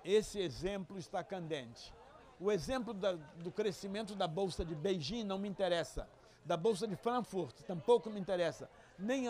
Esse 0.04 0.38
exemplo 0.40 0.98
está 0.98 1.24
candente. 1.24 1.92
O 2.38 2.50
exemplo 2.50 2.94
da, 2.94 3.12
do 3.12 3.50
crescimento 3.50 4.14
da 4.14 4.26
Bolsa 4.26 4.64
de 4.64 4.74
Beijing 4.74 5.24
não 5.24 5.38
me 5.38 5.48
interessa. 5.48 6.08
Da 6.44 6.56
Bolsa 6.56 6.86
de 6.88 6.96
Frankfurt 6.96 7.60
tampouco 7.62 8.08
me 8.08 8.18
interessa. 8.18 8.70
Nem 9.00 9.28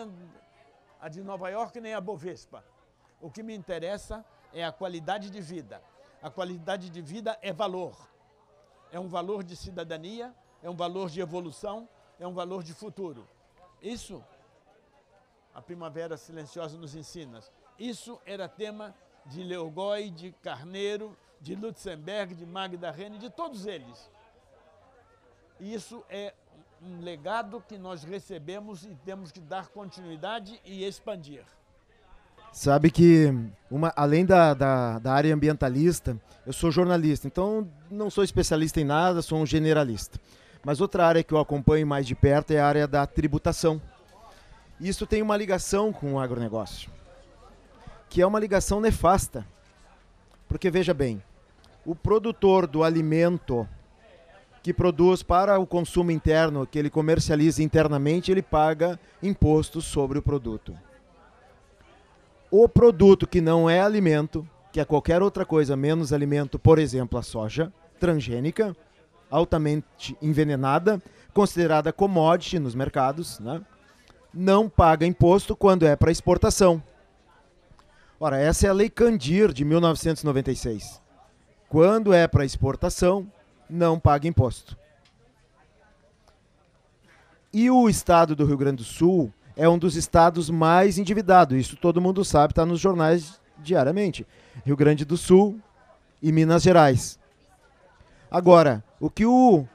a, 0.99 1.07
de 1.07 1.21
Nova 1.23 1.49
York, 1.49 1.79
nem 1.79 1.93
a 1.93 2.01
Bovespa. 2.01 2.63
O 3.21 3.29
que 3.29 3.41
me 3.41 3.55
interessa 3.55 4.25
é 4.53 4.63
a 4.63 4.71
qualidade 4.71 5.29
de 5.29 5.41
vida. 5.41 5.81
A 6.21 6.29
qualidade 6.29 6.89
de 6.89 7.01
vida 7.01 7.37
é 7.41 7.51
valor. 7.51 7.95
É 8.91 8.99
um 8.99 9.07
valor 9.07 9.43
de 9.43 9.55
cidadania, 9.55 10.35
é 10.61 10.69
um 10.69 10.75
valor 10.75 11.09
de 11.09 11.21
evolução, 11.21 11.87
é 12.19 12.27
um 12.27 12.33
valor 12.33 12.63
de 12.63 12.73
futuro. 12.73 13.27
Isso 13.81 14.23
a 15.53 15.61
Primavera 15.61 16.17
Silenciosa 16.17 16.77
nos 16.77 16.95
ensina. 16.95 17.41
Isso 17.77 18.19
era 18.25 18.47
tema 18.47 18.95
de 19.25 19.43
Leogoi, 19.43 20.09
de 20.09 20.31
Carneiro, 20.33 21.17
de 21.39 21.55
Lutzenberg, 21.55 22.35
de 22.35 22.45
Magda 22.45 22.91
Rene, 22.91 23.17
de 23.17 23.29
todos 23.29 23.65
eles. 23.65 24.09
Isso 25.59 26.03
é 26.09 26.33
um 26.81 26.99
legado 27.01 27.63
que 27.67 27.77
nós 27.77 28.03
recebemos 28.03 28.83
e 28.85 28.95
temos 29.05 29.31
que 29.31 29.39
dar 29.39 29.67
continuidade 29.67 30.59
e 30.65 30.83
expandir. 30.83 31.43
Sabe 32.51 32.91
que, 32.91 33.33
uma, 33.69 33.93
além 33.95 34.25
da, 34.25 34.53
da, 34.53 34.99
da, 34.99 35.13
área 35.13 35.33
ambientalista, 35.33 36.19
eu 36.45 36.51
sou 36.51 36.71
jornalista, 36.71 37.27
então 37.27 37.69
não 37.89 38.09
sou 38.09 38.23
especialista 38.23 38.81
em 38.81 38.83
nada, 38.83 39.21
sou 39.21 39.39
um 39.39 39.45
generalista. 39.45 40.19
Mas 40.63 40.81
outra 40.81 41.05
área 41.05 41.23
que 41.23 41.33
eu 41.33 41.39
acompanho 41.39 41.87
mais 41.87 42.05
de 42.05 42.13
perto 42.13 42.51
é 42.51 42.59
a 42.59 42.67
área 42.67 42.87
da 42.87 43.05
tributação. 43.07 43.81
Isso 44.79 45.07
tem 45.07 45.21
uma 45.21 45.37
ligação 45.37 45.93
com 45.93 46.13
o 46.13 46.19
agronegócio, 46.19 46.91
que 48.09 48.21
é 48.21 48.27
uma 48.27 48.39
ligação 48.39 48.81
nefasta. 48.81 49.45
Porque 50.47 50.69
veja 50.69 50.93
bem, 50.93 51.23
o 51.85 51.95
produtor 51.95 52.67
do 52.67 52.83
alimento 52.83 53.67
que 54.63 54.73
produz 54.73 55.23
para 55.23 55.57
o 55.59 55.65
consumo 55.65 56.11
interno, 56.11 56.67
que 56.67 56.77
ele 56.77 56.89
comercializa 56.89 57.63
internamente, 57.63 58.31
ele 58.31 58.41
paga 58.41 58.99
impostos 59.21 59.85
sobre 59.85 60.19
o 60.19 60.21
produto 60.21 60.75
o 62.51 62.67
produto 62.67 63.25
que 63.25 63.39
não 63.39 63.69
é 63.69 63.79
alimento, 63.79 64.45
que 64.73 64.81
é 64.81 64.85
qualquer 64.85 65.21
outra 65.21 65.45
coisa 65.45 65.77
menos 65.77 66.11
alimento, 66.11 66.59
por 66.59 66.77
exemplo, 66.77 67.17
a 67.17 67.23
soja 67.23 67.71
transgênica, 67.97 68.75
altamente 69.29 70.17
envenenada, 70.21 71.01
considerada 71.33 71.93
commodity 71.93 72.59
nos 72.59 72.75
mercados, 72.75 73.39
né? 73.39 73.61
não 74.33 74.67
paga 74.67 75.05
imposto 75.05 75.55
quando 75.55 75.87
é 75.87 75.95
para 75.95 76.11
exportação. 76.11 76.83
Ora, 78.19 78.37
essa 78.37 78.67
é 78.67 78.69
a 78.69 78.73
Lei 78.73 78.89
Candir 78.89 79.53
de 79.53 79.63
1996. 79.63 81.01
Quando 81.69 82.13
é 82.13 82.27
para 82.27 82.43
exportação, 82.43 83.31
não 83.71 83.97
paga 83.97 84.27
imposto. 84.27 84.77
E 87.53 87.69
o 87.71 87.89
estado 87.89 88.35
do 88.35 88.45
Rio 88.45 88.57
Grande 88.57 88.77
do 88.77 88.83
Sul 88.83 89.33
é 89.55 89.67
um 89.67 89.77
dos 89.77 89.95
estados 89.95 90.49
mais 90.49 90.97
endividados. 90.97 91.57
Isso 91.57 91.75
todo 91.75 92.01
mundo 92.01 92.23
sabe, 92.23 92.51
está 92.51 92.65
nos 92.65 92.79
jornais 92.79 93.39
diariamente. 93.57 94.27
Rio 94.65 94.75
Grande 94.75 95.05
do 95.05 95.17
Sul 95.17 95.59
e 96.21 96.31
Minas 96.31 96.63
Gerais. 96.63 97.19
Agora, 98.29 98.83
o 98.99 99.09
que 99.09 99.25
o 99.25 99.65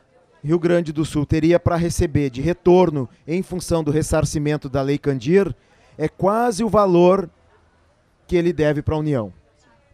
Rio 0.43 0.59
Grande 0.59 0.93
do 0.93 1.05
Sul 1.05 1.27
teria 1.27 1.59
para 1.59 1.77
receber 1.77 2.31
de 2.31 2.41
retorno 2.41 3.09
em 3.27 3.43
função 3.43 3.83
do 3.83 3.91
ressarcimento 3.91 4.69
da 4.69 4.81
Lei 4.81 4.99
Candir 4.99 5.55
é 5.99 6.09
quase 6.09 6.63
o 6.63 6.69
valor 6.69 7.29
que 8.27 8.37
ele 8.37 8.53
deve 8.53 8.83
para 8.83 8.95
a 8.95 8.99
União. 8.99 9.33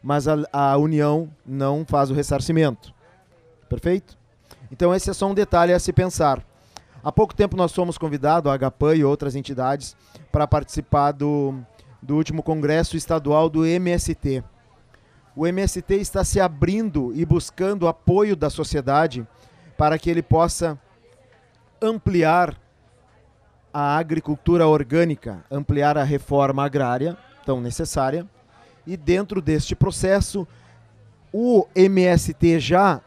Mas 0.02 0.26
a, 0.26 0.36
a 0.52 0.76
União 0.76 1.28
não 1.44 1.84
faz 1.84 2.10
o 2.10 2.14
ressarcimento. 2.14 2.92
Perfeito? 3.72 4.18
Então, 4.70 4.94
esse 4.94 5.08
é 5.08 5.14
só 5.14 5.26
um 5.26 5.32
detalhe 5.32 5.72
a 5.72 5.78
se 5.78 5.94
pensar. 5.94 6.44
Há 7.02 7.10
pouco 7.10 7.34
tempo 7.34 7.56
nós 7.56 7.72
fomos 7.72 7.96
convidados, 7.96 8.52
a 8.52 8.58
HPAN 8.58 8.96
e 8.96 9.02
outras 9.02 9.34
entidades, 9.34 9.96
para 10.30 10.46
participar 10.46 11.12
do, 11.12 11.54
do 12.02 12.14
último 12.14 12.42
congresso 12.42 12.98
estadual 12.98 13.48
do 13.48 13.64
MST. 13.64 14.44
O 15.34 15.46
MST 15.46 15.94
está 15.94 16.22
se 16.22 16.38
abrindo 16.38 17.14
e 17.14 17.24
buscando 17.24 17.88
apoio 17.88 18.36
da 18.36 18.50
sociedade 18.50 19.26
para 19.78 19.98
que 19.98 20.10
ele 20.10 20.22
possa 20.22 20.78
ampliar 21.80 22.54
a 23.72 23.96
agricultura 23.96 24.68
orgânica, 24.68 25.46
ampliar 25.50 25.96
a 25.96 26.04
reforma 26.04 26.62
agrária 26.62 27.16
tão 27.46 27.58
necessária. 27.58 28.28
E 28.86 28.98
dentro 28.98 29.40
deste 29.40 29.74
processo, 29.74 30.46
o 31.32 31.66
MST 31.74 32.60
já 32.60 33.00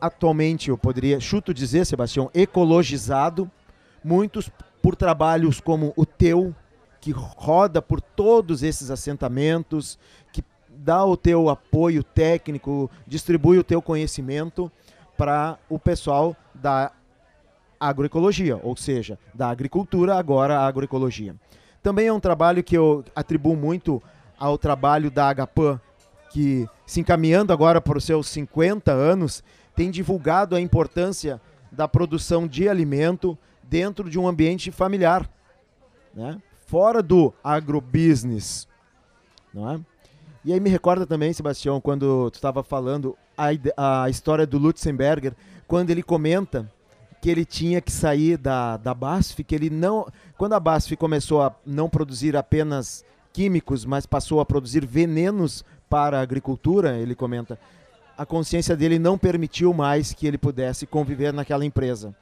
atualmente, 0.00 0.70
eu 0.70 0.78
poderia, 0.78 1.20
chuto 1.20 1.54
dizer, 1.54 1.84
Sebastião, 1.84 2.30
ecologizado, 2.34 3.50
muitos 4.02 4.50
por 4.82 4.94
trabalhos 4.94 5.60
como 5.60 5.92
o 5.96 6.06
teu, 6.06 6.54
que 7.00 7.10
roda 7.10 7.80
por 7.82 8.00
todos 8.00 8.62
esses 8.62 8.90
assentamentos, 8.90 9.98
que 10.32 10.44
dá 10.68 11.04
o 11.04 11.16
teu 11.16 11.48
apoio 11.48 12.02
técnico, 12.02 12.90
distribui 13.06 13.58
o 13.58 13.64
teu 13.64 13.80
conhecimento 13.80 14.70
para 15.16 15.58
o 15.68 15.78
pessoal 15.78 16.36
da 16.54 16.92
agroecologia, 17.80 18.58
ou 18.62 18.76
seja, 18.76 19.18
da 19.34 19.48
agricultura, 19.48 20.16
agora 20.16 20.58
a 20.58 20.66
agroecologia. 20.66 21.34
Também 21.82 22.08
é 22.08 22.12
um 22.12 22.20
trabalho 22.20 22.64
que 22.64 22.76
eu 22.76 23.04
atribuo 23.14 23.56
muito 23.56 24.02
ao 24.38 24.58
trabalho 24.58 25.10
da 25.10 25.28
Agapan, 25.28 25.80
que 26.30 26.68
se 26.86 27.00
encaminhando 27.00 27.52
agora 27.52 27.80
para 27.80 27.98
os 27.98 28.04
seus 28.04 28.28
50 28.28 28.92
anos, 28.92 29.42
tem 29.76 29.90
divulgado 29.90 30.56
a 30.56 30.60
importância 30.60 31.40
da 31.70 31.86
produção 31.86 32.48
de 32.48 32.68
alimento 32.68 33.38
dentro 33.62 34.08
de 34.08 34.18
um 34.18 34.26
ambiente 34.26 34.72
familiar, 34.72 35.30
né? 36.14 36.40
fora 36.66 37.02
do 37.02 37.32
agrobusiness. 37.44 38.66
Não 39.52 39.70
é? 39.70 39.80
E 40.44 40.52
aí 40.52 40.60
me 40.60 40.70
recorda 40.70 41.06
também, 41.06 41.32
Sebastião, 41.32 41.80
quando 41.80 42.30
tu 42.30 42.36
estava 42.36 42.62
falando 42.62 43.16
a, 43.36 44.04
a 44.04 44.08
história 44.08 44.46
do 44.46 44.58
Lutzenberger, 44.58 45.34
quando 45.66 45.90
ele 45.90 46.02
comenta 46.02 46.70
que 47.20 47.28
ele 47.28 47.44
tinha 47.44 47.80
que 47.80 47.90
sair 47.90 48.36
da, 48.36 48.76
da 48.76 48.94
BASF, 48.94 49.42
que 49.42 49.54
ele 49.54 49.68
não. 49.68 50.06
Quando 50.38 50.52
a 50.52 50.60
BASF 50.60 50.96
começou 50.96 51.42
a 51.42 51.54
não 51.66 51.88
produzir 51.88 52.36
apenas 52.36 53.04
químicos, 53.32 53.84
mas 53.84 54.06
passou 54.06 54.38
a 54.40 54.46
produzir 54.46 54.86
venenos 54.86 55.64
para 55.90 56.18
a 56.18 56.22
agricultura, 56.22 56.96
ele 56.96 57.14
comenta, 57.14 57.58
a 58.16 58.24
consciência 58.24 58.76
dele 58.76 58.98
não 58.98 59.18
permitiu 59.18 59.72
mais 59.72 60.12
que 60.12 60.26
ele 60.26 60.38
pudesse 60.38 60.86
conviver 60.86 61.32
naquela 61.32 61.64
empresa. 61.64 62.14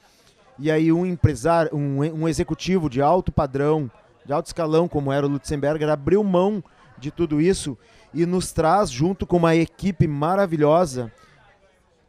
E 0.58 0.70
aí 0.70 0.92
um 0.92 1.04
empresário, 1.04 1.74
um, 1.74 1.98
um 2.00 2.28
executivo 2.28 2.88
de 2.88 3.00
alto 3.00 3.30
padrão, 3.30 3.90
de 4.24 4.32
alto 4.32 4.46
escalão, 4.46 4.88
como 4.88 5.12
era 5.12 5.26
o 5.26 5.28
Lutzenberger, 5.28 5.88
abriu 5.88 6.22
mão 6.24 6.62
de 6.98 7.10
tudo 7.10 7.40
isso 7.40 7.76
e 8.12 8.24
nos 8.24 8.52
traz, 8.52 8.90
junto 8.90 9.26
com 9.26 9.36
uma 9.36 9.54
equipe 9.54 10.06
maravilhosa 10.06 11.12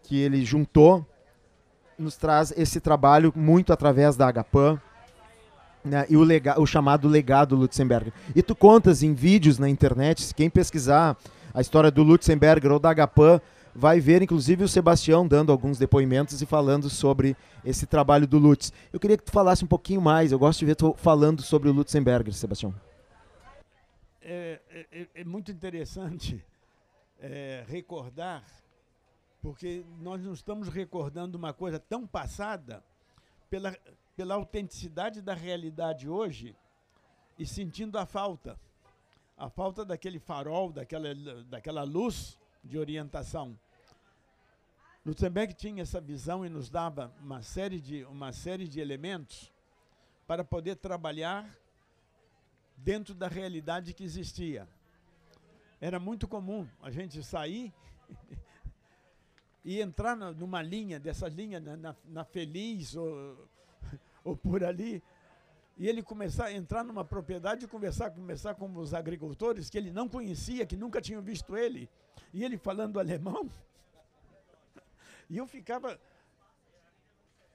que 0.04 0.20
ele 0.20 0.46
juntou, 0.46 1.06
nos 1.98 2.16
traz 2.16 2.54
esse 2.56 2.80
trabalho 2.80 3.34
muito 3.36 3.74
através 3.74 4.16
da 4.16 4.28
Agapan, 4.28 4.80
né, 5.84 6.06
e 6.10 6.18
o, 6.18 6.24
lega, 6.24 6.60
o 6.60 6.66
chamado 6.66 7.08
legado 7.08 7.56
Lutzenberger. 7.56 8.14
E 8.36 8.42
tu 8.42 8.56
contas 8.56 9.02
em 9.04 9.14
vídeos 9.14 9.58
na 9.58 9.70
internet, 9.70 10.34
quem 10.34 10.50
pesquisar 10.50 11.18
a 11.54 11.62
história 11.62 11.90
do 11.90 12.04
Lutzenberger 12.04 12.72
ou 12.72 12.80
da 12.80 12.90
Agapan, 12.90 13.40
vai 13.76 14.00
ver, 14.00 14.22
inclusive, 14.22 14.64
o 14.64 14.68
Sebastião 14.70 15.28
dando 15.28 15.52
alguns 15.52 15.78
depoimentos 15.78 16.42
e 16.42 16.46
falando 16.46 16.90
sobre 16.90 17.36
esse 17.64 17.86
trabalho 17.86 18.26
do 18.26 18.40
Lutz. 18.40 18.72
Eu 18.94 19.00
queria 19.00 19.18
que 19.18 19.24
tu 19.24 19.32
falasse 19.32 19.66
um 19.66 19.68
pouquinho 19.68 20.00
mais, 20.00 20.32
eu 20.32 20.40
gosto 20.40 20.60
de 20.60 20.66
ver 20.66 20.76
tu 20.76 20.94
falando 20.94 21.42
sobre 21.42 21.68
o 21.68 21.74
Lutzenberger, 21.74 22.34
Sebastião. 22.34 22.74
É, 24.22 24.62
é, 24.70 24.88
é, 24.92 25.08
é 25.16 25.24
muito 25.26 25.52
interessante 25.52 26.44
é, 27.20 27.66
recordar, 27.68 28.44
porque 29.42 29.84
nós 30.00 30.24
não 30.24 30.34
estamos 30.34 30.70
recordando 30.70 31.38
uma 31.38 31.54
coisa 31.54 31.78
tão 31.78 32.08
passada 32.08 32.82
pela, 33.50 33.76
pela 34.16 34.36
autenticidade 34.36 35.22
da 35.22 35.34
realidade 35.34 36.10
hoje 36.10 36.56
e 37.38 37.46
sentindo 37.46 37.98
a 38.00 38.06
falta. 38.06 38.58
A 39.38 39.50
falta 39.50 39.84
daquele 39.84 40.18
farol, 40.18 40.72
daquela, 40.72 41.14
daquela 41.44 41.84
luz 41.84 42.40
de 42.64 42.78
orientação. 42.78 43.60
Lutzenberg 45.06 45.54
tinha 45.54 45.84
essa 45.84 46.02
visão 46.02 46.44
e 46.44 46.50
nos 46.50 46.68
dava 46.68 47.14
uma 47.22 47.44
série 47.44 47.80
de, 47.80 48.04
uma 48.06 48.32
série 48.32 48.68
de 48.68 48.80
elementos 48.80 49.54
para 50.26 50.44
poder 50.44 50.78
trabalhar 50.78 51.48
dentro 52.76 53.14
da 53.14 53.28
realidade 53.28 53.94
que 53.94 54.04
existia. 54.04 54.68
Era 55.80 56.00
muito 56.00 56.28
comum 56.28 56.68
a 56.82 56.90
gente 56.90 57.22
sair 57.22 57.72
e 59.64 59.80
entrar 59.80 60.16
numa 60.16 60.64
linha, 60.64 61.00
dessa 61.00 61.28
linha 61.28 61.60
na, 61.60 61.78
na, 61.78 61.96
na 62.06 62.24
Feliz 62.26 62.96
ou, 62.96 63.48
ou 64.26 64.36
por 64.36 64.64
ali, 64.64 65.04
e 65.78 65.88
ele 65.88 66.02
começar 66.02 66.46
a 66.46 66.54
entrar 66.54 66.84
numa 66.84 67.06
propriedade 67.06 67.66
e 67.66 67.68
conversar, 67.68 68.10
conversar 68.10 68.56
com 68.56 68.74
os 68.76 68.92
agricultores 68.92 69.70
que 69.70 69.78
ele 69.78 69.92
não 69.92 70.10
conhecia, 70.10 70.66
que 70.66 70.76
nunca 70.76 71.00
tinham 71.00 71.22
visto 71.22 71.56
ele, 71.56 71.88
e 72.34 72.44
ele 72.44 72.58
falando 72.58 73.00
alemão. 73.00 73.48
E 75.30 75.38
eu 75.38 75.48
ficava 75.48 76.00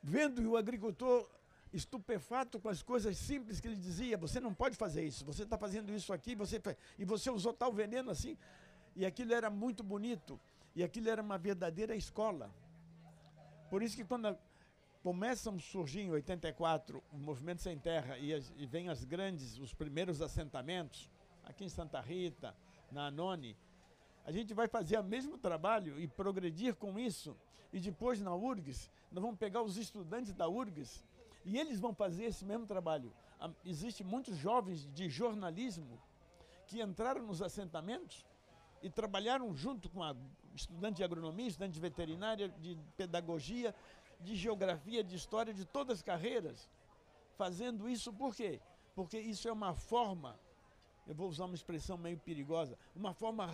vendo 0.03 0.51
o 0.51 0.57
agricultor 0.57 1.29
estupefato 1.73 2.59
com 2.59 2.69
as 2.69 2.83
coisas 2.83 3.17
simples 3.17 3.61
que 3.61 3.69
ele 3.69 3.77
dizia. 3.77 4.17
Você 4.19 4.41
não 4.41 4.53
pode 4.53 4.77
fazer 4.77 5.05
isso. 5.05 5.25
Você 5.25 5.45
está 5.45 5.57
fazendo 5.57 5.95
isso 5.95 6.13
aqui, 6.13 6.35
você 6.35 6.61
e 6.99 7.05
você 7.05 7.31
usou 7.31 7.53
tal 7.53 7.73
veneno 7.73 8.11
assim. 8.11 8.37
E 8.97 9.07
aquilo 9.07 9.33
era 9.33 9.49
muito 9.49 9.83
bonito. 9.83 10.39
E 10.75 10.83
aquilo 10.83 11.09
era 11.09 11.23
uma 11.23 11.39
verdadeira 11.39 11.95
escola. 11.95 12.51
Por 13.69 13.83
isso 13.83 13.97
que 13.97 14.05
quando 14.05 14.37
começam 15.03 15.55
a 15.55 15.59
surgir 15.61 16.01
em 16.01 16.11
84 16.11 17.03
o 17.13 17.17
movimento 17.17 17.63
sem 17.63 17.79
terra 17.79 18.19
e, 18.19 18.35
as, 18.35 18.53
e 18.57 18.67
vem 18.67 18.89
as 18.89 19.05
grandes, 19.05 19.59
os 19.59 19.73
primeiros 19.73 20.21
assentamentos, 20.21 21.09
aqui 21.45 21.65
em 21.65 21.69
Santa 21.69 22.01
Rita, 22.01 22.55
na 22.91 23.07
Anone, 23.07 23.57
a 24.25 24.33
gente 24.33 24.55
vai 24.55 24.69
fazer 24.69 24.99
o 24.99 25.05
mesmo 25.05 25.39
trabalho 25.39 26.01
e 26.01 26.07
progredir 26.07 26.75
com 26.75 26.99
isso. 26.99 27.37
E 27.73 27.79
depois 27.81 28.21
na 28.21 28.35
URGS, 28.35 28.91
nós 29.11 29.23
vamos 29.23 29.39
pegar 29.39 29.63
os 29.63 29.77
estudantes 29.77 30.33
da 30.35 30.49
URGS 30.49 31.05
e 31.45 31.59
eles 31.59 31.81
vão 31.81 31.95
fazer 31.95 32.25
esse 32.25 32.45
mesmo 32.45 32.67
trabalho. 32.67 33.13
Existem 33.65 34.07
muitos 34.07 34.37
jovens 34.37 34.87
de 34.93 35.09
jornalismo 35.09 35.99
que 36.67 36.83
entraram 36.83 37.23
nos 37.27 37.41
assentamentos 37.41 38.25
e 38.83 38.91
trabalharam 38.91 39.55
junto 39.55 39.89
com 39.89 40.01
estudante 40.55 40.97
de 40.97 41.05
agronomia, 41.05 41.49
estudante 41.49 41.75
de 41.75 41.81
veterinária, 41.81 42.49
de 42.49 42.77
pedagogia, 42.97 43.75
de 44.21 44.37
geografia, 44.37 45.03
de 45.03 45.17
história, 45.17 45.53
de 45.53 45.65
todas 45.65 45.99
as 45.99 46.03
carreiras, 46.03 46.69
fazendo 47.37 47.89
isso 47.89 48.13
por 48.13 48.35
quê? 48.35 48.61
Porque 48.95 49.19
isso 49.19 49.49
é 49.49 49.53
uma 49.53 49.75
forma, 49.75 50.39
eu 51.11 51.15
vou 51.17 51.29
usar 51.29 51.47
uma 51.47 51.57
expressão 51.57 51.99
meio 51.99 52.17
perigosa, 52.21 52.79
uma 52.95 53.13
forma 53.13 53.45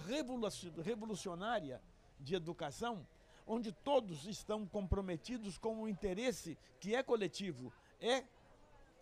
revolucionária 0.84 1.80
de 2.20 2.34
educação, 2.34 3.06
onde 3.46 3.72
todos 3.72 4.26
estão 4.26 4.66
comprometidos 4.66 5.56
com 5.56 5.74
um 5.74 5.88
interesse 5.88 6.58
que 6.78 6.94
é 6.94 7.02
coletivo, 7.02 7.72
é 7.98 8.24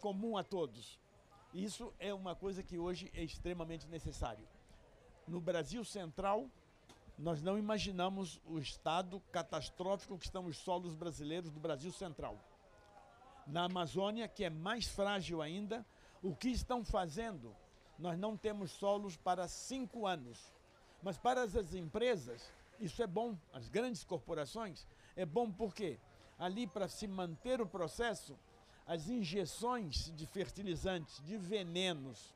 comum 0.00 0.36
a 0.36 0.44
todos. 0.44 1.00
Isso 1.52 1.92
é 1.98 2.14
uma 2.14 2.36
coisa 2.36 2.62
que 2.62 2.78
hoje 2.78 3.10
é 3.12 3.24
extremamente 3.24 3.88
necessário. 3.88 4.46
No 5.26 5.40
Brasil 5.40 5.84
Central, 5.84 6.48
nós 7.18 7.42
não 7.42 7.58
imaginamos 7.58 8.40
o 8.46 8.60
estado 8.60 9.18
catastrófico 9.32 10.16
que 10.16 10.26
estão 10.26 10.46
os 10.46 10.58
solos 10.58 10.94
brasileiros 10.94 11.50
do 11.50 11.58
Brasil 11.58 11.90
Central. 11.90 12.38
Na 13.48 13.64
Amazônia, 13.64 14.28
que 14.28 14.44
é 14.44 14.50
mais 14.50 14.86
frágil 14.86 15.42
ainda, 15.42 15.84
o 16.22 16.36
que 16.36 16.50
estão 16.50 16.84
fazendo? 16.84 17.52
Nós 17.98 18.18
não 18.18 18.36
temos 18.36 18.70
solos 18.72 19.16
para 19.16 19.46
cinco 19.48 20.06
anos. 20.06 20.52
Mas 21.02 21.18
para 21.18 21.42
as 21.42 21.74
empresas, 21.74 22.50
isso 22.80 23.02
é 23.02 23.06
bom. 23.06 23.36
As 23.52 23.68
grandes 23.68 24.04
corporações, 24.04 24.86
é 25.16 25.24
bom 25.24 25.50
porque 25.50 25.98
ali, 26.38 26.66
para 26.66 26.88
se 26.88 27.06
manter 27.06 27.60
o 27.60 27.66
processo, 27.66 28.38
as 28.86 29.08
injeções 29.08 30.12
de 30.14 30.26
fertilizantes, 30.26 31.22
de 31.24 31.36
venenos, 31.36 32.34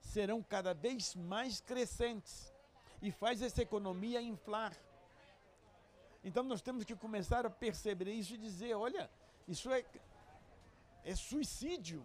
serão 0.00 0.42
cada 0.42 0.72
vez 0.72 1.14
mais 1.14 1.60
crescentes 1.60 2.52
e 3.00 3.10
faz 3.10 3.42
essa 3.42 3.62
economia 3.62 4.20
inflar. 4.20 4.76
Então 6.24 6.44
nós 6.44 6.62
temos 6.62 6.84
que 6.84 6.94
começar 6.94 7.44
a 7.44 7.50
perceber 7.50 8.12
isso 8.12 8.34
e 8.34 8.38
dizer, 8.38 8.74
olha, 8.74 9.10
isso 9.48 9.70
é, 9.70 9.84
é 11.04 11.14
suicídio. 11.14 12.04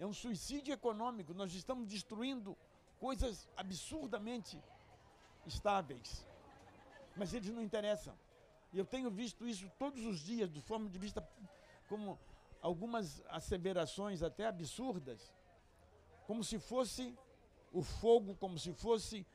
É 0.00 0.06
um 0.06 0.14
suicídio 0.14 0.72
econômico. 0.72 1.34
Nós 1.34 1.52
estamos 1.54 1.86
destruindo 1.86 2.56
coisas 2.98 3.46
absurdamente 3.54 4.58
estáveis. 5.46 6.26
Mas 7.14 7.34
eles 7.34 7.50
não 7.50 7.62
interessam. 7.62 8.14
E 8.72 8.78
eu 8.78 8.86
tenho 8.86 9.10
visto 9.10 9.46
isso 9.46 9.70
todos 9.78 10.02
os 10.06 10.20
dias, 10.20 10.48
do 10.48 10.62
forma 10.62 10.88
de 10.88 10.98
vista 10.98 11.20
como 11.86 12.18
algumas 12.62 13.22
asseverações 13.28 14.22
até 14.22 14.46
absurdas, 14.46 15.20
como 16.26 16.42
se 16.42 16.58
fosse 16.58 17.14
o 17.70 17.82
fogo, 17.82 18.34
como 18.36 18.58
se 18.58 18.72
fosse 18.72 19.26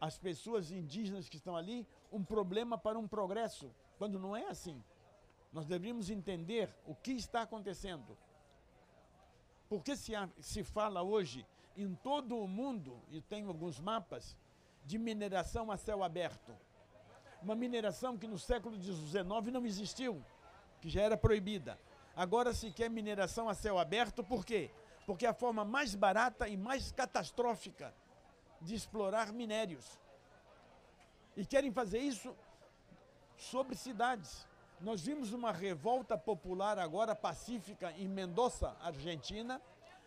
as 0.00 0.18
pessoas 0.18 0.72
indígenas 0.72 1.28
que 1.28 1.36
estão 1.36 1.54
ali 1.54 1.86
um 2.10 2.24
problema 2.24 2.76
para 2.76 2.98
um 2.98 3.06
progresso, 3.06 3.72
quando 3.96 4.18
não 4.18 4.34
é 4.34 4.46
assim. 4.48 4.82
Nós 5.52 5.66
deveríamos 5.66 6.10
entender 6.10 6.74
o 6.84 6.96
que 6.96 7.12
está 7.12 7.42
acontecendo. 7.42 8.16
Porque 9.70 9.96
se, 9.96 10.12
se 10.40 10.64
fala 10.64 11.00
hoje 11.00 11.46
em 11.76 11.94
todo 11.94 12.36
o 12.36 12.48
mundo, 12.48 13.00
e 13.08 13.20
tem 13.20 13.46
alguns 13.46 13.78
mapas, 13.78 14.36
de 14.84 14.98
mineração 14.98 15.70
a 15.70 15.76
céu 15.76 16.02
aberto. 16.02 16.52
Uma 17.40 17.54
mineração 17.54 18.18
que 18.18 18.26
no 18.26 18.36
século 18.36 18.76
XIX 18.76 19.24
não 19.52 19.64
existiu, 19.64 20.22
que 20.80 20.90
já 20.90 21.02
era 21.02 21.16
proibida. 21.16 21.78
Agora 22.16 22.52
se 22.52 22.72
quer 22.72 22.90
mineração 22.90 23.48
a 23.48 23.54
céu 23.54 23.78
aberto, 23.78 24.24
por 24.24 24.44
quê? 24.44 24.72
Porque 25.06 25.24
é 25.24 25.28
a 25.28 25.34
forma 25.34 25.64
mais 25.64 25.94
barata 25.94 26.48
e 26.48 26.56
mais 26.56 26.90
catastrófica 26.90 27.94
de 28.60 28.74
explorar 28.74 29.32
minérios. 29.32 30.00
E 31.36 31.46
querem 31.46 31.70
fazer 31.70 32.00
isso 32.00 32.36
sobre 33.36 33.76
cidades. 33.76 34.49
Nós 34.80 35.02
vimos 35.02 35.34
uma 35.34 35.52
revolta 35.52 36.16
popular 36.16 36.78
agora 36.78 37.14
pacífica 37.14 37.92
em 37.98 38.08
Mendoza, 38.08 38.74
Argentina. 38.80 39.60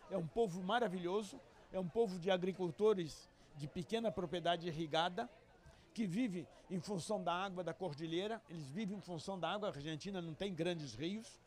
É 0.09 0.17
um 0.17 0.26
povo 0.26 0.63
maravilhoso, 0.63 1.39
é 1.71 1.80
um 1.80 1.88
povo 1.88 2.17
de 2.17 2.32
agricultores 2.32 3.30
de 3.55 3.67
pequena 3.67 4.11
propriedade 4.11 4.67
irrigada, 4.67 5.30
que 5.93 6.07
vive 6.07 6.47
em 6.71 6.80
função 6.80 7.24
da 7.24 7.32
água 7.32 7.63
da 7.63 7.71
cordilheira, 7.71 8.41
eles 8.49 8.65
vivem 8.71 8.97
em 8.97 9.01
função 9.01 9.39
da 9.39 9.51
água, 9.51 9.69
a 9.69 9.71
Argentina 9.71 10.19
não 10.19 10.34
tem 10.34 10.51
grandes 10.51 10.95
rios, 10.95 11.39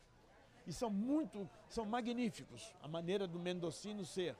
e 0.65 0.71
são 0.71 0.89
muito, 0.89 1.49
são 1.67 1.85
magníficos 1.85 2.73
a 2.81 2.87
maneira 2.87 3.27
do 3.27 3.39
mendocino 3.39 4.05
ser. 4.05 4.37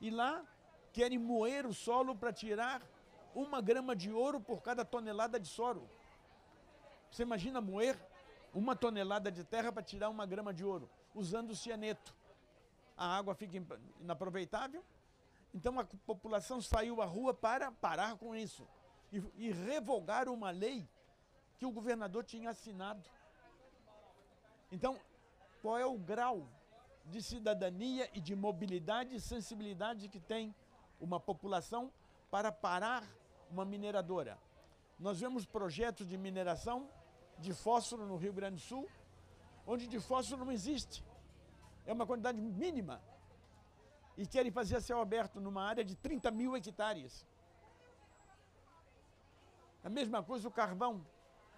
E 0.00 0.10
lá 0.10 0.44
querem 0.92 1.20
moer 1.20 1.66
o 1.66 1.72
solo 1.72 2.16
para 2.16 2.32
tirar 2.32 2.82
uma 3.32 3.60
grama 3.60 3.94
de 3.94 4.10
ouro 4.10 4.40
por 4.40 4.60
cada 4.60 4.84
tonelada 4.84 5.38
de 5.38 5.46
soro. 5.46 5.88
Você 7.12 7.22
imagina 7.22 7.60
moer 7.60 7.96
uma 8.54 8.74
tonelada 8.74 9.30
de 9.30 9.44
terra 9.44 9.70
para 9.70 9.82
tirar 9.82 10.08
uma 10.08 10.24
grama 10.24 10.52
de 10.52 10.64
ouro, 10.64 10.88
usando 11.14 11.54
cianeto. 11.54 12.14
A 12.96 13.18
água 13.18 13.34
fica 13.34 13.62
inaproveitável. 14.00 14.82
Então 15.52 15.78
a 15.78 15.84
população 16.06 16.62
saiu 16.62 17.02
à 17.02 17.04
rua 17.04 17.34
para 17.34 17.70
parar 17.70 18.16
com 18.16 18.34
isso 18.34 18.66
e, 19.12 19.22
e 19.36 19.52
revogar 19.52 20.26
uma 20.26 20.50
lei 20.50 20.88
que 21.58 21.66
o 21.66 21.70
governador 21.70 22.24
tinha 22.24 22.48
assinado. 22.48 23.06
Então, 24.70 24.98
qual 25.60 25.78
é 25.78 25.84
o 25.84 25.98
grau 25.98 26.48
de 27.04 27.22
cidadania 27.22 28.08
e 28.14 28.20
de 28.20 28.34
mobilidade 28.34 29.14
e 29.14 29.20
sensibilidade 29.20 30.08
que 30.08 30.18
tem 30.18 30.54
uma 30.98 31.20
população 31.20 31.92
para 32.30 32.50
parar 32.50 33.04
uma 33.50 33.66
mineradora. 33.66 34.38
Nós 34.98 35.20
vemos 35.20 35.44
projetos 35.44 36.06
de 36.08 36.16
mineração 36.16 36.88
de 37.42 37.52
fósforo 37.52 38.06
no 38.06 38.16
Rio 38.16 38.32
Grande 38.38 38.56
do 38.56 38.60
Sul, 38.70 38.84
onde 39.66 39.86
de 39.86 40.00
fósforo 40.00 40.44
não 40.44 40.52
existe. 40.52 41.04
É 41.84 41.92
uma 41.92 42.06
quantidade 42.06 42.40
mínima. 42.40 42.96
E 44.16 44.26
querem 44.26 44.52
fazer 44.58 44.76
a 44.76 44.80
céu 44.80 45.00
aberto 45.00 45.40
numa 45.40 45.62
área 45.72 45.84
de 45.84 45.94
30 45.96 46.30
mil 46.30 46.56
hectares. 46.56 47.26
A 49.82 49.90
mesma 49.98 50.22
coisa 50.22 50.48
o 50.48 50.50
carvão. 50.50 51.04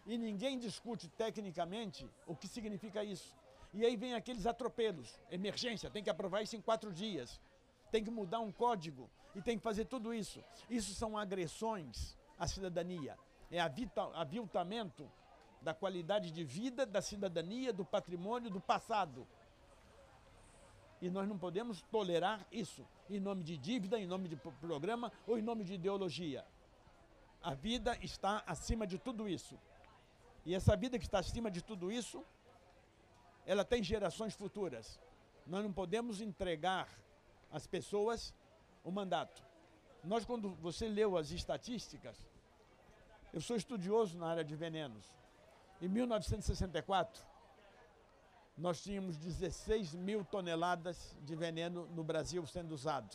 E 0.06 0.16
ninguém 0.18 0.58
discute 0.58 1.08
tecnicamente 1.08 2.08
o 2.26 2.34
que 2.34 2.48
significa 2.48 3.02
isso. 3.02 3.36
E 3.72 3.84
aí 3.84 3.96
vem 3.96 4.14
aqueles 4.14 4.46
atropelos. 4.46 5.18
Emergência, 5.30 5.90
tem 5.90 6.02
que 6.02 6.10
aprovar 6.10 6.42
isso 6.42 6.56
em 6.56 6.60
quatro 6.60 6.92
dias 6.92 7.40
tem 7.94 8.02
que 8.02 8.10
mudar 8.10 8.40
um 8.40 8.50
código 8.50 9.08
e 9.36 9.40
tem 9.40 9.56
que 9.56 9.62
fazer 9.62 9.84
tudo 9.84 10.12
isso. 10.12 10.42
Isso 10.68 10.92
são 10.96 11.16
agressões 11.16 12.18
à 12.36 12.44
cidadania. 12.48 13.16
É 13.52 13.60
aviltamento 13.60 15.08
da 15.64 15.72
qualidade 15.72 16.30
de 16.30 16.44
vida, 16.44 16.84
da 16.84 17.00
cidadania, 17.00 17.72
do 17.72 17.84
patrimônio, 17.84 18.50
do 18.50 18.60
passado. 18.60 19.26
E 21.00 21.08
nós 21.10 21.26
não 21.26 21.38
podemos 21.38 21.80
tolerar 21.90 22.46
isso 22.52 22.86
em 23.08 23.18
nome 23.18 23.42
de 23.42 23.56
dívida, 23.56 23.98
em 23.98 24.06
nome 24.06 24.28
de 24.28 24.36
programa 24.36 25.10
ou 25.26 25.38
em 25.38 25.42
nome 25.42 25.64
de 25.64 25.74
ideologia. 25.74 26.44
A 27.42 27.54
vida 27.54 27.98
está 28.02 28.42
acima 28.46 28.86
de 28.86 28.98
tudo 28.98 29.28
isso. 29.28 29.58
E 30.44 30.54
essa 30.54 30.76
vida 30.76 30.98
que 30.98 31.06
está 31.06 31.18
acima 31.18 31.50
de 31.50 31.62
tudo 31.62 31.90
isso, 31.90 32.22
ela 33.46 33.64
tem 33.64 33.82
gerações 33.82 34.34
futuras. 34.34 35.00
Nós 35.46 35.64
não 35.64 35.72
podemos 35.72 36.20
entregar 36.20 36.88
as 37.50 37.66
pessoas 37.66 38.34
o 38.82 38.90
mandato. 38.90 39.42
Nós, 40.02 40.24
quando 40.26 40.50
você 40.56 40.86
leu 40.88 41.16
as 41.16 41.30
estatísticas, 41.30 42.16
eu 43.32 43.40
sou 43.40 43.56
estudioso 43.56 44.18
na 44.18 44.28
área 44.28 44.44
de 44.44 44.54
venenos. 44.54 45.23
Em 45.84 45.88
1964, 45.88 47.22
nós 48.56 48.82
tínhamos 48.82 49.18
16 49.18 49.94
mil 49.94 50.24
toneladas 50.24 51.14
de 51.20 51.36
veneno 51.36 51.86
no 51.88 52.02
Brasil 52.02 52.46
sendo 52.46 52.72
usado. 52.72 53.14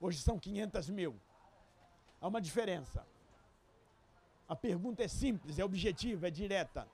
Hoje 0.00 0.22
são 0.22 0.38
500 0.38 0.88
mil. 0.88 1.20
Há 2.22 2.26
uma 2.26 2.40
diferença. 2.40 3.06
A 4.48 4.56
pergunta 4.56 5.02
é 5.04 5.08
simples, 5.08 5.58
é 5.58 5.64
objetiva, 5.64 6.28
é 6.28 6.30
direta. 6.30 6.88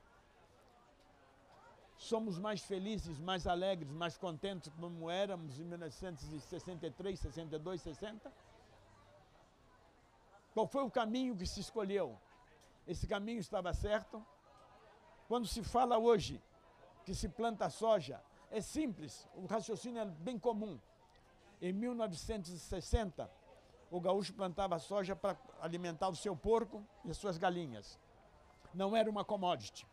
Somos 1.96 2.36
mais 2.36 2.60
felizes, 2.60 3.16
mais 3.20 3.46
alegres, 3.46 3.92
mais 3.92 4.18
contentes 4.18 4.72
como 4.74 5.08
éramos 5.08 5.60
em 5.60 5.64
1963, 5.66 7.20
62, 7.20 7.80
60? 7.80 8.32
Qual 10.52 10.66
foi 10.66 10.82
o 10.82 10.90
caminho 10.90 11.36
que 11.36 11.46
se 11.46 11.60
escolheu? 11.60 12.18
Esse 12.88 13.06
caminho 13.06 13.38
estava 13.38 13.72
certo? 13.72 14.26
Quando 15.28 15.46
se 15.46 15.62
fala 15.62 15.98
hoje 15.98 16.42
que 17.04 17.14
se 17.14 17.28
planta 17.28 17.68
soja, 17.68 18.20
é 18.50 18.62
simples, 18.62 19.28
o 19.34 19.44
raciocínio 19.44 20.00
é 20.00 20.06
bem 20.06 20.38
comum. 20.38 20.80
Em 21.60 21.70
1960, 21.70 23.30
o 23.90 24.00
gaúcho 24.00 24.32
plantava 24.32 24.78
soja 24.78 25.14
para 25.14 25.38
alimentar 25.60 26.08
o 26.08 26.16
seu 26.16 26.34
porco 26.34 26.82
e 27.04 27.10
as 27.10 27.18
suas 27.18 27.36
galinhas. 27.36 27.98
Não 28.72 28.96
era 28.96 29.10
uma 29.10 29.22
commodity. 29.22 29.86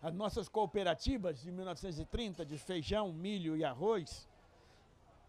As 0.00 0.14
nossas 0.14 0.48
cooperativas 0.48 1.42
de 1.42 1.52
1930, 1.52 2.44
de 2.46 2.56
feijão, 2.56 3.12
milho 3.12 3.54
e 3.56 3.64
arroz, 3.64 4.26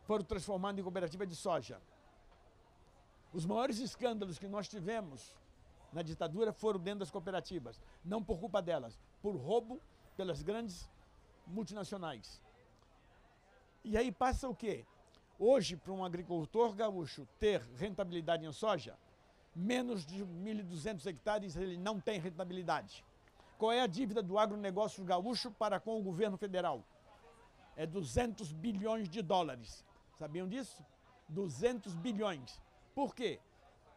foram 0.03 0.23
transformadas 0.23 0.79
em 0.79 0.83
cooperativa 0.83 1.27
de 1.27 1.35
soja. 1.35 1.81
Os 3.33 3.45
maiores 3.45 3.79
escândalos 3.79 4.39
que 4.39 4.47
nós 4.47 4.69
tivemos 4.69 5.35
na 5.93 6.01
ditadura 6.01 6.51
foram 6.51 6.79
dentro 6.79 6.99
das 6.99 7.11
cooperativas. 7.11 7.81
Não 8.03 8.23
por 8.23 8.39
culpa 8.39 8.61
delas, 8.61 8.99
por 9.21 9.35
roubo 9.35 9.79
pelas 10.17 10.41
grandes 10.41 10.89
multinacionais. 11.45 12.41
E 13.83 13.97
aí 13.97 14.11
passa 14.11 14.47
o 14.47 14.55
quê? 14.55 14.85
Hoje, 15.37 15.75
para 15.75 15.91
um 15.91 16.05
agricultor 16.05 16.73
gaúcho 16.73 17.27
ter 17.39 17.61
rentabilidade 17.75 18.45
em 18.45 18.51
soja, 18.51 18.97
menos 19.55 20.05
de 20.05 20.23
1.200 20.23 21.05
hectares 21.05 21.55
ele 21.55 21.77
não 21.77 21.99
tem 21.99 22.19
rentabilidade. 22.19 23.03
Qual 23.57 23.71
é 23.71 23.81
a 23.81 23.87
dívida 23.87 24.21
do 24.21 24.37
agronegócio 24.37 25.03
gaúcho 25.03 25.51
para 25.51 25.79
com 25.79 25.99
o 25.99 26.03
governo 26.03 26.37
federal? 26.37 26.83
É 27.75 27.85
200 27.85 28.51
bilhões 28.53 29.09
de 29.09 29.21
dólares. 29.21 29.85
Sabiam 30.17 30.47
disso? 30.47 30.83
200 31.29 31.95
bilhões. 31.95 32.61
Por 32.93 33.15
quê? 33.15 33.39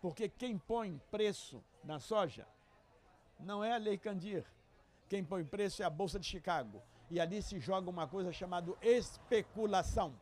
Porque 0.07 0.29
quem 0.29 0.57
põe 0.57 1.03
preço 1.11 1.61
na 1.83 1.99
soja 1.99 2.47
não 3.41 3.65
é 3.65 3.73
a 3.73 3.77
Lei 3.77 3.99
Candir. 3.99 4.47
Quem 5.09 5.25
põe 5.25 5.45
preço 5.45 5.83
é 5.83 5.85
a 5.85 5.91
Bolsa 5.91 6.17
de 6.17 6.25
Chicago. 6.25 6.81
E 7.11 7.19
ali 7.19 7.43
se 7.43 7.59
joga 7.59 7.91
uma 7.91 8.07
coisa 8.07 8.33
chamada 8.33 8.73
especulação. 8.81 10.15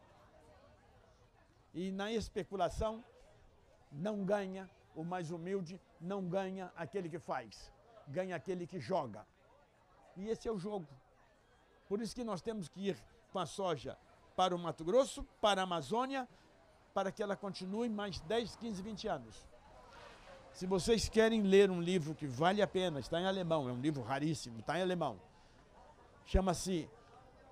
E 1.75 1.93
na 1.93 2.11
especulação 2.11 3.05
não 3.93 4.25
ganha 4.25 4.71
o 4.97 5.05
mais 5.05 5.31
humilde, 5.31 5.79
não 6.01 6.27
ganha 6.27 6.73
aquele 6.75 7.11
que 7.11 7.19
faz, 7.19 7.71
ganha 8.09 8.35
aquele 8.37 8.67
que 8.67 8.81
joga. 8.81 9.27
E 10.17 10.31
esse 10.31 10.49
é 10.49 10.51
o 10.51 10.59
jogo. 10.59 10.89
Por 11.91 12.01
isso 12.01 12.15
que 12.15 12.25
nós 12.25 12.41
temos 12.41 12.71
que 12.71 12.89
ir 12.89 12.97
com 13.31 13.39
a 13.39 13.45
soja 13.45 13.99
para 14.35 14.57
o 14.57 14.59
Mato 14.59 14.83
Grosso, 14.83 15.25
para 15.43 15.61
a 15.61 15.65
Amazônia, 15.65 16.27
para 16.95 17.13
que 17.13 17.23
ela 17.23 17.37
continue 17.37 17.91
mais 17.91 18.19
10, 18.21 18.57
15, 18.57 18.81
20 18.81 19.09
anos. 19.09 19.54
Se 20.55 20.67
vocês 20.67 21.09
querem 21.09 21.43
ler 21.43 21.69
um 21.69 21.81
livro 21.81 22.15
que 22.15 22.27
vale 22.27 22.63
a 22.63 22.67
pena, 22.67 23.01
está 23.01 23.21
em 23.21 23.27
alemão, 23.27 23.69
é 23.69 23.73
um 23.73 23.81
livro 23.81 24.03
raríssimo, 24.03 24.61
está 24.61 24.79
em 24.79 24.83
alemão. 24.83 25.21
Chama-se 26.25 26.89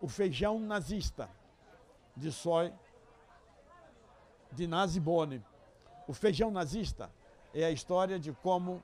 O 0.01 0.07
Feijão 0.07 0.61
Nazista, 0.61 1.29
de 2.17 2.31
Soy 2.31 2.73
de 4.53 4.69
Nazi 4.69 5.01
Boni. 5.01 5.43
O 6.07 6.13
feijão 6.13 6.51
nazista 6.51 7.11
é 7.53 7.65
a 7.65 7.71
história 7.71 8.19
de 8.21 8.33
como 8.33 8.83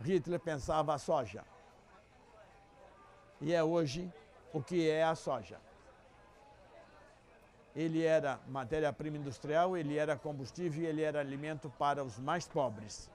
Hitler 0.00 0.40
pensava 0.40 0.94
a 0.94 0.98
soja. 0.98 1.44
E 3.40 3.52
é 3.52 3.62
hoje 3.62 4.10
o 4.52 4.60
que 4.60 4.88
é 4.88 5.04
a 5.04 5.14
soja. 5.14 5.60
Ele 7.76 8.02
era 8.02 8.40
matéria-prima 8.48 9.16
industrial, 9.16 9.76
ele 9.76 9.96
era 9.96 10.16
combustível 10.16 10.82
e 10.82 10.86
ele 10.86 11.02
era 11.02 11.20
alimento 11.20 11.68
para 11.78 12.02
os 12.02 12.18
mais 12.18 12.48
pobres. 12.48 13.10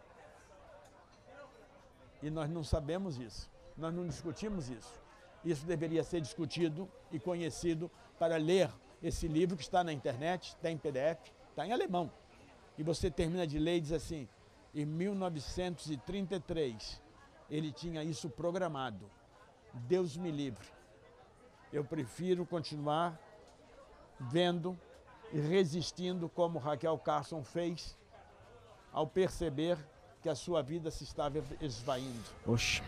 E 2.22 2.30
nós 2.30 2.50
não 2.50 2.64
sabemos 2.64 3.18
isso, 3.18 3.50
nós 3.78 3.94
não 3.94 4.06
discutimos 4.06 4.70
isso. 4.70 5.00
Isso 5.44 5.66
deveria 5.66 6.04
ser 6.04 6.22
discutido 6.22 6.88
e 7.12 7.20
conhecido 7.20 7.90
para 8.18 8.38
ler 8.38 8.70
esse 9.02 9.28
livro 9.28 9.56
que 9.56 9.64
está 9.64 9.84
na 9.84 9.94
internet, 9.94 10.56
tem 10.58 10.78
PDF, 10.78 11.32
está 11.50 11.66
em 11.66 11.72
alemão. 11.72 12.12
E 12.78 12.84
você 12.84 13.10
termina 13.10 13.48
de 13.48 13.58
ler 13.58 13.78
e 13.78 13.82
diz 13.82 13.94
assim: 13.94 14.28
em 14.74 14.86
1933 14.86 17.02
ele 17.50 17.72
tinha 17.72 18.04
isso 18.04 18.30
programado. 18.30 19.10
Deus 19.74 20.18
me 20.18 20.32
livre. 20.32 20.68
Eu 21.72 21.86
prefiro 21.86 22.46
continuar 22.46 23.18
vendo 24.20 24.78
e 25.32 25.40
resistindo 25.40 26.28
como 26.28 26.60
Raquel 26.60 26.98
Carson 26.98 27.42
fez 27.44 27.98
ao 28.92 29.08
perceber 29.08 29.78
que 30.22 30.30
a 30.30 30.36
sua 30.36 30.62
vida 30.62 30.92
se 30.92 31.04
estava 31.04 31.42
esvaindo. 31.62 32.20
Oxe. 32.46 32.82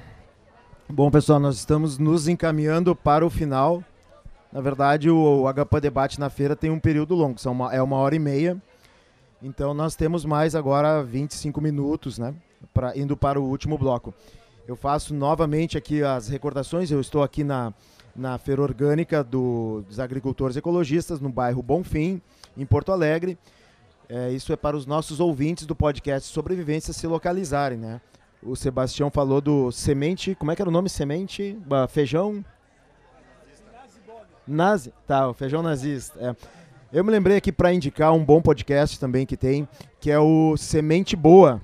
Bom, 0.89 1.09
pessoal, 1.09 1.39
nós 1.39 1.57
estamos 1.57 1.97
nos 1.97 2.27
encaminhando 2.27 2.95
para 2.95 3.25
o 3.25 3.29
final 3.29 3.83
na 4.51 4.59
verdade, 4.59 5.09
o, 5.09 5.45
HP 5.53 5.79
Debate 5.79 6.19
na 6.19 6.29
feira 6.29 6.55
tem 6.55 6.69
um 6.69 6.79
período 6.79 7.15
longo, 7.15 7.39
são 7.39 7.53
uma, 7.53 7.73
é 7.73 7.81
uma 7.81 7.95
hora 7.95 8.15
e 8.15 8.19
meia. 8.19 8.61
Então 9.41 9.73
nós 9.73 9.95
temos 9.95 10.25
mais 10.25 10.55
agora 10.55 11.01
25 11.01 11.61
minutos, 11.61 12.19
né? 12.19 12.35
Pra, 12.73 12.95
indo 12.97 13.15
para 13.15 13.39
o 13.39 13.45
último 13.45 13.77
bloco. 13.77 14.13
Eu 14.67 14.75
faço 14.75 15.13
novamente 15.13 15.77
aqui 15.77 16.03
as 16.03 16.27
recordações. 16.27 16.91
Eu 16.91 16.99
estou 16.99 17.23
aqui 17.23 17.43
na, 17.43 17.73
na 18.15 18.37
Feira 18.37 18.61
Orgânica 18.61 19.23
do, 19.23 19.83
dos 19.87 19.99
Agricultores 19.99 20.57
Ecologistas, 20.57 21.19
no 21.21 21.29
bairro 21.29 21.63
Bonfim, 21.63 22.21
em 22.57 22.65
Porto 22.65 22.91
Alegre. 22.91 23.37
É, 24.13 24.29
isso 24.29 24.51
é 24.51 24.57
para 24.57 24.75
os 24.75 24.85
nossos 24.85 25.21
ouvintes 25.21 25.65
do 25.65 25.73
podcast 25.73 26.27
Sobrevivência 26.27 26.91
se 26.91 27.07
localizarem, 27.07 27.77
né? 27.77 28.01
O 28.43 28.57
Sebastião 28.57 29.09
falou 29.09 29.39
do 29.39 29.71
semente, 29.71 30.35
como 30.35 30.51
é 30.51 30.55
que 30.55 30.61
era 30.61 30.67
o 30.67 30.73
nome? 30.73 30.89
Semente, 30.89 31.57
feijão, 31.87 32.43
Nazi, 34.45 34.93
tá, 35.07 35.29
o 35.29 35.33
feijão 35.33 35.63
nazista. 35.63 36.19
É. 36.19 36.35
Eu 36.91 37.05
me 37.05 37.11
lembrei 37.11 37.37
aqui 37.37 37.53
para 37.53 37.73
indicar 37.73 38.11
um 38.11 38.21
bom 38.21 38.41
podcast 38.41 38.99
também 38.99 39.25
que 39.25 39.37
tem, 39.37 39.65
que 39.97 40.11
é 40.11 40.19
o 40.19 40.57
Semente 40.57 41.15
Boa, 41.15 41.61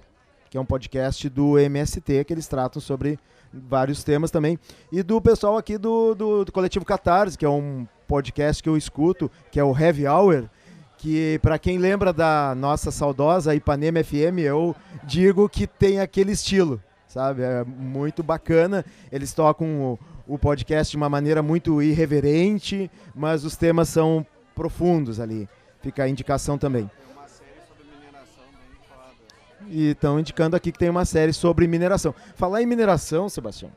que 0.49 0.57
é 0.57 0.61
um 0.61 0.65
podcast 0.65 1.27
do 1.27 1.59
MST, 1.59 2.23
que 2.23 2.33
eles 2.33 2.47
tratam 2.47 2.81
sobre 2.81 3.19
vários 3.51 4.05
temas 4.05 4.31
também. 4.31 4.57
E 4.89 5.03
do 5.03 5.21
pessoal 5.21 5.57
aqui 5.57 5.77
do, 5.77 6.15
do, 6.15 6.45
do 6.45 6.51
Coletivo 6.53 6.85
Catarse, 6.85 7.37
que 7.37 7.43
é 7.43 7.49
um 7.49 7.85
podcast 8.07 8.63
que 8.63 8.69
eu 8.69 8.77
escuto, 8.77 9.29
que 9.51 9.59
é 9.59 9.63
o 9.63 9.77
Heavy 9.77 10.07
Hour, 10.07 10.49
que 10.97 11.39
para 11.41 11.59
quem 11.59 11.77
lembra 11.77 12.11
da 12.11 12.55
nossa 12.55 12.89
saudosa 12.91 13.53
Ipanema 13.53 14.03
FM, 14.03 14.39
eu 14.39 14.75
digo 15.03 15.47
que 15.47 15.67
tem 15.67 15.99
aquele 15.99 16.31
estilo, 16.31 16.81
sabe? 17.07 17.43
É 17.43 17.63
muito 17.63 18.23
bacana. 18.23 18.83
Eles 19.11 19.33
tocam 19.33 19.97
o 20.27 20.37
podcast 20.37 20.91
de 20.91 20.97
uma 20.97 21.09
maneira 21.09 21.41
muito 21.43 21.81
irreverente, 21.81 22.89
mas 23.15 23.45
os 23.45 23.55
temas 23.55 23.89
são 23.89 24.25
profundos 24.55 25.19
ali. 25.19 25.47
Fica 25.81 26.03
a 26.03 26.09
indicação 26.09 26.57
também. 26.57 26.89
E 29.69 29.91
estão 29.91 30.19
indicando 30.19 30.55
aqui 30.55 30.71
que 30.71 30.79
tem 30.79 30.89
uma 30.89 31.05
série 31.05 31.33
sobre 31.33 31.67
mineração. 31.67 32.15
Falar 32.35 32.61
em 32.61 32.65
mineração, 32.65 33.29
Sebastião, 33.29 33.71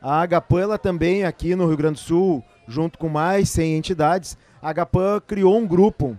a 0.00 0.22
Agapan 0.22 0.60
ela 0.60 0.78
também 0.78 1.24
aqui 1.24 1.56
no 1.56 1.66
Rio 1.66 1.76
Grande 1.76 1.94
do 1.94 2.00
Sul, 2.00 2.44
junto 2.68 2.98
com 2.98 3.08
mais 3.08 3.48
100 3.48 3.76
entidades, 3.76 4.38
a 4.62 4.70
Agapan 4.70 5.20
criou 5.26 5.58
um 5.58 5.66
grupo 5.66 6.16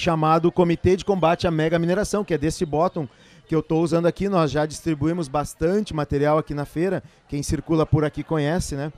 chamado 0.00 0.52
Comitê 0.52 0.96
de 0.96 1.04
Combate 1.04 1.46
à 1.46 1.50
Mega 1.50 1.78
Mineração, 1.78 2.24
que 2.24 2.34
é 2.34 2.38
desse 2.38 2.64
bottom 2.64 3.08
que 3.46 3.54
eu 3.54 3.60
estou 3.60 3.82
usando 3.82 4.06
aqui. 4.06 4.28
Nós 4.28 4.50
já 4.50 4.66
distribuímos 4.66 5.28
bastante 5.28 5.94
material 5.94 6.38
aqui 6.38 6.54
na 6.54 6.64
feira. 6.64 7.02
Quem 7.28 7.42
circula 7.42 7.86
por 7.86 8.04
aqui 8.04 8.22
conhece, 8.22 8.74
né? 8.74 8.92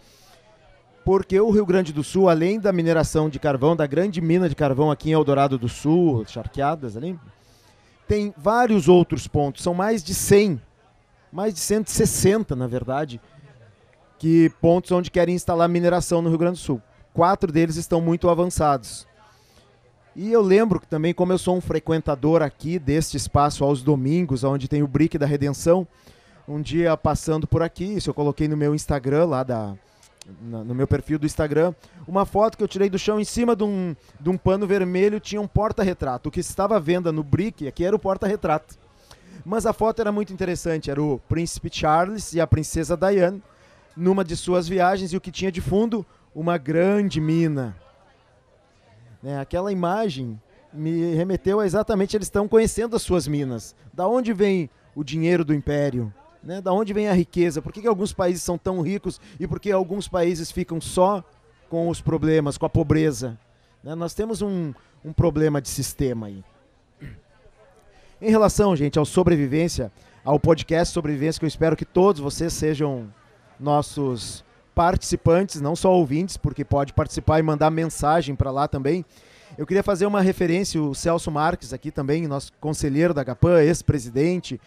Porque 1.04 1.40
o 1.40 1.50
Rio 1.50 1.64
Grande 1.64 1.92
do 1.92 2.04
Sul, 2.04 2.28
além 2.28 2.60
da 2.60 2.72
mineração 2.72 3.30
de 3.30 3.38
carvão, 3.38 3.74
da 3.74 3.86
grande 3.86 4.20
mina 4.20 4.48
de 4.48 4.54
carvão 4.54 4.90
aqui 4.90 5.10
em 5.10 5.12
Eldorado 5.12 5.56
do 5.56 5.68
Sul, 5.68 6.24
charqueadas 6.26 6.96
ali, 6.96 7.18
tem 8.06 8.34
vários 8.36 8.88
outros 8.88 9.26
pontos. 9.26 9.62
São 9.62 9.72
mais 9.72 10.02
de 10.02 10.14
100, 10.14 10.60
mais 11.32 11.54
de 11.54 11.60
160, 11.60 12.54
na 12.54 12.66
verdade, 12.66 13.20
que 14.18 14.50
pontos 14.60 14.90
onde 14.92 15.10
querem 15.10 15.34
instalar 15.34 15.68
mineração 15.68 16.20
no 16.20 16.28
Rio 16.28 16.38
Grande 16.38 16.58
do 16.58 16.62
Sul. 16.62 16.82
Quatro 17.14 17.50
deles 17.50 17.76
estão 17.76 18.00
muito 18.00 18.28
avançados. 18.28 19.06
E 20.14 20.32
eu 20.32 20.42
lembro 20.42 20.80
que 20.80 20.86
também, 20.86 21.14
como 21.14 21.32
eu 21.32 21.38
sou 21.38 21.56
um 21.56 21.60
frequentador 21.60 22.42
aqui 22.42 22.78
deste 22.78 23.16
espaço 23.16 23.64
aos 23.64 23.82
domingos, 23.82 24.42
onde 24.42 24.68
tem 24.68 24.82
o 24.82 24.88
Brick 24.88 25.16
da 25.16 25.26
Redenção, 25.26 25.86
um 26.48 26.60
dia 26.60 26.96
passando 26.96 27.46
por 27.46 27.62
aqui, 27.62 27.84
isso 27.84 28.10
eu 28.10 28.14
coloquei 28.14 28.48
no 28.48 28.56
meu 28.56 28.74
Instagram 28.74 29.26
lá 29.26 29.42
da, 29.44 29.74
no 30.40 30.74
meu 30.74 30.86
perfil 30.86 31.18
do 31.18 31.26
Instagram, 31.26 31.72
uma 32.06 32.26
foto 32.26 32.58
que 32.58 32.64
eu 32.64 32.68
tirei 32.68 32.90
do 32.90 32.98
chão 32.98 33.20
em 33.20 33.24
cima 33.24 33.54
de 33.54 33.64
um, 33.64 33.94
de 34.20 34.28
um 34.28 34.36
pano 34.36 34.66
vermelho, 34.66 35.20
tinha 35.20 35.40
um 35.40 35.46
porta-retrato. 35.46 36.28
O 36.28 36.32
que 36.32 36.40
estava 36.40 36.76
à 36.76 36.80
venda 36.80 37.12
no 37.12 37.22
Brick 37.22 37.66
aqui 37.68 37.84
era 37.84 37.94
o 37.94 37.98
porta-retrato. 37.98 38.76
Mas 39.44 39.64
a 39.64 39.72
foto 39.72 40.00
era 40.00 40.12
muito 40.12 40.32
interessante, 40.32 40.90
era 40.90 41.02
o 41.02 41.18
príncipe 41.28 41.70
Charles 41.72 42.32
e 42.32 42.40
a 42.40 42.46
princesa 42.46 42.96
Diane 42.96 43.42
numa 43.96 44.24
de 44.24 44.36
suas 44.36 44.68
viagens 44.68 45.12
e 45.12 45.16
o 45.16 45.20
que 45.20 45.30
tinha 45.30 45.50
de 45.50 45.60
fundo 45.60 46.04
uma 46.34 46.58
grande 46.58 47.20
mina. 47.20 47.76
Né, 49.22 49.38
aquela 49.38 49.70
imagem 49.70 50.40
me 50.72 51.14
remeteu 51.14 51.60
a 51.60 51.66
exatamente 51.66 52.16
eles 52.16 52.26
estão 52.26 52.48
conhecendo 52.48 52.96
as 52.96 53.02
suas 53.02 53.26
minas. 53.26 53.74
Da 53.92 54.06
onde 54.06 54.32
vem 54.32 54.70
o 54.94 55.02
dinheiro 55.02 55.44
do 55.44 55.54
império? 55.54 56.12
Né? 56.42 56.60
Da 56.60 56.72
onde 56.72 56.92
vem 56.92 57.08
a 57.08 57.12
riqueza? 57.12 57.60
Por 57.60 57.72
que, 57.72 57.82
que 57.82 57.88
alguns 57.88 58.12
países 58.12 58.42
são 58.42 58.56
tão 58.56 58.80
ricos 58.80 59.20
e 59.38 59.46
por 59.46 59.60
que 59.60 59.70
alguns 59.70 60.08
países 60.08 60.50
ficam 60.50 60.80
só 60.80 61.22
com 61.68 61.88
os 61.88 62.00
problemas, 62.00 62.56
com 62.56 62.66
a 62.66 62.70
pobreza? 62.70 63.38
Né? 63.82 63.94
Nós 63.94 64.14
temos 64.14 64.40
um, 64.42 64.72
um 65.04 65.12
problema 65.12 65.60
de 65.60 65.68
sistema 65.68 66.28
aí. 66.28 66.44
Em 68.20 68.30
relação, 68.30 68.76
gente, 68.76 68.98
ao 68.98 69.04
sobrevivência, 69.04 69.90
ao 70.24 70.38
podcast 70.38 70.92
Sobrevivência, 70.92 71.38
que 71.38 71.44
eu 71.46 71.48
espero 71.48 71.76
que 71.76 71.86
todos 71.86 72.20
vocês 72.20 72.52
sejam 72.52 73.12
nossos 73.58 74.44
participantes, 74.74 75.60
não 75.60 75.74
só 75.76 75.92
ouvintes, 75.92 76.36
porque 76.36 76.64
pode 76.64 76.92
participar 76.92 77.38
e 77.38 77.42
mandar 77.42 77.70
mensagem 77.70 78.34
para 78.34 78.50
lá 78.50 78.68
também. 78.68 79.04
Eu 79.58 79.66
queria 79.66 79.82
fazer 79.82 80.06
uma 80.06 80.20
referência, 80.20 80.80
o 80.80 80.94
Celso 80.94 81.30
Marques 81.30 81.72
aqui 81.72 81.90
também, 81.90 82.26
nosso 82.26 82.52
conselheiro 82.60 83.12
da 83.12 83.24
GAPAN, 83.24 83.60
ex-presidente, 83.60 84.60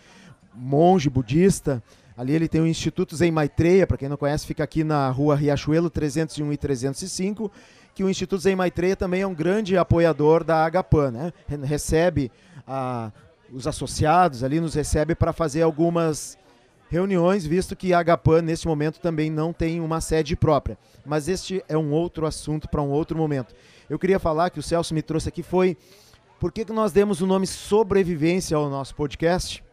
monge 0.53 1.09
budista. 1.09 1.81
Ali 2.15 2.33
ele 2.33 2.47
tem 2.47 2.61
o 2.61 2.67
Instituto 2.67 3.15
Zen 3.15 3.31
Maitreya, 3.31 3.87
para 3.87 3.97
quem 3.97 4.07
não 4.07 4.17
conhece, 4.17 4.45
fica 4.45 4.63
aqui 4.63 4.83
na 4.83 5.09
rua 5.09 5.35
Riachuelo 5.35 5.89
301 5.89 6.53
e 6.53 6.57
305, 6.57 7.51
que 7.95 8.03
o 8.03 8.09
Instituto 8.09 8.41
Zen 8.41 8.55
Maitreya 8.55 8.95
também 8.95 9.21
é 9.21 9.27
um 9.27 9.33
grande 9.33 9.77
apoiador 9.77 10.43
da 10.43 10.65
Agapan, 10.65 11.11
né? 11.11 11.33
Recebe 11.63 12.31
a, 12.67 13.11
os 13.51 13.65
associados 13.65 14.43
ali, 14.43 14.59
nos 14.59 14.75
recebe 14.75 15.15
para 15.15 15.33
fazer 15.33 15.61
algumas 15.61 16.37
reuniões, 16.89 17.45
visto 17.45 17.75
que 17.75 17.93
a 17.93 17.99
Agapan 17.99 18.41
nesse 18.41 18.67
momento 18.67 18.99
também 18.99 19.29
não 19.29 19.51
tem 19.51 19.79
uma 19.79 19.99
sede 19.99 20.35
própria. 20.35 20.77
Mas 21.05 21.27
este 21.27 21.63
é 21.67 21.77
um 21.77 21.91
outro 21.91 22.25
assunto 22.25 22.69
para 22.69 22.81
um 22.81 22.89
outro 22.89 23.17
momento. 23.17 23.53
Eu 23.89 23.97
queria 23.97 24.19
falar 24.19 24.49
que 24.49 24.59
o 24.59 24.63
Celso 24.63 24.93
me 24.93 25.01
trouxe 25.01 25.29
aqui 25.29 25.41
foi 25.41 25.77
por 26.39 26.51
que, 26.51 26.65
que 26.65 26.73
nós 26.73 26.91
demos 26.91 27.21
o 27.21 27.25
nome 27.25 27.47
sobrevivência 27.47 28.55
ao 28.57 28.69
nosso 28.69 28.93
podcast? 28.95 29.63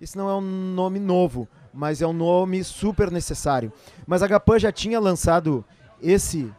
Esse 0.00 0.16
não 0.16 0.28
é 0.28 0.34
um 0.34 0.40
nome 0.40 1.00
novo, 1.00 1.48
mas 1.72 2.02
é 2.02 2.06
um 2.06 2.12
nome 2.12 2.62
super 2.62 3.10
necessário. 3.10 3.72
Mas 4.06 4.22
a 4.22 4.26
Agapan 4.26 4.58
já 4.58 4.70
tinha 4.70 5.00
lançado 5.00 5.64
esse 6.00 6.52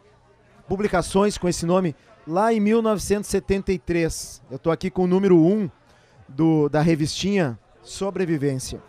publicações 0.68 1.38
com 1.38 1.48
esse 1.48 1.66
nome 1.66 1.96
lá 2.28 2.52
em 2.52 2.60
1973. 2.60 4.42
Eu 4.50 4.58
estou 4.58 4.72
aqui 4.72 4.90
com 4.90 5.04
o 5.04 5.08
número 5.08 5.38
1 5.38 5.70
do, 6.28 6.68
da 6.68 6.82
revistinha 6.82 7.58
Sobrevivência 7.82 8.89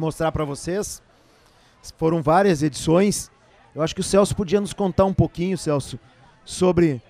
mostrar 0.00 0.32
para 0.32 0.44
vocês. 0.44 1.02
Foram 1.96 2.22
várias 2.22 2.62
edições. 2.62 3.30
Eu 3.74 3.82
acho 3.82 3.94
que 3.94 4.00
o 4.00 4.04
Celso 4.04 4.34
podia 4.34 4.60
nos 4.60 4.72
contar 4.72 5.04
um 5.04 5.14
pouquinho, 5.14 5.58
Celso, 5.58 5.98
sobre 6.44 7.00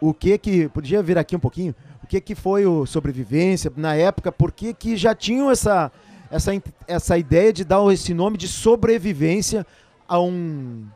o 0.00 0.14
que 0.14 0.38
que 0.38 0.68
podia 0.68 1.02
vir 1.02 1.18
aqui 1.18 1.34
um 1.36 1.40
pouquinho, 1.40 1.74
o 2.02 2.06
que 2.06 2.20
que 2.20 2.34
foi 2.34 2.66
o 2.66 2.86
sobrevivência 2.86 3.72
na 3.76 3.94
época, 3.94 4.30
por 4.30 4.52
que 4.52 4.72
que 4.72 4.96
já 4.96 5.14
tinham 5.14 5.50
essa 5.50 5.90
essa 6.30 6.50
essa 6.88 7.18
ideia 7.18 7.52
de 7.52 7.64
dar 7.64 7.84
esse 7.92 8.14
nome 8.14 8.38
de 8.38 8.48
sobrevivência 8.48 9.66
a 10.08 10.20
um 10.20 10.86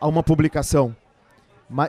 a 0.00 0.06
uma 0.06 0.22
publicação. 0.22 0.94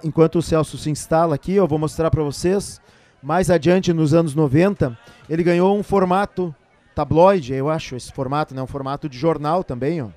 Enquanto 0.04 0.40
o 0.40 0.42
Celso 0.42 0.78
se 0.78 0.90
instala 0.90 1.36
aqui, 1.36 1.54
eu 1.54 1.68
vou 1.68 1.78
mostrar 1.78 2.10
para 2.10 2.24
vocês. 2.24 2.82
Mais 3.22 3.50
adiante, 3.50 3.92
nos 3.94 4.14
anos 4.14 4.34
90, 4.34 4.98
ele 5.30 5.44
ganhou 5.44 5.78
um 5.78 5.84
formato 5.84 6.54
tabloide, 6.98 7.54
eu 7.54 7.70
acho, 7.70 7.96
esse 7.96 8.12
formato, 8.12 8.56
né? 8.56 8.62
Um 8.62 8.66
formato 8.66 9.08
de 9.08 9.16
jornal 9.20 9.64
também, 9.64 10.02
ó. 10.02 10.10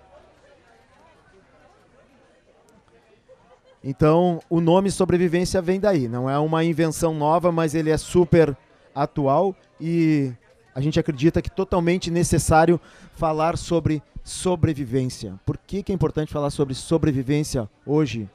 Então, 3.84 4.40
o 4.48 4.62
nome 4.62 4.90
sobrevivência 4.90 5.60
vem 5.60 5.78
daí. 5.78 6.08
Não 6.08 6.28
é 6.28 6.38
uma 6.38 6.64
invenção 6.64 7.12
nova, 7.12 7.52
mas 7.52 7.74
ele 7.74 7.90
é 7.90 7.98
super 7.98 8.56
atual 8.94 9.54
e 9.78 10.32
a 10.74 10.80
gente 10.80 10.98
acredita 10.98 11.42
que 11.42 11.50
totalmente 11.50 12.10
necessário 12.10 12.80
falar 13.12 13.58
sobre 13.58 14.02
sobrevivência. 14.24 15.38
Por 15.44 15.58
que, 15.58 15.82
que 15.82 15.92
é 15.92 15.94
importante 15.94 16.32
falar 16.32 16.48
sobre 16.48 16.74
sobrevivência 16.74 17.68
hoje, 17.84 18.26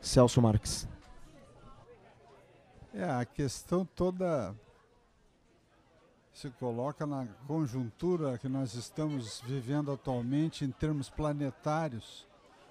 Celso 0.00 0.40
Marques? 0.40 0.88
É, 2.94 3.04
a 3.04 3.26
questão 3.26 3.86
toda 3.94 4.54
se 6.40 6.48
coloca 6.52 7.04
na 7.04 7.26
conjuntura 7.46 8.38
que 8.38 8.48
nós 8.48 8.72
estamos 8.72 9.42
vivendo 9.42 9.92
atualmente 9.92 10.64
em 10.64 10.70
termos 10.70 11.10
planetários, 11.10 12.26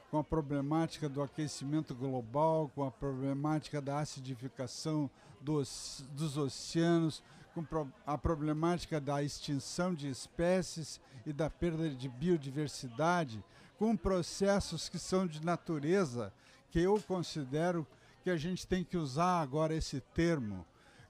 com 0.09 0.17
a 0.17 0.23
problemática 0.23 1.07
do 1.07 1.21
aquecimento 1.21 1.93
global, 1.93 2.71
com 2.73 2.83
a 2.83 2.89
problemática 2.89 3.79
da 3.79 3.99
acidificação 3.99 5.07
dos, 5.39 6.03
dos 6.13 6.35
oceanos, 6.35 7.21
com 7.53 7.63
a 8.07 8.17
problemática 8.17 8.99
da 8.99 9.21
extinção 9.21 9.93
de 9.93 10.09
espécies 10.09 10.99
e 11.23 11.31
da 11.31 11.47
perda 11.47 11.91
de 11.91 12.09
biodiversidade, 12.09 13.43
com 13.77 13.95
processos 13.95 14.89
que 14.89 14.97
são 14.97 15.27
de 15.27 15.45
natureza, 15.45 16.33
que 16.71 16.79
eu 16.79 16.99
considero 17.07 17.85
que 18.23 18.31
a 18.31 18.35
gente 18.35 18.65
tem 18.65 18.83
que 18.83 18.97
usar 18.97 19.41
agora 19.41 19.75
esse 19.75 20.01
termo, 20.01 20.65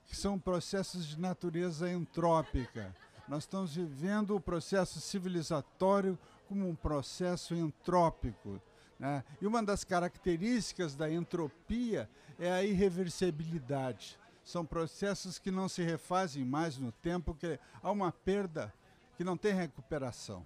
que 0.09 0.17
são 0.17 0.39
processos 0.39 1.07
de 1.07 1.19
natureza 1.19 1.89
entrópica. 1.89 2.93
Nós 3.27 3.43
estamos 3.43 3.75
vivendo 3.75 4.35
o 4.35 4.41
processo 4.41 4.99
civilizatório 4.99 6.17
como 6.47 6.67
um 6.67 6.75
processo 6.75 7.53
entrópico. 7.53 8.59
Né? 8.97 9.23
E 9.39 9.45
uma 9.45 9.61
das 9.61 9.83
características 9.83 10.95
da 10.95 11.09
entropia 11.11 12.09
é 12.39 12.51
a 12.51 12.63
irreversibilidade. 12.63 14.17
São 14.43 14.65
processos 14.65 15.37
que 15.37 15.51
não 15.51 15.69
se 15.69 15.83
refazem 15.83 16.43
mais 16.43 16.79
no 16.79 16.91
tempo, 16.91 17.35
que 17.35 17.59
há 17.83 17.91
uma 17.91 18.11
perda 18.11 18.73
que 19.15 19.23
não 19.23 19.37
tem 19.37 19.53
recuperação. 19.53 20.43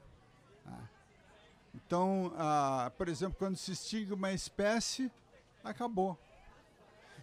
Né? 0.66 0.90
Então, 1.74 2.34
ah, 2.36 2.92
por 2.98 3.08
exemplo, 3.08 3.38
quando 3.40 3.56
se 3.56 3.72
extingue 3.72 4.14
uma 4.14 4.34
espécie, 4.34 5.10
acabou. 5.64 6.20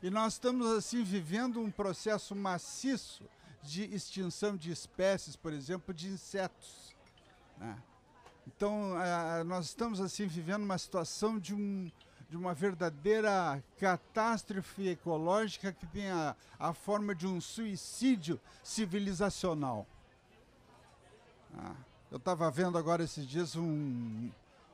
E 0.03 0.09
nós 0.09 0.35
estamos 0.35 0.67
assim 0.69 1.03
vivendo 1.03 1.61
um 1.61 1.71
processo 1.71 2.35
maciço 2.35 3.25
de 3.63 3.85
extinção 3.95 4.57
de 4.57 4.71
espécies, 4.71 5.37
por 5.37 5.53
exemplo, 5.53 5.93
de 5.93 6.09
insetos. 6.09 6.95
Né? 7.59 7.77
Então, 8.47 8.95
nós 9.47 9.67
estamos 9.67 10.01
assim 10.01 10.27
vivendo 10.27 10.63
uma 10.63 10.79
situação 10.79 11.39
de, 11.39 11.55
um, 11.55 11.91
de 12.31 12.37
uma 12.37 12.55
verdadeira 12.55 13.63
catástrofe 13.79 14.89
ecológica 14.89 15.73
que 15.73 15.87
tem 15.87 16.11
a, 16.11 16.35
a 16.59 16.73
forma 16.73 17.15
de 17.15 17.27
um 17.27 17.41
suicídio 17.41 18.41
civilizacional. 18.63 19.87
Ah, 21.59 21.75
eu 22.11 22.17
estava 22.17 22.51
vendo 22.51 22.79
agora 22.79 23.05
esses 23.05 23.27
dias 23.27 23.55
um, 23.55 24.31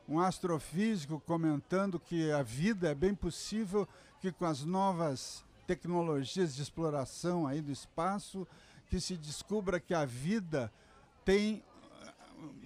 um 0.09 0.21
astrofísico 0.21 1.21
comentando 1.27 1.99
que 1.99 2.31
a 2.31 2.43
vida 2.43 2.91
é 2.91 2.95
bem 2.95 3.15
possível 3.15 3.89
que 4.21 4.31
com 4.31 4.45
as 4.45 4.65
novas 4.65 5.45
tecnologias 5.67 6.55
de 6.55 6.63
exploração 6.63 7.47
aí 7.47 7.61
do 7.61 7.73
espaço, 7.73 8.47
que 8.89 9.01
se 9.01 9.17
descubra 9.17 9.81
que 9.81 9.93
a 9.93 10.05
vida 10.05 10.73
tem 11.25 11.63
eh, 12.03 12.15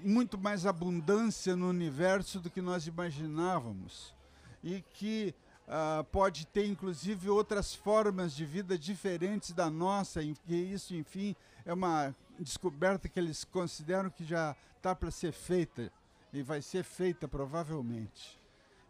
muito 0.05 0.37
mais 0.37 0.67
abundância 0.67 1.57
no 1.57 1.69
universo 1.69 2.39
do 2.41 2.51
que 2.51 2.61
nós 2.61 2.87
imaginávamos. 2.87 4.15
E 4.63 4.83
que 4.93 5.35
uh, 5.67 6.05
pode 6.05 6.47
ter 6.47 6.67
inclusive 6.67 7.31
outras 7.31 7.75
formas 7.75 8.37
de 8.37 8.45
vida 8.45 8.77
diferentes 8.77 9.53
da 9.53 9.71
nossa, 9.71 10.23
e 10.23 10.35
isso, 10.49 10.95
enfim, 10.95 11.35
é 11.65 11.73
uma 11.73 12.15
descoberta 12.39 13.09
que 13.09 13.19
eles 13.19 13.43
consideram 13.43 14.11
que 14.11 14.23
já 14.23 14.55
está 14.77 14.95
para 14.95 15.11
ser 15.11 15.33
feita 15.33 15.91
e 16.33 16.43
vai 16.43 16.63
ser 16.63 16.85
feita 16.85 17.27
provavelmente. 17.27 18.39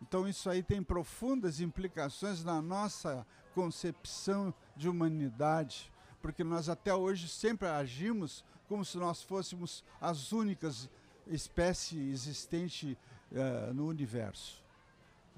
Então 0.02 0.26
isso 0.28 0.48
aí 0.48 0.62
tem 0.62 0.82
profundas 0.82 1.60
implicações 1.60 2.42
na 2.44 2.60
nossa 2.60 3.26
concepção 3.54 4.54
de 4.76 4.88
humanidade, 4.88 5.92
porque 6.22 6.42
nós 6.44 6.68
até 6.68 6.94
hoje 6.94 7.28
sempre 7.28 7.68
agimos 7.68 8.44
como 8.68 8.84
se 8.84 8.96
nós 8.98 9.22
fôssemos 9.22 9.84
as 10.00 10.32
únicas 10.32 10.88
espécies 11.26 12.12
existentes 12.12 12.96
uh, 13.32 13.74
no 13.74 13.86
universo. 13.86 14.62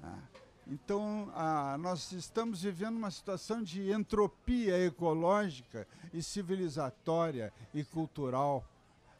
Ah. 0.01 0.19
Então, 0.65 1.29
nós 1.79 2.11
estamos 2.13 2.61
vivendo 2.63 2.95
uma 2.95 3.11
situação 3.11 3.61
de 3.61 3.91
entropia 3.91 4.85
ecológica 4.85 5.85
e 6.13 6.23
civilizatória 6.23 7.51
e 7.73 7.83
cultural 7.83 8.65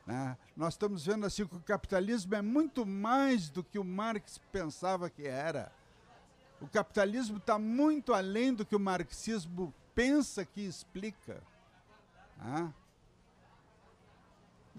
né? 0.06 0.38
Nós 0.56 0.74
estamos 0.74 1.06
vendo 1.06 1.26
assim 1.26 1.46
que 1.46 1.56
o 1.56 1.62
capitalismo 1.62 2.36
é 2.36 2.42
muito 2.42 2.86
mais 2.86 3.50
do 3.50 3.64
que 3.64 3.80
o 3.80 3.84
Marx 3.84 4.40
pensava 4.52 5.10
que 5.10 5.26
era. 5.26 5.72
O 6.60 6.68
capitalismo 6.68 7.38
está 7.38 7.60
muito 7.60 8.14
além 8.14 8.54
do 8.54 8.66
que 8.66 8.76
o 8.76 8.80
marxismo 8.80 9.74
pensa 9.94 10.46
que 10.46 10.62
explica. 10.62 11.42
Ah. 12.40 12.70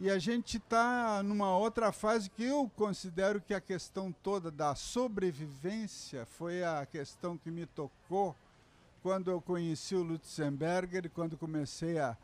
E 0.01 0.11
a 0.11 0.19
gente 0.19 0.57
está 0.57 1.23
numa 1.23 1.57
outra 1.57 1.93
fase 1.93 2.29
que 2.29 2.43
eu 2.43 2.71
considero 2.75 3.41
que 3.41 3.55
a 3.55 3.61
questão 3.61 4.11
toda 4.11 4.51
da 4.51 4.75
sobrevivência 4.75 6.27
foi 6.27 6.65
a 6.65 6.85
questão 6.85 7.39
que 7.39 7.51
me 7.51 7.65
tocou 7.65 8.35
quando 9.03 9.31
eu 9.31 9.41
conheci 9.41 9.95
o 9.95 10.03
Lutzenberger 10.03 11.07
e 11.07 11.11
quando 11.11 11.37
comecei 11.37 11.99
a, 11.99 12.17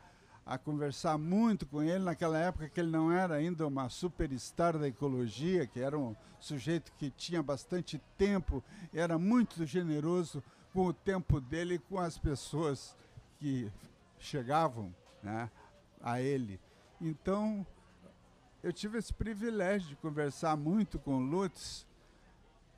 a 0.51 0.57
conversar 0.57 1.17
muito 1.17 1.65
com 1.65 1.81
ele, 1.81 2.03
naquela 2.03 2.37
época 2.37 2.67
que 2.67 2.81
ele 2.81 2.91
não 2.91 3.09
era 3.09 3.35
ainda 3.35 3.65
uma 3.65 3.87
superstar 3.87 4.77
da 4.77 4.85
ecologia, 4.85 5.65
que 5.65 5.79
era 5.79 5.97
um 5.97 6.13
sujeito 6.41 6.91
que 6.97 7.09
tinha 7.09 7.41
bastante 7.41 8.01
tempo, 8.17 8.61
era 8.93 9.17
muito 9.17 9.65
generoso 9.65 10.43
com 10.73 10.87
o 10.87 10.93
tempo 10.93 11.39
dele 11.39 11.75
e 11.75 11.79
com 11.79 11.97
as 11.97 12.17
pessoas 12.17 12.97
que 13.39 13.71
chegavam 14.19 14.93
né, 15.23 15.49
a 16.01 16.19
ele. 16.19 16.59
Então, 16.99 17.65
eu 18.61 18.73
tive 18.73 18.97
esse 18.97 19.13
privilégio 19.13 19.87
de 19.87 19.95
conversar 19.95 20.57
muito 20.57 20.99
com 20.99 21.17
Lutz, 21.17 21.87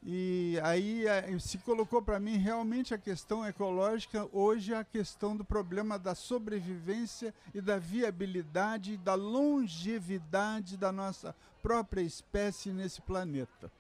e 0.06 0.60
aí 0.62 1.08
eh, 1.08 1.40
se 1.40 1.58
colocou 1.60 2.02
para 2.02 2.20
mim 2.20 2.36
realmente 2.36 2.94
a 2.94 2.98
questão 2.98 3.46
ecológica, 3.46 4.28
hoje 4.34 4.74
a 4.74 4.84
questão 4.84 5.36
do 5.36 5.46
problema 5.46 5.98
da 5.98 6.14
sobrevivência 6.14 7.34
e 7.54 7.62
da 7.62 7.78
viabilidade, 7.78 8.98
da 8.98 9.16
longevidade 9.16 10.76
da 10.76 10.92
nossa 10.92 11.34
própria 11.62 12.02
espécie 12.02 12.74
nesse 12.74 13.02
planeta. 13.02 13.72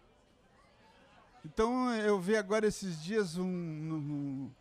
Então 1.43 1.93
eu 1.95 2.17
vi 2.21 2.38
agora 2.38 2.65
esses 2.65 3.03
dias 3.03 3.38
um, 3.38 3.45
no, 3.45 4.51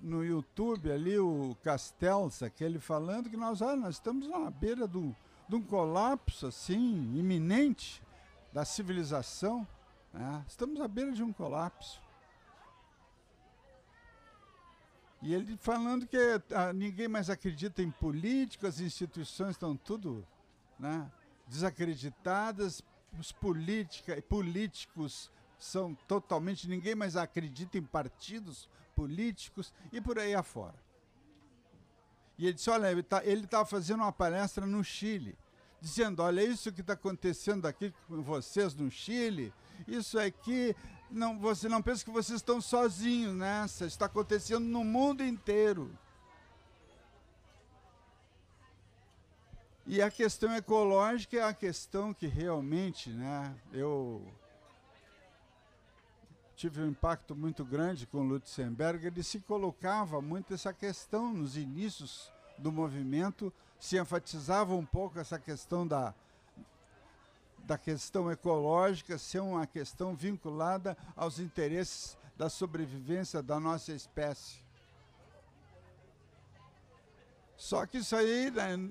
no 0.00 0.24
YouTube 0.24 0.92
ali 0.92 1.18
o 1.18 1.56
Castells, 1.64 2.40
aquele 2.40 2.78
falando 2.78 3.28
que 3.28 3.36
nós, 3.36 3.60
ah, 3.62 3.74
nós 3.74 3.96
estamos 3.96 4.28
na 4.28 4.48
beira 4.48 4.86
do, 4.86 5.14
de 5.48 5.56
um 5.56 5.62
colapso 5.62 6.46
assim 6.46 6.78
iminente 7.16 8.00
da 8.52 8.64
civilização. 8.64 9.66
Né? 10.12 10.44
Estamos 10.46 10.80
à 10.80 10.88
beira 10.88 11.12
de 11.12 11.22
um 11.22 11.32
colapso. 11.32 12.00
E 15.20 15.34
ele 15.34 15.56
falando 15.56 16.06
que 16.06 16.16
ah, 16.54 16.72
ninguém 16.72 17.08
mais 17.08 17.28
acredita 17.28 17.82
em 17.82 17.90
política, 17.90 18.68
as 18.68 18.78
instituições 18.78 19.50
estão 19.50 19.76
tudo 19.76 20.24
né, 20.78 21.10
desacreditadas, 21.46 22.82
os 23.18 23.32
política, 23.32 24.20
políticos 24.22 25.30
são 25.58 25.94
totalmente. 26.06 26.68
ninguém 26.68 26.94
mais 26.94 27.16
acredita 27.16 27.76
em 27.76 27.82
partidos 27.82 28.68
políticos 28.94 29.72
e 29.92 30.00
por 30.00 30.18
aí 30.18 30.34
afora. 30.34 30.76
E 32.38 32.44
ele 32.44 32.54
disse: 32.54 32.70
olha, 32.70 32.90
ele 32.90 33.02
tá, 33.02 33.24
estava 33.24 33.64
fazendo 33.64 34.02
uma 34.02 34.12
palestra 34.12 34.64
no 34.64 34.84
Chile, 34.84 35.36
dizendo: 35.80 36.22
olha, 36.22 36.42
isso 36.42 36.72
que 36.72 36.80
está 36.80 36.92
acontecendo 36.92 37.66
aqui 37.66 37.92
com 38.06 38.22
vocês 38.22 38.74
no 38.74 38.88
Chile, 38.88 39.52
isso 39.86 40.18
aqui, 40.18 40.74
não, 41.10 41.38
você 41.38 41.68
não 41.68 41.82
pensa 41.82 42.04
que 42.04 42.10
vocês 42.10 42.38
estão 42.38 42.60
sozinhos 42.60 43.34
nessa, 43.34 43.86
está 43.86 44.06
acontecendo 44.06 44.64
no 44.64 44.84
mundo 44.84 45.22
inteiro. 45.22 45.90
E 49.86 50.02
a 50.02 50.10
questão 50.10 50.54
ecológica 50.54 51.38
é 51.38 51.42
a 51.42 51.54
questão 51.54 52.12
que 52.12 52.26
realmente, 52.26 53.08
né, 53.08 53.54
eu 53.72 54.22
tive 56.54 56.82
um 56.82 56.88
impacto 56.88 57.34
muito 57.34 57.64
grande 57.64 58.06
com 58.06 58.18
o 58.18 58.24
Lutzenberg, 58.24 59.06
ele 59.06 59.22
se 59.22 59.40
colocava 59.40 60.20
muito 60.20 60.52
essa 60.52 60.72
questão 60.74 61.32
nos 61.32 61.56
inícios 61.56 62.30
do 62.58 62.70
movimento, 62.70 63.50
se 63.78 63.96
enfatizava 63.96 64.74
um 64.74 64.84
pouco 64.84 65.18
essa 65.18 65.38
questão 65.38 65.86
da, 65.86 66.12
da 67.68 67.76
questão 67.76 68.32
ecológica 68.32 69.18
ser 69.18 69.40
uma 69.40 69.66
questão 69.66 70.16
vinculada 70.16 70.96
aos 71.14 71.38
interesses 71.38 72.16
da 72.34 72.48
sobrevivência 72.48 73.42
da 73.42 73.60
nossa 73.60 73.92
espécie. 73.92 74.64
Só 77.58 77.84
que 77.84 77.98
isso 77.98 78.16
aí 78.16 78.50
né, 78.50 78.90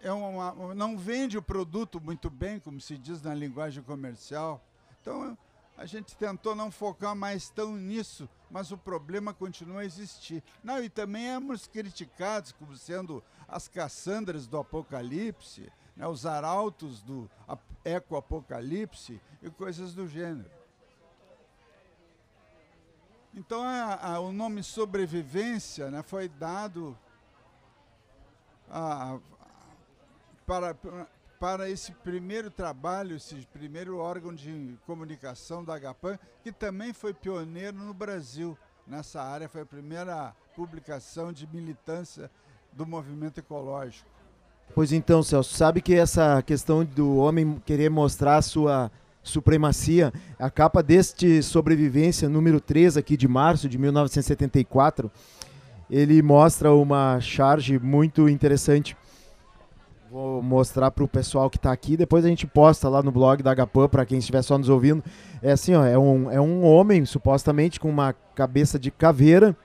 é 0.00 0.12
uma, 0.12 0.74
não 0.76 0.96
vende 0.96 1.36
o 1.36 1.42
produto 1.42 2.00
muito 2.00 2.30
bem, 2.30 2.60
como 2.60 2.80
se 2.80 2.96
diz 2.96 3.20
na 3.20 3.34
linguagem 3.34 3.82
comercial. 3.82 4.62
Então, 5.00 5.36
a 5.76 5.84
gente 5.84 6.16
tentou 6.16 6.54
não 6.54 6.70
focar 6.70 7.16
mais 7.16 7.50
tão 7.50 7.74
nisso, 7.74 8.28
mas 8.48 8.70
o 8.70 8.78
problema 8.78 9.34
continua 9.34 9.80
a 9.80 9.84
existir. 9.84 10.40
Não, 10.62 10.80
e 10.80 10.88
também 10.88 11.30
éramos 11.30 11.66
criticados 11.66 12.52
como 12.52 12.76
sendo 12.76 13.24
as 13.48 13.66
Cassandras 13.66 14.46
do 14.46 14.56
Apocalipse, 14.56 15.72
né, 15.96 16.06
os 16.06 16.26
arautos 16.26 17.02
do 17.02 17.30
eco-apocalipse 17.84 19.20
e 19.42 19.50
coisas 19.50 19.94
do 19.94 20.08
gênero. 20.08 20.50
Então, 23.34 23.62
a, 23.62 24.14
a, 24.14 24.20
o 24.20 24.32
nome 24.32 24.62
sobrevivência 24.62 25.90
né, 25.90 26.02
foi 26.02 26.28
dado 26.28 26.96
a, 28.70 29.18
para, 30.46 30.76
para 31.40 31.68
esse 31.68 31.92
primeiro 31.92 32.50
trabalho, 32.50 33.16
esse 33.16 33.46
primeiro 33.52 33.98
órgão 33.98 34.32
de 34.32 34.78
comunicação 34.86 35.64
da 35.64 35.74
Agapan, 35.74 36.18
que 36.42 36.52
também 36.52 36.92
foi 36.92 37.12
pioneiro 37.12 37.76
no 37.76 37.92
Brasil 37.92 38.56
nessa 38.86 39.22
área, 39.22 39.48
foi 39.48 39.62
a 39.62 39.66
primeira 39.66 40.34
publicação 40.54 41.32
de 41.32 41.46
militância 41.46 42.30
do 42.72 42.86
movimento 42.86 43.38
ecológico. 43.38 44.08
Pois 44.72 44.92
então, 44.92 45.22
Celso, 45.22 45.54
sabe 45.54 45.80
que 45.80 45.94
essa 45.94 46.40
questão 46.42 46.84
do 46.84 47.16
homem 47.16 47.60
querer 47.66 47.90
mostrar 47.90 48.40
sua 48.42 48.90
supremacia, 49.22 50.12
a 50.38 50.50
capa 50.50 50.82
deste 50.82 51.42
Sobrevivência, 51.42 52.28
número 52.28 52.60
3 52.60 52.96
aqui 52.96 53.16
de 53.16 53.26
março 53.26 53.68
de 53.68 53.78
1974, 53.78 55.10
ele 55.90 56.22
mostra 56.22 56.72
uma 56.72 57.20
charge 57.20 57.78
muito 57.78 58.28
interessante 58.28 58.96
Vou 60.14 60.40
mostrar 60.40 60.92
para 60.92 61.02
o 61.02 61.08
pessoal 61.08 61.50
que 61.50 61.56
está 61.56 61.72
aqui. 61.72 61.96
Depois 61.96 62.24
a 62.24 62.28
gente 62.28 62.46
posta 62.46 62.88
lá 62.88 63.02
no 63.02 63.10
blog 63.10 63.42
da 63.42 63.50
Agapan 63.50 63.88
para 63.88 64.06
quem 64.06 64.18
estiver 64.18 64.42
só 64.42 64.56
nos 64.56 64.68
ouvindo. 64.68 65.02
É 65.42 65.50
assim, 65.50 65.74
ó, 65.74 65.84
é 65.84 65.98
um, 65.98 66.30
é 66.30 66.40
um 66.40 66.64
homem 66.64 67.04
supostamente 67.04 67.80
com 67.80 67.90
uma 67.90 68.12
cabeça 68.32 68.78
de 68.78 68.92
caveira 68.92 69.56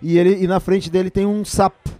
e 0.00 0.16
ele 0.16 0.44
e 0.44 0.46
na 0.46 0.60
frente 0.60 0.88
dele 0.88 1.10
tem 1.10 1.26
um 1.26 1.44
sapo. 1.44 1.90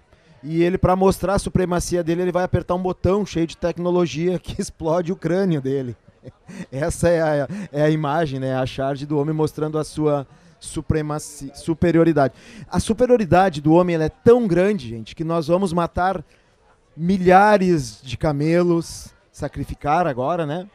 E 0.43 0.63
ele 0.63 0.79
para 0.79 0.97
mostrar 0.97 1.35
a 1.35 1.39
supremacia 1.39 2.03
dele, 2.03 2.23
ele 2.23 2.33
vai 2.33 2.45
apertar 2.45 2.75
um 2.75 2.83
botão 2.83 3.27
cheio 3.27 3.47
de 3.47 3.57
tecnologia 3.57 4.39
que 4.39 4.61
explode 4.61 5.13
o 5.13 5.17
crânio 5.17 5.61
dele. 5.61 5.97
Essa 6.73 7.09
é 7.09 7.21
a, 7.21 7.49
é 7.73 7.83
a 7.83 7.91
imagem, 7.91 8.41
né? 8.41 8.57
A 8.57 8.67
charge 8.67 9.07
do 9.07 9.19
homem 9.19 9.35
mostrando 9.35 9.79
a 9.79 9.85
sua 9.85 10.27
supremacia, 10.59 11.55
superioridade. 11.55 12.35
A 12.71 12.79
superioridade 12.79 13.61
do 13.61 13.73
homem 13.73 13.97
é 13.97 14.09
tão 14.09 14.47
grande, 14.47 14.89
gente, 14.89 15.15
que 15.15 15.25
nós 15.25 15.47
vamos 15.49 15.73
matar 15.73 16.25
milhares 16.97 18.01
de 18.03 18.17
camelos 18.17 19.09
sacrificar 19.33 20.07
agora, 20.07 20.45
né? 20.45 20.69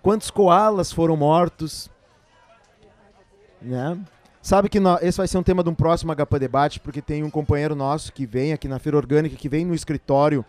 Quantos 0.00 0.30
koalas 0.30 0.92
foram 0.92 1.16
mortos, 1.16 1.90
né? 3.60 3.98
Sabe 4.42 4.68
que 4.68 4.80
nós, 4.80 5.00
esse 5.04 5.18
vai 5.18 5.28
ser 5.28 5.38
um 5.38 5.42
tema 5.42 5.62
de 5.62 5.70
um 5.70 5.74
próximo 5.74 6.12
HP 6.12 6.38
Debate, 6.40 6.80
porque 6.80 7.00
tem 7.00 7.22
um 7.22 7.30
companheiro 7.30 7.76
nosso 7.76 8.12
que 8.12 8.26
vem 8.26 8.52
aqui 8.52 8.66
na 8.66 8.80
Feira 8.80 8.96
Orgânica, 8.96 9.36
que 9.36 9.48
vem 9.48 9.64
no 9.64 9.72
escritório, 9.72 10.44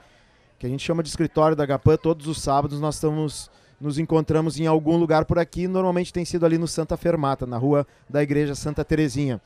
que 0.58 0.66
a 0.66 0.70
gente 0.70 0.84
chama 0.84 1.04
de 1.04 1.10
escritório 1.10 1.56
da 1.56 1.64
HP, 1.64 1.98
todos 2.00 2.28
os 2.28 2.42
sábados 2.42 2.80
nós 2.80 2.96
estamos 2.96 3.52
nos 3.80 4.00
encontramos 4.00 4.60
em 4.60 4.66
algum 4.66 4.98
lugar 4.98 5.26
por 5.26 5.38
aqui, 5.38 5.68
normalmente 5.68 6.12
tem 6.12 6.26
sido 6.26 6.46
ali 6.46 6.58
no 6.58 6.68
Santa 6.68 6.96
Fermata, 6.98 7.46
na 7.46 7.58
rua 7.58 7.86
da 8.10 8.24
Igreja 8.24 8.56
Santa 8.56 8.84
Terezinha 8.84 9.40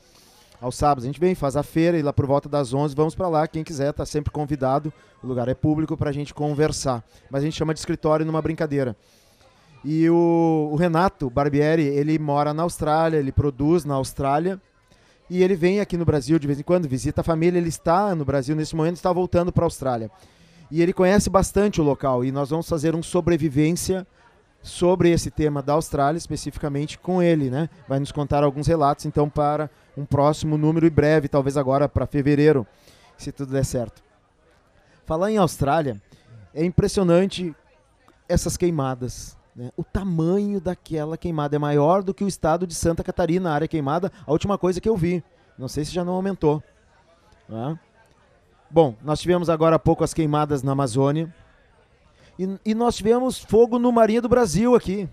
aos 0.60 0.76
sábados. 0.76 1.04
A 1.04 1.06
gente 1.08 1.20
vem, 1.20 1.34
faz 1.34 1.56
a 1.56 1.62
feira 1.62 1.98
e 1.98 2.02
lá 2.02 2.12
por 2.12 2.26
volta 2.26 2.48
das 2.48 2.72
11 2.72 2.94
vamos 2.94 3.14
para 3.14 3.28
lá. 3.28 3.46
Quem 3.46 3.64
quiser 3.64 3.90
está 3.90 4.06
sempre 4.06 4.30
convidado. 4.30 4.92
O 5.22 5.26
lugar 5.26 5.48
é 5.48 5.54
público 5.54 5.96
para 5.96 6.10
a 6.10 6.12
gente 6.12 6.32
conversar. 6.32 7.04
Mas 7.30 7.42
a 7.42 7.44
gente 7.44 7.56
chama 7.56 7.74
de 7.74 7.80
escritório 7.80 8.24
numa 8.24 8.40
brincadeira. 8.40 8.96
E 9.84 10.08
o, 10.10 10.70
o, 10.72 10.76
Renato 10.76 11.30
Barbieri, 11.30 11.84
ele 11.84 12.18
mora 12.18 12.52
na 12.52 12.62
Austrália, 12.62 13.18
ele 13.18 13.32
produz 13.32 13.84
na 13.84 13.94
Austrália. 13.94 14.60
E 15.30 15.42
ele 15.42 15.54
vem 15.54 15.80
aqui 15.80 15.96
no 15.96 16.04
Brasil 16.04 16.38
de 16.38 16.46
vez 16.46 16.58
em 16.58 16.62
quando, 16.62 16.88
visita 16.88 17.20
a 17.20 17.24
família. 17.24 17.58
Ele 17.58 17.68
está 17.68 18.14
no 18.14 18.24
Brasil 18.24 18.56
nesse 18.56 18.74
momento, 18.74 18.96
está 18.96 19.12
voltando 19.12 19.52
para 19.52 19.64
a 19.64 19.66
Austrália. 19.66 20.10
E 20.70 20.82
ele 20.82 20.92
conhece 20.92 21.30
bastante 21.30 21.80
o 21.80 21.84
local. 21.84 22.24
E 22.24 22.32
nós 22.32 22.50
vamos 22.50 22.68
fazer 22.68 22.94
um 22.94 23.02
sobrevivência 23.02 24.06
sobre 24.62 25.10
esse 25.10 25.30
tema 25.30 25.62
da 25.62 25.74
Austrália, 25.74 26.18
especificamente 26.18 26.98
com 26.98 27.22
ele, 27.22 27.48
né? 27.48 27.70
Vai 27.88 28.00
nos 28.00 28.12
contar 28.12 28.42
alguns 28.42 28.66
relatos, 28.66 29.06
então, 29.06 29.28
para 29.28 29.70
um 29.96 30.04
próximo 30.04 30.58
número 30.58 30.86
e 30.86 30.90
breve, 30.90 31.28
talvez 31.28 31.56
agora 31.56 31.88
para 31.88 32.06
fevereiro, 32.06 32.66
se 33.16 33.30
tudo 33.30 33.52
der 33.52 33.64
certo. 33.64 34.02
Falar 35.06 35.30
em 35.30 35.38
Austrália, 35.38 36.00
é 36.52 36.64
impressionante 36.64 37.54
essas 38.28 38.56
queimadas. 38.56 39.37
Né? 39.58 39.72
O 39.76 39.82
tamanho 39.82 40.60
daquela 40.60 41.18
queimada 41.18 41.56
é 41.56 41.58
maior 41.58 42.00
do 42.04 42.14
que 42.14 42.22
o 42.22 42.28
estado 42.28 42.64
de 42.64 42.76
Santa 42.76 43.02
Catarina, 43.02 43.50
a 43.50 43.54
área 43.54 43.66
queimada, 43.66 44.12
a 44.24 44.30
última 44.30 44.56
coisa 44.56 44.80
que 44.80 44.88
eu 44.88 44.96
vi. 44.96 45.22
Não 45.58 45.66
sei 45.66 45.84
se 45.84 45.90
já 45.90 46.04
não 46.04 46.12
aumentou. 46.12 46.62
Né? 47.48 47.76
Bom, 48.70 48.94
nós 49.02 49.20
tivemos 49.20 49.50
agora 49.50 49.74
há 49.74 49.78
pouco 49.78 50.04
as 50.04 50.14
queimadas 50.14 50.62
na 50.62 50.70
Amazônia. 50.70 51.34
E, 52.38 52.48
e, 52.66 52.72
nós 52.72 52.94
tivemos 52.96 53.40
fogo 53.40 53.80
no 53.80 53.90
Marinha 53.90 54.22
do 54.22 54.28
Brasil 54.28 54.76
aqui. 54.76 55.08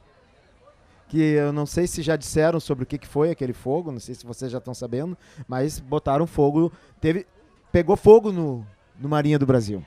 Que 1.08 1.18
eu 1.18 1.52
não 1.52 1.66
sei 1.66 1.88
se 1.88 2.04
já 2.04 2.16
disseram 2.16 2.60
sobre 2.60 2.84
o 2.84 2.88
que, 2.88 3.00
que 3.00 3.08
foi 3.08 3.32
aquele 3.32 3.54
fogo, 3.54 3.92
não 3.92 4.00
sei 4.00 4.14
se 4.14 4.28
vocês 4.28 4.52
já 4.52 4.60
estão 4.60 4.76
sabendo, 4.76 5.18
mas 5.48 5.80
botaram 5.80 6.28
fogo, 6.28 6.72
teve, 7.02 7.26
pegou 7.72 7.96
fogo 7.96 8.32
no, 8.32 8.66
no 9.00 9.10
Marinha 9.10 9.40
do 9.40 9.46
Brasil. 9.46 9.84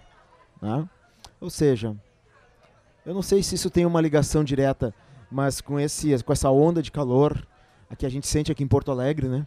Né? 0.61 0.89
Ou 1.41 1.51
seja, 1.51 1.97
eu 3.07 3.15
não 3.15 3.23
sei 3.23 3.43
se 3.43 3.55
isso 3.55 3.71
tem 3.71 3.87
uma 3.87 4.01
ligação 4.01 4.45
direta, 4.45 4.95
mas 5.31 5.61
com, 5.61 5.79
esse, 5.79 6.23
com 6.23 6.33
essa 6.33 6.51
onda 6.51 6.83
de 6.83 6.91
calor 6.91 7.47
que 7.97 8.05
a 8.05 8.09
gente 8.09 8.27
sente 8.27 8.53
aqui 8.53 8.63
em 8.63 8.69
Porto 8.69 8.91
Alegre, 8.91 9.29
né? 9.29 9.47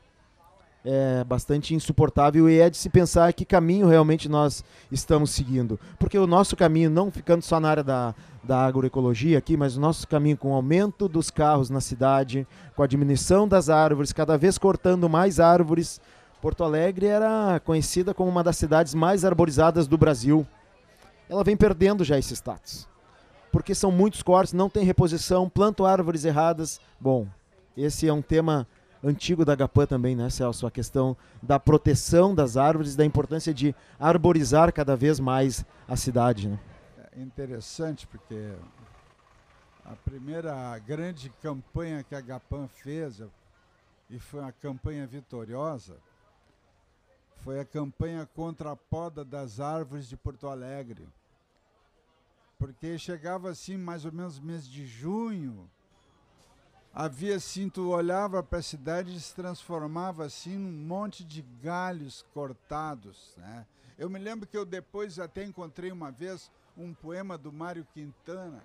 É 0.83 1.23
bastante 1.23 1.75
insuportável 1.75 2.49
e 2.49 2.59
é 2.59 2.67
de 2.67 2.75
se 2.75 2.89
pensar 2.89 3.31
que 3.33 3.45
caminho 3.45 3.87
realmente 3.87 4.27
nós 4.27 4.63
estamos 4.91 5.29
seguindo. 5.29 5.79
Porque 5.99 6.17
o 6.17 6.25
nosso 6.25 6.55
caminho, 6.55 6.89
não 6.89 7.11
ficando 7.11 7.43
só 7.43 7.59
na 7.59 7.69
área 7.69 7.83
da, 7.83 8.15
da 8.43 8.65
agroecologia 8.65 9.37
aqui, 9.37 9.55
mas 9.55 9.77
o 9.77 9.79
nosso 9.79 10.07
caminho 10.07 10.37
com 10.37 10.51
o 10.51 10.55
aumento 10.55 11.07
dos 11.07 11.29
carros 11.29 11.69
na 11.69 11.79
cidade, 11.79 12.47
com 12.75 12.81
a 12.81 12.87
diminuição 12.87 13.47
das 13.47 13.69
árvores, 13.69 14.11
cada 14.11 14.35
vez 14.39 14.57
cortando 14.57 15.07
mais 15.07 15.39
árvores. 15.39 16.01
Porto 16.41 16.63
Alegre 16.63 17.05
era 17.05 17.61
conhecida 17.63 18.11
como 18.11 18.31
uma 18.31 18.43
das 18.43 18.57
cidades 18.57 18.95
mais 18.95 19.23
arborizadas 19.23 19.87
do 19.87 19.99
Brasil. 19.99 20.47
Ela 21.29 21.43
vem 21.43 21.55
perdendo 21.55 22.03
já 22.03 22.17
esse 22.17 22.33
status 22.33 22.89
porque 23.51 23.75
são 23.75 23.91
muitos 23.91 24.23
cortes, 24.23 24.53
não 24.53 24.69
tem 24.69 24.85
reposição, 24.85 25.49
plantam 25.49 25.85
árvores 25.85 26.23
erradas. 26.25 26.79
Bom, 26.99 27.27
esse 27.75 28.07
é 28.07 28.13
um 28.13 28.21
tema 28.21 28.67
antigo 29.03 29.43
da 29.43 29.55
GAPAN 29.55 29.85
também, 29.85 30.15
né, 30.15 30.29
Celso? 30.29 30.65
A 30.65 30.71
questão 30.71 31.17
da 31.41 31.59
proteção 31.59 32.33
das 32.33 32.55
árvores, 32.55 32.95
da 32.95 33.05
importância 33.05 33.53
de 33.53 33.75
arborizar 33.99 34.71
cada 34.71 34.95
vez 34.95 35.19
mais 35.19 35.65
a 35.87 35.95
cidade. 35.95 36.47
Né? 36.47 36.59
É 37.15 37.21
interessante, 37.21 38.07
porque 38.07 38.53
a 39.83 39.95
primeira 39.95 40.77
grande 40.79 41.31
campanha 41.41 42.03
que 42.03 42.15
a 42.15 42.21
GAPAN 42.21 42.67
fez, 42.67 43.21
e 44.09 44.19
foi 44.19 44.39
uma 44.39 44.51
campanha 44.51 45.05
vitoriosa, 45.07 45.97
foi 47.43 47.59
a 47.59 47.65
campanha 47.65 48.27
contra 48.35 48.71
a 48.71 48.75
poda 48.75 49.25
das 49.25 49.59
árvores 49.59 50.07
de 50.07 50.15
Porto 50.15 50.47
Alegre 50.47 51.07
porque 52.61 52.95
chegava 52.95 53.49
assim 53.49 53.75
mais 53.75 54.05
ou 54.05 54.11
menos 54.11 54.39
mês 54.39 54.69
de 54.69 54.85
junho, 54.85 55.67
havia 56.93 57.37
assim, 57.37 57.67
tu 57.67 57.89
olhava 57.89 58.43
para 58.43 58.59
a 58.59 58.61
cidade 58.61 59.15
e 59.15 59.19
se 59.19 59.33
transformava 59.33 60.23
assim 60.25 60.59
num 60.59 60.71
monte 60.71 61.23
de 61.23 61.41
galhos 61.41 62.23
cortados, 62.35 63.33
né? 63.35 63.65
Eu 63.97 64.11
me 64.11 64.19
lembro 64.19 64.47
que 64.47 64.55
eu 64.55 64.63
depois 64.63 65.17
até 65.17 65.43
encontrei 65.43 65.91
uma 65.91 66.11
vez 66.11 66.51
um 66.77 66.93
poema 66.93 67.35
do 67.35 67.51
Mário 67.51 67.83
Quintana 67.95 68.63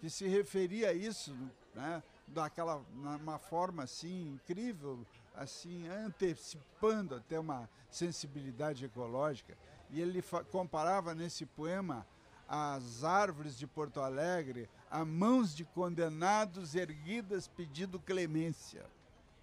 que 0.00 0.08
se 0.08 0.26
referia 0.26 0.88
a 0.88 0.94
isso, 0.94 1.36
né? 1.74 2.02
Daquela 2.26 2.82
uma 2.94 3.38
forma 3.38 3.82
assim 3.82 4.32
incrível, 4.36 5.04
assim 5.34 5.86
antecipando 5.86 7.16
até 7.16 7.38
uma 7.38 7.68
sensibilidade 7.90 8.86
ecológica. 8.86 9.54
E 9.90 10.00
ele 10.00 10.24
comparava 10.50 11.14
nesse 11.14 11.44
poema 11.44 12.06
as 12.48 13.04
árvores 13.04 13.58
de 13.58 13.66
Porto 13.66 14.00
Alegre 14.00 14.68
a 14.90 15.04
mãos 15.04 15.54
de 15.54 15.64
condenados 15.64 16.74
erguidas 16.74 17.46
pedindo 17.46 18.00
clemência. 18.00 18.84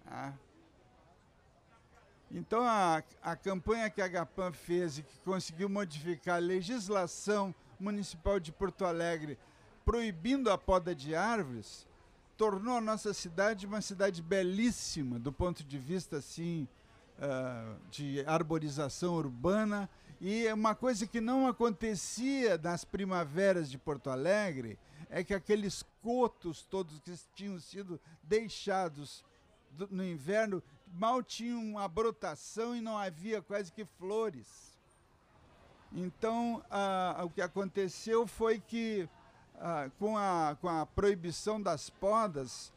Ah. 0.04 0.32
Então, 2.30 2.64
a, 2.64 3.02
a 3.22 3.36
campanha 3.36 3.88
que 3.88 4.02
a 4.02 4.08
GAPAN 4.08 4.52
fez 4.52 4.98
e 4.98 5.02
que 5.04 5.18
conseguiu 5.20 5.68
modificar 5.68 6.36
a 6.36 6.40
legislação 6.40 7.54
municipal 7.78 8.40
de 8.40 8.50
Porto 8.50 8.84
Alegre, 8.84 9.38
proibindo 9.84 10.50
a 10.50 10.58
poda 10.58 10.92
de 10.92 11.14
árvores, 11.14 11.86
tornou 12.36 12.76
a 12.76 12.80
nossa 12.80 13.14
cidade 13.14 13.66
uma 13.66 13.80
cidade 13.80 14.20
belíssima 14.20 15.18
do 15.18 15.32
ponto 15.32 15.62
de 15.62 15.78
vista 15.78 16.16
assim 16.16 16.68
uh, 17.18 17.78
de 17.90 18.24
arborização 18.26 19.14
urbana 19.14 19.88
e 20.20 20.50
uma 20.52 20.74
coisa 20.74 21.06
que 21.06 21.20
não 21.20 21.46
acontecia 21.46 22.56
nas 22.58 22.84
primaveras 22.84 23.70
de 23.70 23.76
Porto 23.76 24.08
Alegre 24.08 24.78
é 25.10 25.22
que 25.22 25.34
aqueles 25.34 25.84
cotos 26.02 26.62
todos 26.62 26.98
que 27.00 27.14
tinham 27.34 27.60
sido 27.60 28.00
deixados 28.22 29.24
do, 29.70 29.88
no 29.90 30.04
inverno 30.04 30.62
mal 30.92 31.22
tinham 31.22 31.62
uma 31.62 31.86
brotação 31.86 32.74
e 32.74 32.80
não 32.80 32.96
havia 32.96 33.42
quase 33.42 33.70
que 33.70 33.84
flores. 33.84 34.76
Então, 35.92 36.64
ah, 36.70 37.22
o 37.24 37.30
que 37.30 37.40
aconteceu 37.40 38.26
foi 38.26 38.58
que, 38.58 39.08
ah, 39.58 39.90
com, 39.98 40.16
a, 40.16 40.56
com 40.60 40.68
a 40.68 40.86
proibição 40.86 41.60
das 41.60 41.90
podas, 41.90 42.72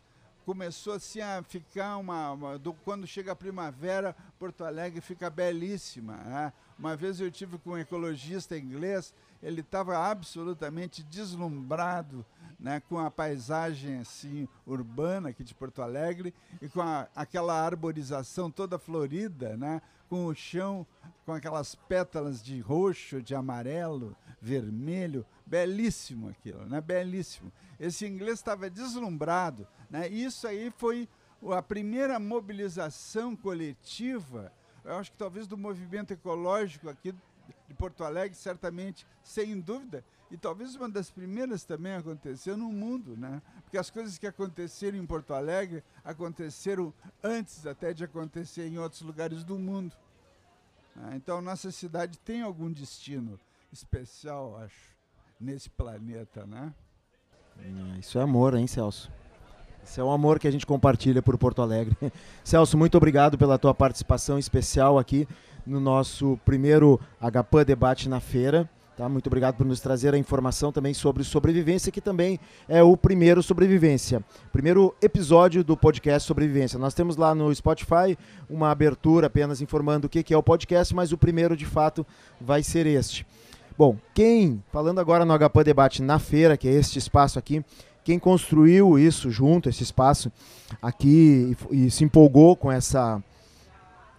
começou 0.45 0.93
assim 0.93 1.21
a 1.21 1.43
ficar 1.43 1.97
uma, 1.97 2.31
uma 2.31 2.59
do, 2.59 2.73
quando 2.73 3.07
chega 3.07 3.31
a 3.31 3.35
primavera, 3.35 4.15
Porto 4.37 4.63
Alegre 4.63 5.01
fica 5.01 5.29
belíssima. 5.29 6.17
Né? 6.17 6.53
Uma 6.79 6.95
vez 6.95 7.19
eu 7.19 7.29
tive 7.29 7.57
com 7.57 7.71
um 7.71 7.77
ecologista 7.77 8.57
inglês, 8.57 9.13
ele 9.43 9.59
estava 9.59 9.97
absolutamente 9.97 11.03
deslumbrado 11.03 12.25
né, 12.57 12.81
com 12.87 12.97
a 12.97 13.11
paisagem 13.11 13.99
assim 13.99 14.47
urbana 14.65 15.27
aqui 15.27 15.43
de 15.43 15.53
Porto 15.53 15.81
Alegre 15.81 16.33
e 16.61 16.69
com 16.69 16.81
a, 16.81 17.09
aquela 17.13 17.53
arborização 17.53 18.49
toda 18.49 18.79
florida, 18.79 19.57
né, 19.57 19.81
com 20.09 20.25
o 20.25 20.33
chão 20.33 20.87
com 21.25 21.33
aquelas 21.33 21.75
pétalas 21.75 22.41
de 22.41 22.61
roxo, 22.61 23.21
de 23.21 23.35
amarelo, 23.35 24.15
vermelho, 24.41 25.25
belíssimo 25.45 26.29
aquilo, 26.29 26.65
né, 26.65 26.79
belíssimo. 26.79 27.51
Esse 27.77 28.07
inglês 28.07 28.39
estava 28.39 28.69
deslumbrado, 28.69 29.67
né, 29.89 30.09
e 30.09 30.23
isso 30.23 30.47
aí 30.47 30.71
foi 30.77 31.09
a 31.51 31.61
primeira 31.61 32.17
mobilização 32.19 33.35
coletiva 33.35 34.51
eu 34.83 34.95
acho 34.95 35.11
que 35.11 35.17
talvez 35.17 35.47
do 35.47 35.57
movimento 35.57 36.11
ecológico 36.11 36.89
aqui 36.89 37.13
de 37.67 37.73
Porto 37.73 38.03
Alegre, 38.03 38.35
certamente, 38.35 39.05
sem 39.23 39.59
dúvida, 39.59 40.03
e 40.31 40.37
talvez 40.37 40.75
uma 40.75 40.89
das 40.89 41.09
primeiras 41.09 41.63
também 41.63 41.93
aconteceu 41.93 42.55
no 42.55 42.71
mundo, 42.71 43.17
né? 43.17 43.41
Porque 43.63 43.77
as 43.77 43.89
coisas 43.89 44.17
que 44.17 44.27
aconteceram 44.27 44.97
em 44.97 45.05
Porto 45.05 45.33
Alegre 45.33 45.83
aconteceram 46.03 46.93
antes 47.23 47.65
até 47.65 47.93
de 47.93 48.03
acontecer 48.03 48.67
em 48.67 48.77
outros 48.77 49.01
lugares 49.01 49.43
do 49.43 49.57
mundo. 49.57 49.95
Né? 50.95 51.13
Então, 51.15 51.41
nossa 51.41 51.71
cidade 51.71 52.19
tem 52.19 52.41
algum 52.41 52.71
destino 52.71 53.39
especial, 53.71 54.57
acho, 54.57 54.95
nesse 55.39 55.69
planeta, 55.69 56.45
né? 56.45 56.73
Isso 57.99 58.17
é 58.17 58.21
amor, 58.21 58.53
hein, 58.53 58.67
Celso? 58.67 59.11
Esse 59.83 59.99
é 59.99 60.03
o 60.03 60.11
amor 60.11 60.39
que 60.39 60.47
a 60.47 60.51
gente 60.51 60.65
compartilha 60.65 61.21
por 61.21 61.37
Porto 61.37 61.61
Alegre. 61.61 61.95
Celso, 62.43 62.77
muito 62.77 62.95
obrigado 62.95 63.37
pela 63.37 63.57
tua 63.57 63.73
participação 63.73 64.37
especial 64.37 64.99
aqui 64.99 65.27
no 65.65 65.79
nosso 65.79 66.39
primeiro 66.45 66.99
HPAN 67.19 67.63
Debate 67.65 68.07
na 68.07 68.19
Feira. 68.19 68.69
Tá? 68.99 69.07
Muito 69.07 69.27
obrigado 69.27 69.55
por 69.55 69.65
nos 69.65 69.79
trazer 69.79 70.13
a 70.13 70.17
informação 70.17 70.73
também 70.73 70.93
sobre 70.93 71.23
sobrevivência, 71.23 71.89
que 71.89 72.01
também 72.01 72.37
é 72.67 72.83
o 72.83 72.97
primeiro 72.97 73.41
sobrevivência. 73.41 74.21
Primeiro 74.51 74.93
episódio 75.01 75.63
do 75.63 75.77
podcast 75.77 76.27
Sobrevivência. 76.27 76.77
Nós 76.77 76.93
temos 76.93 77.15
lá 77.15 77.33
no 77.33 77.55
Spotify 77.55 78.17
uma 78.49 78.69
abertura 78.69 79.27
apenas 79.27 79.61
informando 79.61 80.07
o 80.07 80.09
que 80.09 80.33
é 80.33 80.37
o 80.37 80.43
podcast, 80.43 80.93
mas 80.93 81.13
o 81.13 81.17
primeiro 81.17 81.55
de 81.55 81.65
fato 81.65 82.05
vai 82.41 82.61
ser 82.61 82.85
este. 82.85 83.25
Bom, 83.77 83.95
quem, 84.13 84.61
falando 84.73 84.99
agora 84.99 85.23
no 85.23 85.33
HPAN 85.33 85.63
Debate 85.63 86.01
na 86.01 86.19
feira, 86.19 86.57
que 86.57 86.67
é 86.67 86.73
este 86.73 86.99
espaço 86.99 87.39
aqui, 87.39 87.63
quem 88.09 88.17
construiu 88.17 88.97
isso 88.97 89.29
junto, 89.29 89.69
esse 89.69 89.83
espaço 89.83 90.31
aqui, 90.81 91.55
e, 91.69 91.85
e 91.85 91.91
se 91.91 92.03
empolgou 92.03 92.55
com 92.55 92.71
essa 92.71 93.21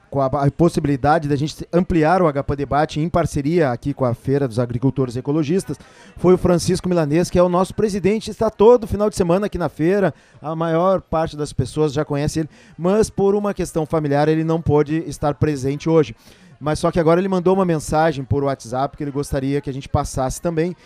com 0.08 0.20
a, 0.20 0.26
a, 0.26 0.50
possibilidade 0.50 1.28
da 1.28 1.34
gente 1.34 1.66
ampliar 1.72 2.22
o 2.22 2.32
HP 2.32 2.56
Debate 2.56 3.00
em 3.00 3.08
parceria 3.08 3.70
aqui 3.70 3.92
com 3.92 4.04
a 4.04 4.14
Feira 4.14 4.46
dos 4.46 4.60
Agricultores 4.60 5.16
Ecologistas, 5.16 5.76
foi 6.16 6.34
o 6.34 6.38
Francisco 6.38 6.88
Milanês, 6.88 7.30
que 7.30 7.38
é 7.38 7.42
o 7.42 7.48
nosso 7.48 7.74
presidente, 7.74 8.30
está 8.30 8.48
todo 8.48 8.86
final 8.86 9.10
de 9.10 9.16
semana 9.16 9.46
aqui 9.46 9.58
na 9.58 9.68
feira, 9.68 10.14
a 10.40 10.54
maior 10.54 11.00
parte 11.00 11.36
das 11.36 11.52
pessoas 11.52 11.92
já 11.92 12.04
conhece 12.04 12.40
ele, 12.40 12.48
mas 12.78 13.10
por 13.10 13.34
uma 13.34 13.52
questão 13.52 13.84
familiar 13.84 14.28
ele 14.28 14.44
não 14.44 14.62
pôde 14.62 14.98
estar 15.08 15.34
presente 15.34 15.88
hoje. 15.88 16.14
Mas 16.60 16.78
só 16.78 16.92
que 16.92 17.00
agora 17.00 17.20
ele 17.20 17.28
mandou 17.28 17.54
uma 17.54 17.64
mensagem 17.64 18.24
por 18.24 18.44
WhatsApp 18.44 18.96
que 18.96 19.02
ele 19.02 19.10
gostaria 19.10 19.60
que 19.60 19.70
a 19.70 19.72
gente 19.72 19.88
passasse 19.88 20.40
também. 20.40 20.76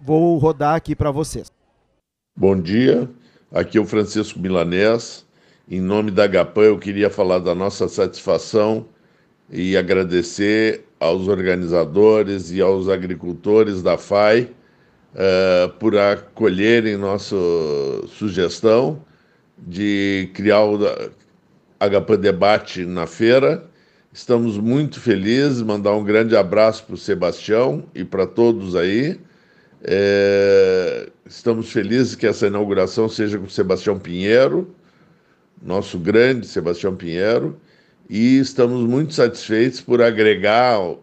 Vou 0.00 0.36
rodar 0.36 0.74
aqui 0.74 0.94
para 0.94 1.10
vocês. 1.10 1.57
Bom 2.40 2.54
dia, 2.54 3.10
aqui 3.50 3.78
é 3.78 3.80
o 3.80 3.84
Francisco 3.84 4.38
Milanés. 4.38 5.26
Em 5.68 5.80
nome 5.80 6.12
da 6.12 6.24
GAPAN, 6.24 6.66
eu 6.66 6.78
queria 6.78 7.10
falar 7.10 7.40
da 7.40 7.52
nossa 7.52 7.88
satisfação 7.88 8.86
e 9.50 9.76
agradecer 9.76 10.84
aos 11.00 11.26
organizadores 11.26 12.52
e 12.52 12.60
aos 12.60 12.88
agricultores 12.88 13.82
da 13.82 13.98
FAI 13.98 14.52
uh, 15.14 15.68
por 15.80 15.98
acolherem 15.98 16.96
nossa 16.96 17.34
sugestão 18.06 19.02
de 19.58 20.30
criar 20.32 20.64
o 20.64 20.78
HP 21.80 22.18
Debate 22.18 22.86
na 22.86 23.08
feira. 23.08 23.64
Estamos 24.12 24.56
muito 24.58 25.00
felizes, 25.00 25.60
mandar 25.60 25.92
um 25.96 26.04
grande 26.04 26.36
abraço 26.36 26.84
para 26.84 26.94
o 26.94 26.98
Sebastião 26.98 27.82
e 27.92 28.04
para 28.04 28.28
todos 28.28 28.76
aí. 28.76 29.18
É, 29.82 31.08
estamos 31.28 31.70
felizes 31.70 32.14
que 32.14 32.26
essa 32.26 32.46
inauguração 32.46 33.08
seja 33.08 33.38
com 33.38 33.48
Sebastião 33.48 33.98
Pinheiro, 33.98 34.74
nosso 35.62 35.98
grande 35.98 36.46
Sebastião 36.46 36.96
Pinheiro, 36.96 37.60
e 38.08 38.38
estamos 38.38 38.88
muito 38.88 39.12
satisfeitos 39.12 39.80
por 39.80 40.00
agregar 40.00 40.80
uh, 40.80 40.98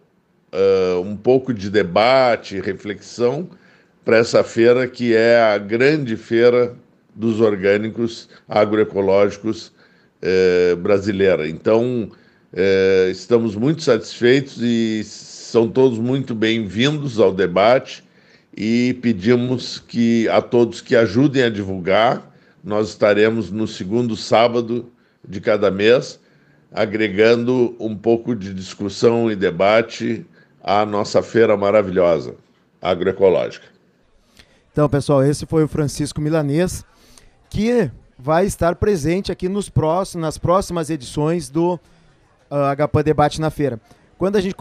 um 1.03 1.15
pouco 1.15 1.53
de 1.53 1.69
debate, 1.69 2.59
reflexão 2.59 3.47
para 4.03 4.17
essa 4.17 4.43
feira 4.43 4.87
que 4.87 5.15
é 5.15 5.39
a 5.39 5.57
grande 5.57 6.17
feira 6.17 6.75
dos 7.13 7.39
orgânicos 7.39 8.27
agroecológicos 8.47 9.71
uh, 10.21 10.75
brasileira. 10.77 11.47
Então, 11.47 12.09
uh, 12.51 13.11
estamos 13.11 13.55
muito 13.55 13.83
satisfeitos 13.83 14.57
e 14.61 15.03
são 15.03 15.69
todos 15.69 15.99
muito 15.99 16.33
bem-vindos 16.33 17.19
ao 17.19 17.31
debate 17.31 18.04
e 18.55 18.93
pedimos 19.01 19.79
que 19.79 20.29
a 20.29 20.41
todos 20.41 20.81
que 20.81 20.95
ajudem 20.95 21.43
a 21.43 21.49
divulgar. 21.49 22.31
Nós 22.63 22.89
estaremos 22.89 23.51
no 23.51 23.67
segundo 23.67 24.15
sábado 24.15 24.91
de 25.27 25.41
cada 25.41 25.69
mês 25.69 26.19
agregando 26.71 27.75
um 27.79 27.95
pouco 27.95 28.35
de 28.35 28.53
discussão 28.53 29.31
e 29.31 29.35
debate 29.35 30.25
à 30.61 30.85
nossa 30.85 31.21
feira 31.23 31.55
maravilhosa 31.55 32.35
agroecológica. 32.81 33.67
Então, 34.71 34.89
pessoal, 34.89 35.23
esse 35.23 35.45
foi 35.45 35.63
o 35.63 35.67
Francisco 35.69 36.19
Milanês, 36.19 36.83
que 37.49 37.89
vai 38.19 38.45
estar 38.45 38.75
presente 38.75 39.31
aqui 39.31 39.47
nos 39.47 39.69
próximos, 39.69 40.21
nas 40.21 40.37
próximas 40.37 40.89
edições 40.89 41.49
do 41.49 41.75
uh, 41.75 41.79
ah, 42.49 42.75
HP 42.75 43.03
Debate 43.03 43.39
na 43.39 43.49
Feira. 43.49 43.79
Quando 44.17 44.37
a 44.37 44.41
gente 44.41 44.55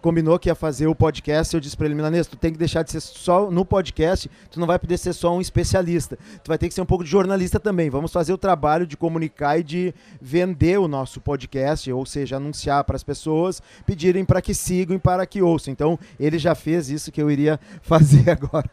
combinou 0.00 0.38
que 0.38 0.48
ia 0.48 0.54
fazer 0.54 0.86
o 0.86 0.94
podcast, 0.94 1.52
eu 1.52 1.60
disse 1.60 1.76
para 1.76 1.86
ele, 1.86 1.96
Milanês, 1.96 2.28
tu 2.28 2.36
tem 2.36 2.52
que 2.52 2.58
deixar 2.58 2.84
de 2.84 2.92
ser 2.92 3.00
só 3.00 3.50
no 3.50 3.64
podcast, 3.64 4.30
tu 4.48 4.60
não 4.60 4.66
vai 4.66 4.78
poder 4.78 4.96
ser 4.96 5.12
só 5.12 5.34
um 5.34 5.40
especialista. 5.40 6.16
Tu 6.44 6.46
vai 6.46 6.56
ter 6.56 6.68
que 6.68 6.74
ser 6.74 6.82
um 6.82 6.86
pouco 6.86 7.02
de 7.02 7.10
jornalista 7.10 7.58
também. 7.58 7.90
Vamos 7.90 8.12
fazer 8.12 8.32
o 8.32 8.38
trabalho 8.38 8.86
de 8.86 8.96
comunicar 8.96 9.58
e 9.58 9.64
de 9.64 9.94
vender 10.22 10.78
o 10.78 10.86
nosso 10.86 11.20
podcast, 11.20 11.90
ou 11.90 12.06
seja, 12.06 12.36
anunciar 12.36 12.84
para 12.84 12.94
as 12.94 13.02
pessoas, 13.02 13.60
pedirem 13.84 14.24
para 14.24 14.40
que 14.40 14.54
sigam 14.54 14.96
e 14.96 15.00
para 15.00 15.26
que 15.26 15.42
ouçam. 15.42 15.72
Então, 15.72 15.98
ele 16.20 16.38
já 16.38 16.54
fez 16.54 16.88
isso 16.88 17.10
que 17.10 17.20
eu 17.20 17.28
iria 17.28 17.58
fazer 17.82 18.30
agora. 18.30 18.70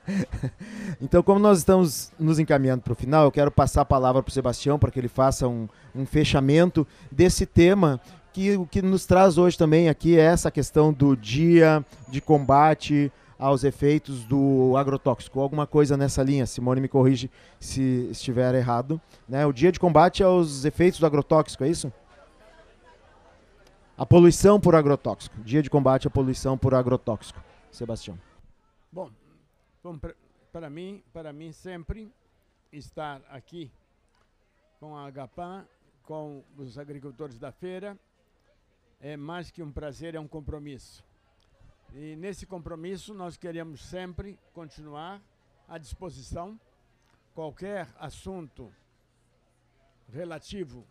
então, 1.02 1.24
como 1.24 1.40
nós 1.40 1.58
estamos 1.58 2.12
nos 2.20 2.38
encaminhando 2.38 2.84
para 2.84 2.94
o 2.94 2.96
final, 2.96 3.26
eu 3.26 3.32
quero 3.32 3.50
passar 3.50 3.82
a 3.82 3.86
palavra 3.86 4.22
para 4.22 4.30
o 4.30 4.34
Sebastião 4.34 4.78
para 4.78 4.92
que 4.92 5.00
ele 5.00 5.08
faça 5.08 5.48
um, 5.48 5.68
um 5.96 6.06
fechamento 6.06 6.86
desse 7.12 7.48
tema 7.48 8.00
que 8.34 8.58
o 8.58 8.66
que 8.66 8.82
nos 8.82 9.06
traz 9.06 9.38
hoje 9.38 9.58
também 9.58 9.88
aqui 9.88 10.18
é 10.18 10.24
essa 10.24 10.50
questão 10.50 10.92
do 10.92 11.16
dia 11.16 11.86
de 12.10 12.20
combate 12.20 13.12
aos 13.38 13.64
efeitos 13.64 14.24
do 14.24 14.76
agrotóxico. 14.76 15.40
Alguma 15.40 15.68
coisa 15.68 15.96
nessa 15.96 16.24
linha, 16.24 16.46
Simone 16.46 16.82
me 16.82 16.88
corrige 16.88 17.30
se 17.60 18.08
estiver 18.10 18.56
errado. 18.56 19.00
Né? 19.30 19.46
O 19.46 19.54
dia 19.54 19.72
de 19.72 19.80
combate 19.80 20.24
aos 20.24 20.66
efeitos 20.66 21.00
do 21.00 21.06
agrotóxico, 21.06 21.64
é 21.64 21.70
isso? 21.70 21.94
A 23.96 24.06
poluição 24.06 24.60
por 24.60 24.76
agrotóxico. 24.76 25.40
Dia 25.44 25.62
de 25.62 25.70
combate 25.70 26.08
à 26.08 26.10
poluição 26.10 26.58
por 26.58 26.74
agrotóxico. 26.74 27.40
Sebastião. 27.72 28.18
Bom, 28.92 29.10
bom 29.84 30.00
para 30.52 30.70
mim, 30.70 31.04
para 31.14 31.32
mim 31.32 31.52
sempre 31.52 32.12
estar 32.72 33.22
aqui 33.30 33.72
com 34.80 34.96
a 34.96 35.06
Agapan, 35.06 35.66
com 36.04 36.44
os 36.58 36.78
agricultores 36.78 37.38
da 37.38 37.52
feira, 37.52 37.98
é 39.04 39.18
mais 39.18 39.52
que 39.52 39.62
um 39.62 39.70
prazer, 39.70 40.16
é 40.16 40.20
um 40.20 40.28
compromisso. 40.30 41.04
E 41.94 42.16
nesse 42.16 42.46
compromisso 42.46 43.14
nós 43.14 43.36
queremos 43.36 43.84
sempre 43.84 44.40
continuar 44.54 45.22
à 45.68 45.78
disposição. 45.78 46.58
Qualquer 47.36 47.90
assunto 48.00 48.74
relativo 50.08 50.88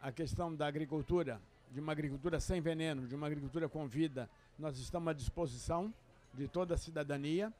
à 0.00 0.12
questão 0.12 0.54
da 0.54 0.64
agricultura, 0.64 1.42
de 1.72 1.80
uma 1.80 1.90
agricultura 1.90 2.38
sem 2.38 2.60
veneno, 2.60 3.04
de 3.04 3.16
uma 3.16 3.26
agricultura 3.26 3.68
com 3.68 3.88
vida, 3.88 4.30
nós 4.56 4.78
estamos 4.78 5.08
à 5.08 5.12
disposição 5.12 5.92
de 6.32 6.46
toda 6.46 6.74
a 6.74 6.78
cidadania. 6.78 7.52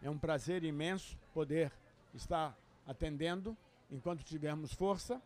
É 0.00 0.08
um 0.08 0.16
prazer 0.16 0.62
imenso 0.62 1.18
poder 1.34 1.72
estar 2.14 2.56
atendendo 2.86 3.56
enquanto 3.90 4.22
tivermos 4.22 4.72
força. 4.74 5.20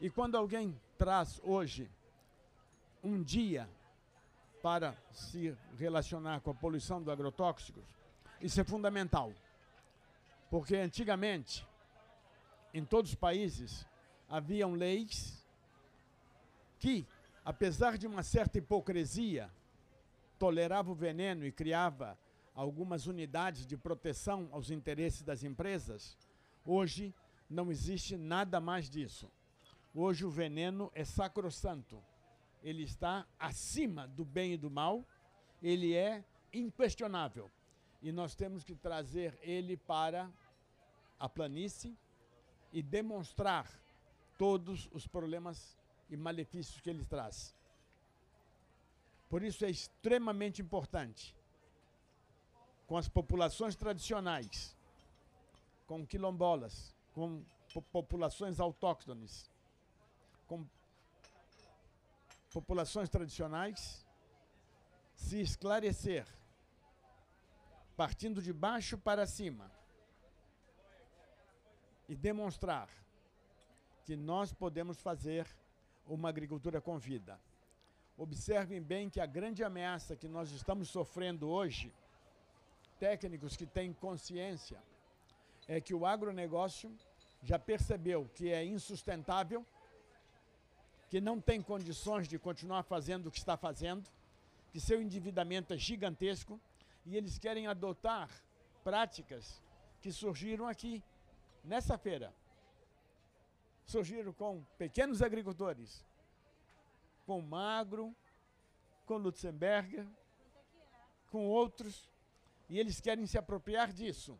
E 0.00 0.08
quando 0.08 0.36
alguém 0.36 0.74
traz 0.96 1.38
hoje 1.44 1.90
um 3.04 3.22
dia 3.22 3.68
para 4.62 4.96
se 5.12 5.54
relacionar 5.76 6.40
com 6.40 6.50
a 6.50 6.54
poluição 6.54 7.00
dos 7.02 7.12
agrotóxicos, 7.12 7.84
isso 8.40 8.58
é 8.58 8.64
fundamental. 8.64 9.30
Porque 10.48 10.76
antigamente, 10.76 11.66
em 12.72 12.82
todos 12.82 13.10
os 13.10 13.14
países, 13.14 13.86
haviam 14.26 14.72
leis 14.72 15.44
que, 16.78 17.06
apesar 17.44 17.98
de 17.98 18.06
uma 18.06 18.22
certa 18.22 18.56
hipocrisia, 18.56 19.50
tolerava 20.38 20.90
o 20.90 20.94
veneno 20.94 21.44
e 21.44 21.52
criava 21.52 22.18
algumas 22.54 23.06
unidades 23.06 23.66
de 23.66 23.76
proteção 23.76 24.48
aos 24.50 24.70
interesses 24.70 25.22
das 25.22 25.44
empresas, 25.44 26.16
hoje 26.64 27.14
não 27.50 27.70
existe 27.70 28.16
nada 28.16 28.60
mais 28.60 28.88
disso. 28.88 29.30
Hoje 29.94 30.24
o 30.24 30.30
veneno 30.30 30.90
é 30.94 31.04
sacrossanto. 31.04 32.02
Ele 32.62 32.84
está 32.84 33.26
acima 33.38 34.06
do 34.06 34.24
bem 34.24 34.52
e 34.52 34.56
do 34.56 34.70
mal. 34.70 35.04
Ele 35.62 35.94
é 35.94 36.24
inquestionável. 36.52 37.50
E 38.00 38.12
nós 38.12 38.34
temos 38.34 38.62
que 38.62 38.74
trazer 38.74 39.38
ele 39.42 39.76
para 39.76 40.30
a 41.18 41.28
planície 41.28 41.96
e 42.72 42.82
demonstrar 42.82 43.68
todos 44.38 44.88
os 44.92 45.06
problemas 45.06 45.76
e 46.08 46.16
malefícios 46.16 46.80
que 46.80 46.88
ele 46.88 47.04
traz. 47.04 47.54
Por 49.28 49.42
isso 49.42 49.64
é 49.64 49.70
extremamente 49.70 50.62
importante 50.62 51.36
com 52.86 52.96
as 52.96 53.08
populações 53.08 53.76
tradicionais, 53.76 54.76
com 55.86 56.06
quilombolas, 56.06 56.94
com 57.12 57.44
populações 57.92 58.58
autóctones, 58.58 59.48
com 60.50 60.66
populações 62.52 63.08
tradicionais, 63.08 64.04
se 65.14 65.40
esclarecer, 65.40 66.26
partindo 67.96 68.42
de 68.42 68.52
baixo 68.52 68.98
para 68.98 69.26
cima, 69.28 69.70
e 72.08 72.16
demonstrar 72.16 72.88
que 74.04 74.16
nós 74.16 74.52
podemos 74.52 75.00
fazer 75.00 75.46
uma 76.04 76.28
agricultura 76.28 76.80
com 76.80 76.98
vida. 76.98 77.38
Observem 78.18 78.82
bem 78.82 79.08
que 79.08 79.20
a 79.20 79.26
grande 79.26 79.62
ameaça 79.62 80.16
que 80.16 80.26
nós 80.26 80.50
estamos 80.50 80.88
sofrendo 80.88 81.48
hoje, 81.48 81.94
técnicos 82.98 83.56
que 83.56 83.66
têm 83.66 83.92
consciência, 83.92 84.82
é 85.68 85.80
que 85.80 85.94
o 85.94 86.04
agronegócio 86.04 86.92
já 87.40 87.56
percebeu 87.56 88.28
que 88.34 88.50
é 88.50 88.64
insustentável 88.64 89.64
que 91.10 91.20
não 91.20 91.40
tem 91.40 91.60
condições 91.60 92.28
de 92.28 92.38
continuar 92.38 92.84
fazendo 92.84 93.26
o 93.26 93.30
que 93.32 93.38
está 93.38 93.56
fazendo, 93.56 94.08
que 94.70 94.80
seu 94.80 95.02
endividamento 95.02 95.74
é 95.74 95.76
gigantesco 95.76 96.58
e 97.04 97.16
eles 97.16 97.36
querem 97.36 97.66
adotar 97.66 98.30
práticas 98.84 99.60
que 100.00 100.12
surgiram 100.12 100.68
aqui, 100.68 101.02
nessa 101.64 101.98
feira. 101.98 102.32
Surgiram 103.84 104.32
com 104.32 104.64
pequenos 104.78 105.20
agricultores, 105.20 106.06
com 107.26 107.42
Magro, 107.42 108.14
com 109.04 109.16
Lutzenberger, 109.16 110.06
com 111.28 111.44
outros, 111.48 112.08
e 112.68 112.78
eles 112.78 113.00
querem 113.00 113.26
se 113.26 113.36
apropriar 113.36 113.92
disso. 113.92 114.38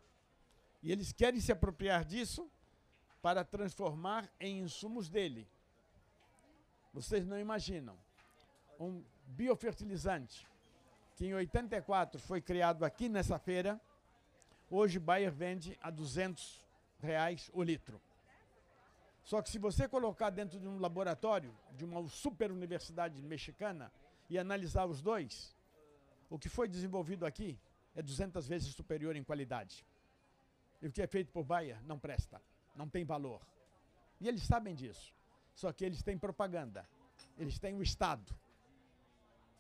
E 0.81 0.93
eles 0.93 1.13
querem 1.13 1.41
se 1.41 1.51
apropriar 1.51 2.05
disso 2.05 2.49
para 3.21 3.45
transformar 3.45 4.31
em 4.39 4.61
insumos 4.61 5.09
dele. 5.09 5.49
Vocês 6.93 7.27
não 7.27 7.39
imaginam. 7.39 7.97
Um 8.79 9.05
biofertilizante 9.27 10.47
que 11.17 11.27
em 11.27 11.35
84 11.35 12.19
foi 12.19 12.41
criado 12.41 12.85
aqui 12.85 13.09
nessa 13.09 13.39
feira, 13.39 13.81
hoje 14.71 14.99
Bayer 14.99 15.31
vende 15.31 15.79
a 15.83 15.91
200 15.91 16.67
reais 16.99 17.51
o 17.53 17.63
litro. 17.63 18.01
Só 19.23 19.43
que 19.43 19.51
se 19.51 19.59
você 19.59 19.87
colocar 19.87 20.31
dentro 20.31 20.59
de 20.59 20.67
um 20.67 20.79
laboratório 20.79 21.55
de 21.77 21.85
uma 21.85 22.09
super 22.09 22.51
universidade 22.51 23.23
mexicana 23.23 23.93
e 24.31 24.39
analisar 24.39 24.87
os 24.87 25.03
dois, 25.03 25.55
O 26.31 26.39
que 26.39 26.49
foi 26.49 26.69
desenvolvido 26.69 27.27
aqui 27.27 27.59
é 27.95 28.01
200 28.01 28.47
vezes 28.47 28.73
superior 28.73 29.17
em 29.17 29.25
qualidade. 29.25 29.85
E 30.81 30.87
o 30.87 30.93
que 30.93 31.03
é 31.03 31.07
feito 31.07 31.33
por 31.33 31.43
Baia 31.43 31.83
não 31.85 31.99
presta, 31.99 32.41
não 32.77 32.89
tem 32.89 33.05
valor. 33.05 33.45
E 34.21 34.29
eles 34.29 34.45
sabem 34.45 34.75
disso. 34.77 35.13
Só 35.61 35.71
que 35.75 35.85
eles 35.85 36.03
têm 36.03 36.17
propaganda, 36.17 36.89
eles 37.37 37.59
têm 37.59 37.77
o 37.77 37.83
Estado 37.83 38.35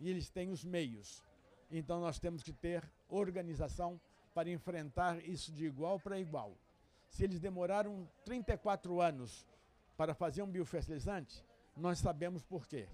e 0.00 0.08
eles 0.08 0.30
têm 0.30 0.48
os 0.50 0.64
meios. 0.64 1.22
Então 1.70 2.00
nós 2.00 2.18
temos 2.18 2.42
que 2.42 2.54
ter 2.54 2.82
organização 3.06 4.00
para 4.32 4.48
enfrentar 4.48 5.22
isso 5.22 5.52
de 5.52 5.66
igual 5.66 6.00
para 6.00 6.18
igual. 6.18 6.56
Se 7.10 7.24
eles 7.24 7.38
demoraram 7.38 8.08
34 8.24 8.98
anos 8.98 9.46
para 9.94 10.14
fazer 10.14 10.40
um 10.40 10.50
biofertilizante, 10.50 11.44
nós 11.76 11.98
sabemos 11.98 12.42
por 12.42 12.66
quê. 12.66 12.88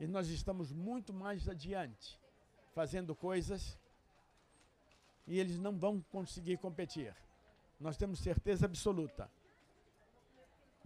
E 0.00 0.06
nós 0.08 0.26
estamos 0.26 0.72
muito 0.72 1.14
mais 1.14 1.48
adiante, 1.48 2.20
fazendo 2.74 3.14
coisas 3.14 3.78
e 5.28 5.38
eles 5.38 5.60
não 5.60 5.78
vão 5.78 6.00
conseguir 6.10 6.58
competir. 6.58 7.14
Nós 7.78 7.96
temos 7.96 8.18
certeza 8.18 8.66
absoluta. 8.66 9.30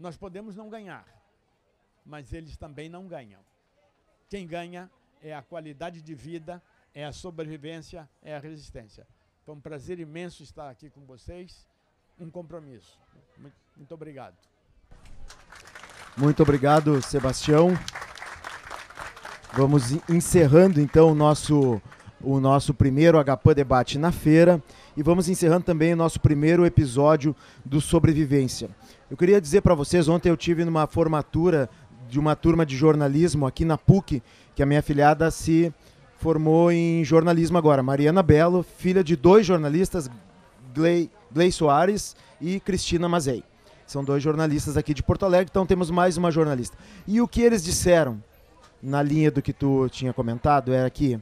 Nós 0.01 0.17
podemos 0.17 0.57
não 0.57 0.71
ganhar, 0.71 1.07
mas 2.05 2.33
eles 2.33 2.57
também 2.57 2.89
não 2.89 3.07
ganham. 3.07 3.41
Quem 4.29 4.47
ganha 4.47 4.91
é 5.23 5.35
a 5.35 5.43
qualidade 5.43 6.01
de 6.01 6.15
vida, 6.15 6.63
é 6.95 7.05
a 7.05 7.13
sobrevivência, 7.13 8.09
é 8.23 8.35
a 8.35 8.39
resistência. 8.39 9.07
Foi 9.45 9.55
um 9.55 9.61
prazer 9.61 10.01
imenso 10.01 10.43
estar 10.43 10.71
aqui 10.71 10.89
com 10.89 11.05
vocês. 11.05 11.67
Um 12.19 12.31
compromisso. 12.31 12.99
Muito, 13.37 13.57
muito 13.77 13.95
obrigado. 13.95 14.37
Muito 16.17 16.43
obrigado, 16.43 17.01
Sebastião. 17.03 17.71
Vamos 19.53 19.91
encerrando 20.09 20.81
então 20.81 21.11
o 21.11 21.15
nosso, 21.15 21.81
o 22.23 22.41
nosso 22.41 22.75
primeiro 22.75 23.19
HPAN 23.23 23.55
debate 23.55 23.99
na 23.99 24.13
feira 24.13 24.63
e 24.97 25.03
vamos 25.03 25.29
encerrando 25.29 25.65
também 25.65 25.93
o 25.93 25.97
nosso 25.97 26.21
primeiro 26.21 26.67
episódio 26.67 27.35
do 27.65 27.81
Sobrevivência. 27.81 28.71
Eu 29.11 29.17
queria 29.17 29.41
dizer 29.41 29.61
para 29.61 29.75
vocês, 29.75 30.09
ontem 30.09 30.29
eu 30.29 30.37
tive 30.37 30.65
numa 30.65 30.87
formatura 30.87 31.69
de 32.09 32.19
uma 32.19 32.37
turma 32.37 32.67
de 32.67 32.77
jornalismo 32.77 33.47
aqui 33.47 33.65
na 33.65 33.79
PUC, 33.79 34.23
que 34.55 34.63
a 34.63 34.67
minha 34.67 34.81
afilhada 34.81 35.31
se 35.31 35.73
formou 36.19 36.71
em 36.71 37.05
jornalismo 37.05 37.57
agora. 37.57 37.83
Mariana 37.83 38.23
Belo, 38.23 38.63
filha 38.63 39.03
de 39.03 39.17
dois 39.17 39.47
jornalistas, 39.47 40.11
Glei, 40.75 41.11
Glei 41.33 41.51
Soares 41.51 42.15
e 42.41 42.61
Cristina 42.61 43.09
Mazei. 43.09 43.43
São 43.87 44.05
dois 44.05 44.23
jornalistas 44.23 44.77
aqui 44.77 44.95
de 44.95 45.03
Porto 45.03 45.25
Alegre, 45.25 45.49
então 45.51 45.67
temos 45.67 45.91
mais 45.91 46.17
uma 46.17 46.31
jornalista. 46.31 46.77
E 47.07 47.21
o 47.21 47.27
que 47.27 47.43
eles 47.43 47.65
disseram? 47.65 48.23
na 48.83 49.03
linha 49.03 49.31
do 49.31 49.43
que 49.43 49.53
tu 49.53 49.89
tinha 49.89 50.13
comentado, 50.13 50.73
era 50.73 50.89
que 50.89 51.19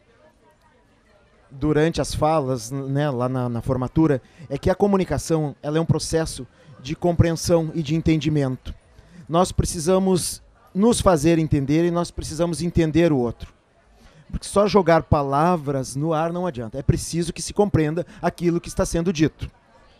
durante 1.50 2.00
as 2.00 2.14
falas, 2.14 2.70
né, 2.70 3.10
lá 3.10 3.28
na, 3.28 3.48
na, 3.48 3.62
formatura, 3.62 4.20
é 4.48 4.58
que 4.58 4.70
a 4.70 4.74
comunicação 4.74 5.54
ela 5.62 5.78
é 5.78 5.80
um 5.80 5.86
processo 5.86 6.46
de 6.80 6.94
compreensão 6.94 7.70
e 7.74 7.82
de 7.82 7.94
entendimento. 7.94 8.74
Nós 9.28 9.52
precisamos 9.52 10.42
nos 10.74 11.00
fazer 11.00 11.38
entender 11.38 11.84
e 11.84 11.90
nós 11.90 12.10
precisamos 12.10 12.62
entender 12.62 13.12
o 13.12 13.18
outro. 13.18 13.52
Porque 14.30 14.46
só 14.46 14.66
jogar 14.66 15.04
palavras 15.04 15.96
no 15.96 16.12
ar 16.12 16.32
não 16.32 16.46
adianta. 16.46 16.78
É 16.78 16.82
preciso 16.82 17.32
que 17.32 17.40
se 17.40 17.54
compreenda 17.54 18.06
aquilo 18.20 18.60
que 18.60 18.68
está 18.68 18.84
sendo 18.84 19.12
dito. 19.12 19.50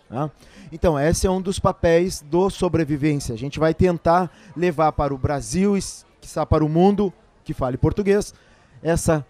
Tá? 0.08 0.30
Então, 0.70 0.98
esse 0.98 1.26
é 1.26 1.30
um 1.30 1.40
dos 1.40 1.58
papéis 1.58 2.20
do 2.20 2.50
sobrevivência. 2.50 3.34
A 3.34 3.38
gente 3.38 3.58
vai 3.58 3.72
tentar 3.74 4.30
levar 4.56 4.92
para 4.92 5.14
o 5.14 5.18
Brasil, 5.18 5.74
que 6.20 6.26
está 6.26 6.44
para 6.44 6.64
o 6.64 6.68
mundo, 6.68 7.12
que 7.44 7.54
fale 7.54 7.76
português, 7.78 8.34
essa 8.82 9.24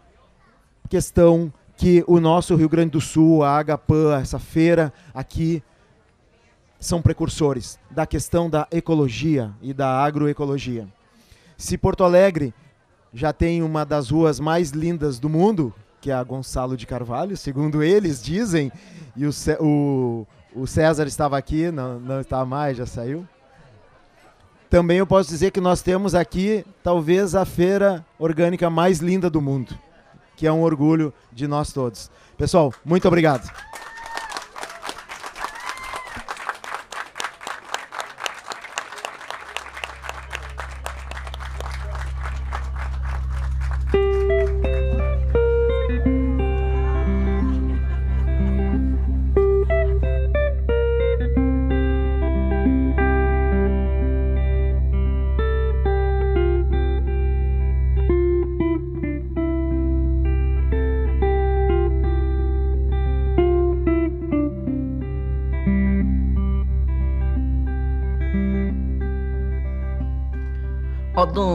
questão 0.89 1.53
que 1.79 2.03
o 2.09 2.19
nosso 2.19 2.57
Rio 2.57 2.69
Grande 2.69 2.91
do 2.91 3.01
Sul, 3.01 3.45
a 3.45 3.57
Agapan, 3.57 4.19
essa 4.21 4.41
feira 4.41 4.93
aqui, 5.15 5.63
são 6.81 7.01
precursores 7.01 7.79
da 7.89 8.05
questão 8.05 8.51
da 8.51 8.67
ecologia 8.73 9.53
e 9.63 9.73
da 9.73 9.89
agroecologia. 9.89 10.89
Se 11.57 11.79
Porto 11.79 12.03
Alegre 12.03 12.53
já 13.15 13.33
tem 13.33 13.63
uma 13.63 13.85
das 13.85 14.11
ruas 14.11 14.41
mais 14.41 14.71
lindas 14.71 15.21
do 15.21 15.29
mundo, 15.29 15.73
que 16.01 16.11
é 16.11 16.15
a 16.15 16.23
Gonçalo 16.23 16.77
de 16.77 16.85
Carvalho, 16.85 17.37
segundo 17.37 17.81
eles 17.81 18.21
dizem, 18.21 18.73
e 19.17 19.25
o, 19.25 19.31
o, 19.61 20.27
o 20.57 20.67
César 20.67 21.07
estava 21.07 21.39
aqui, 21.39 21.71
não, 21.71 22.01
não 22.01 22.21
está 22.21 22.45
mais, 22.45 22.77
já 22.77 22.87
saiu. 22.87 23.25
Também 24.69 24.99
eu 24.99 25.07
posso 25.07 25.31
dizer 25.31 25.53
que 25.53 25.61
nós 25.61 25.81
temos 25.81 26.13
aqui 26.13 26.65
talvez 26.83 27.37
a 27.37 27.45
feira 27.45 28.05
orgânica 28.19 28.69
mais 28.69 28.99
linda 28.99 29.31
do 29.31 29.41
mundo, 29.41 29.79
que 30.39 30.47
é 30.47 30.53
um 30.53 30.63
orgulho 30.63 31.13
de 31.33 31.49
nós 31.49 31.73
todos. 31.73 32.09
Pessoal, 32.37 32.73
muito 32.85 33.09
obrigado. 33.09 33.51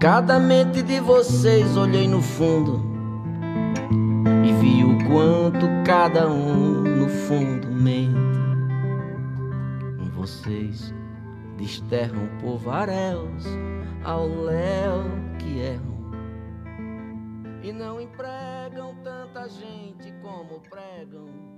cada 0.00 0.38
mente 0.38 0.82
de 0.82 1.00
vocês 1.00 1.76
olhei 1.76 2.06
no 2.08 2.20
fundo 2.20 2.84
e 4.44 4.52
vi 4.54 4.84
o 4.84 4.96
quanto 5.08 5.66
cada 5.86 6.28
um 6.28 6.82
no 6.82 7.08
fundo 7.08 7.68
mente. 7.68 8.14
Vocês 10.14 10.94
desterram 11.56 12.28
povaréus 12.40 13.44
ao 14.02 14.26
léu 14.26 15.04
que 15.38 15.58
erram 15.58 15.94
e 17.62 17.72
não 17.72 18.00
empregam 18.00 18.94
tanta 19.02 19.48
gente 19.48 20.12
como 20.22 20.60
pregam 20.68 21.53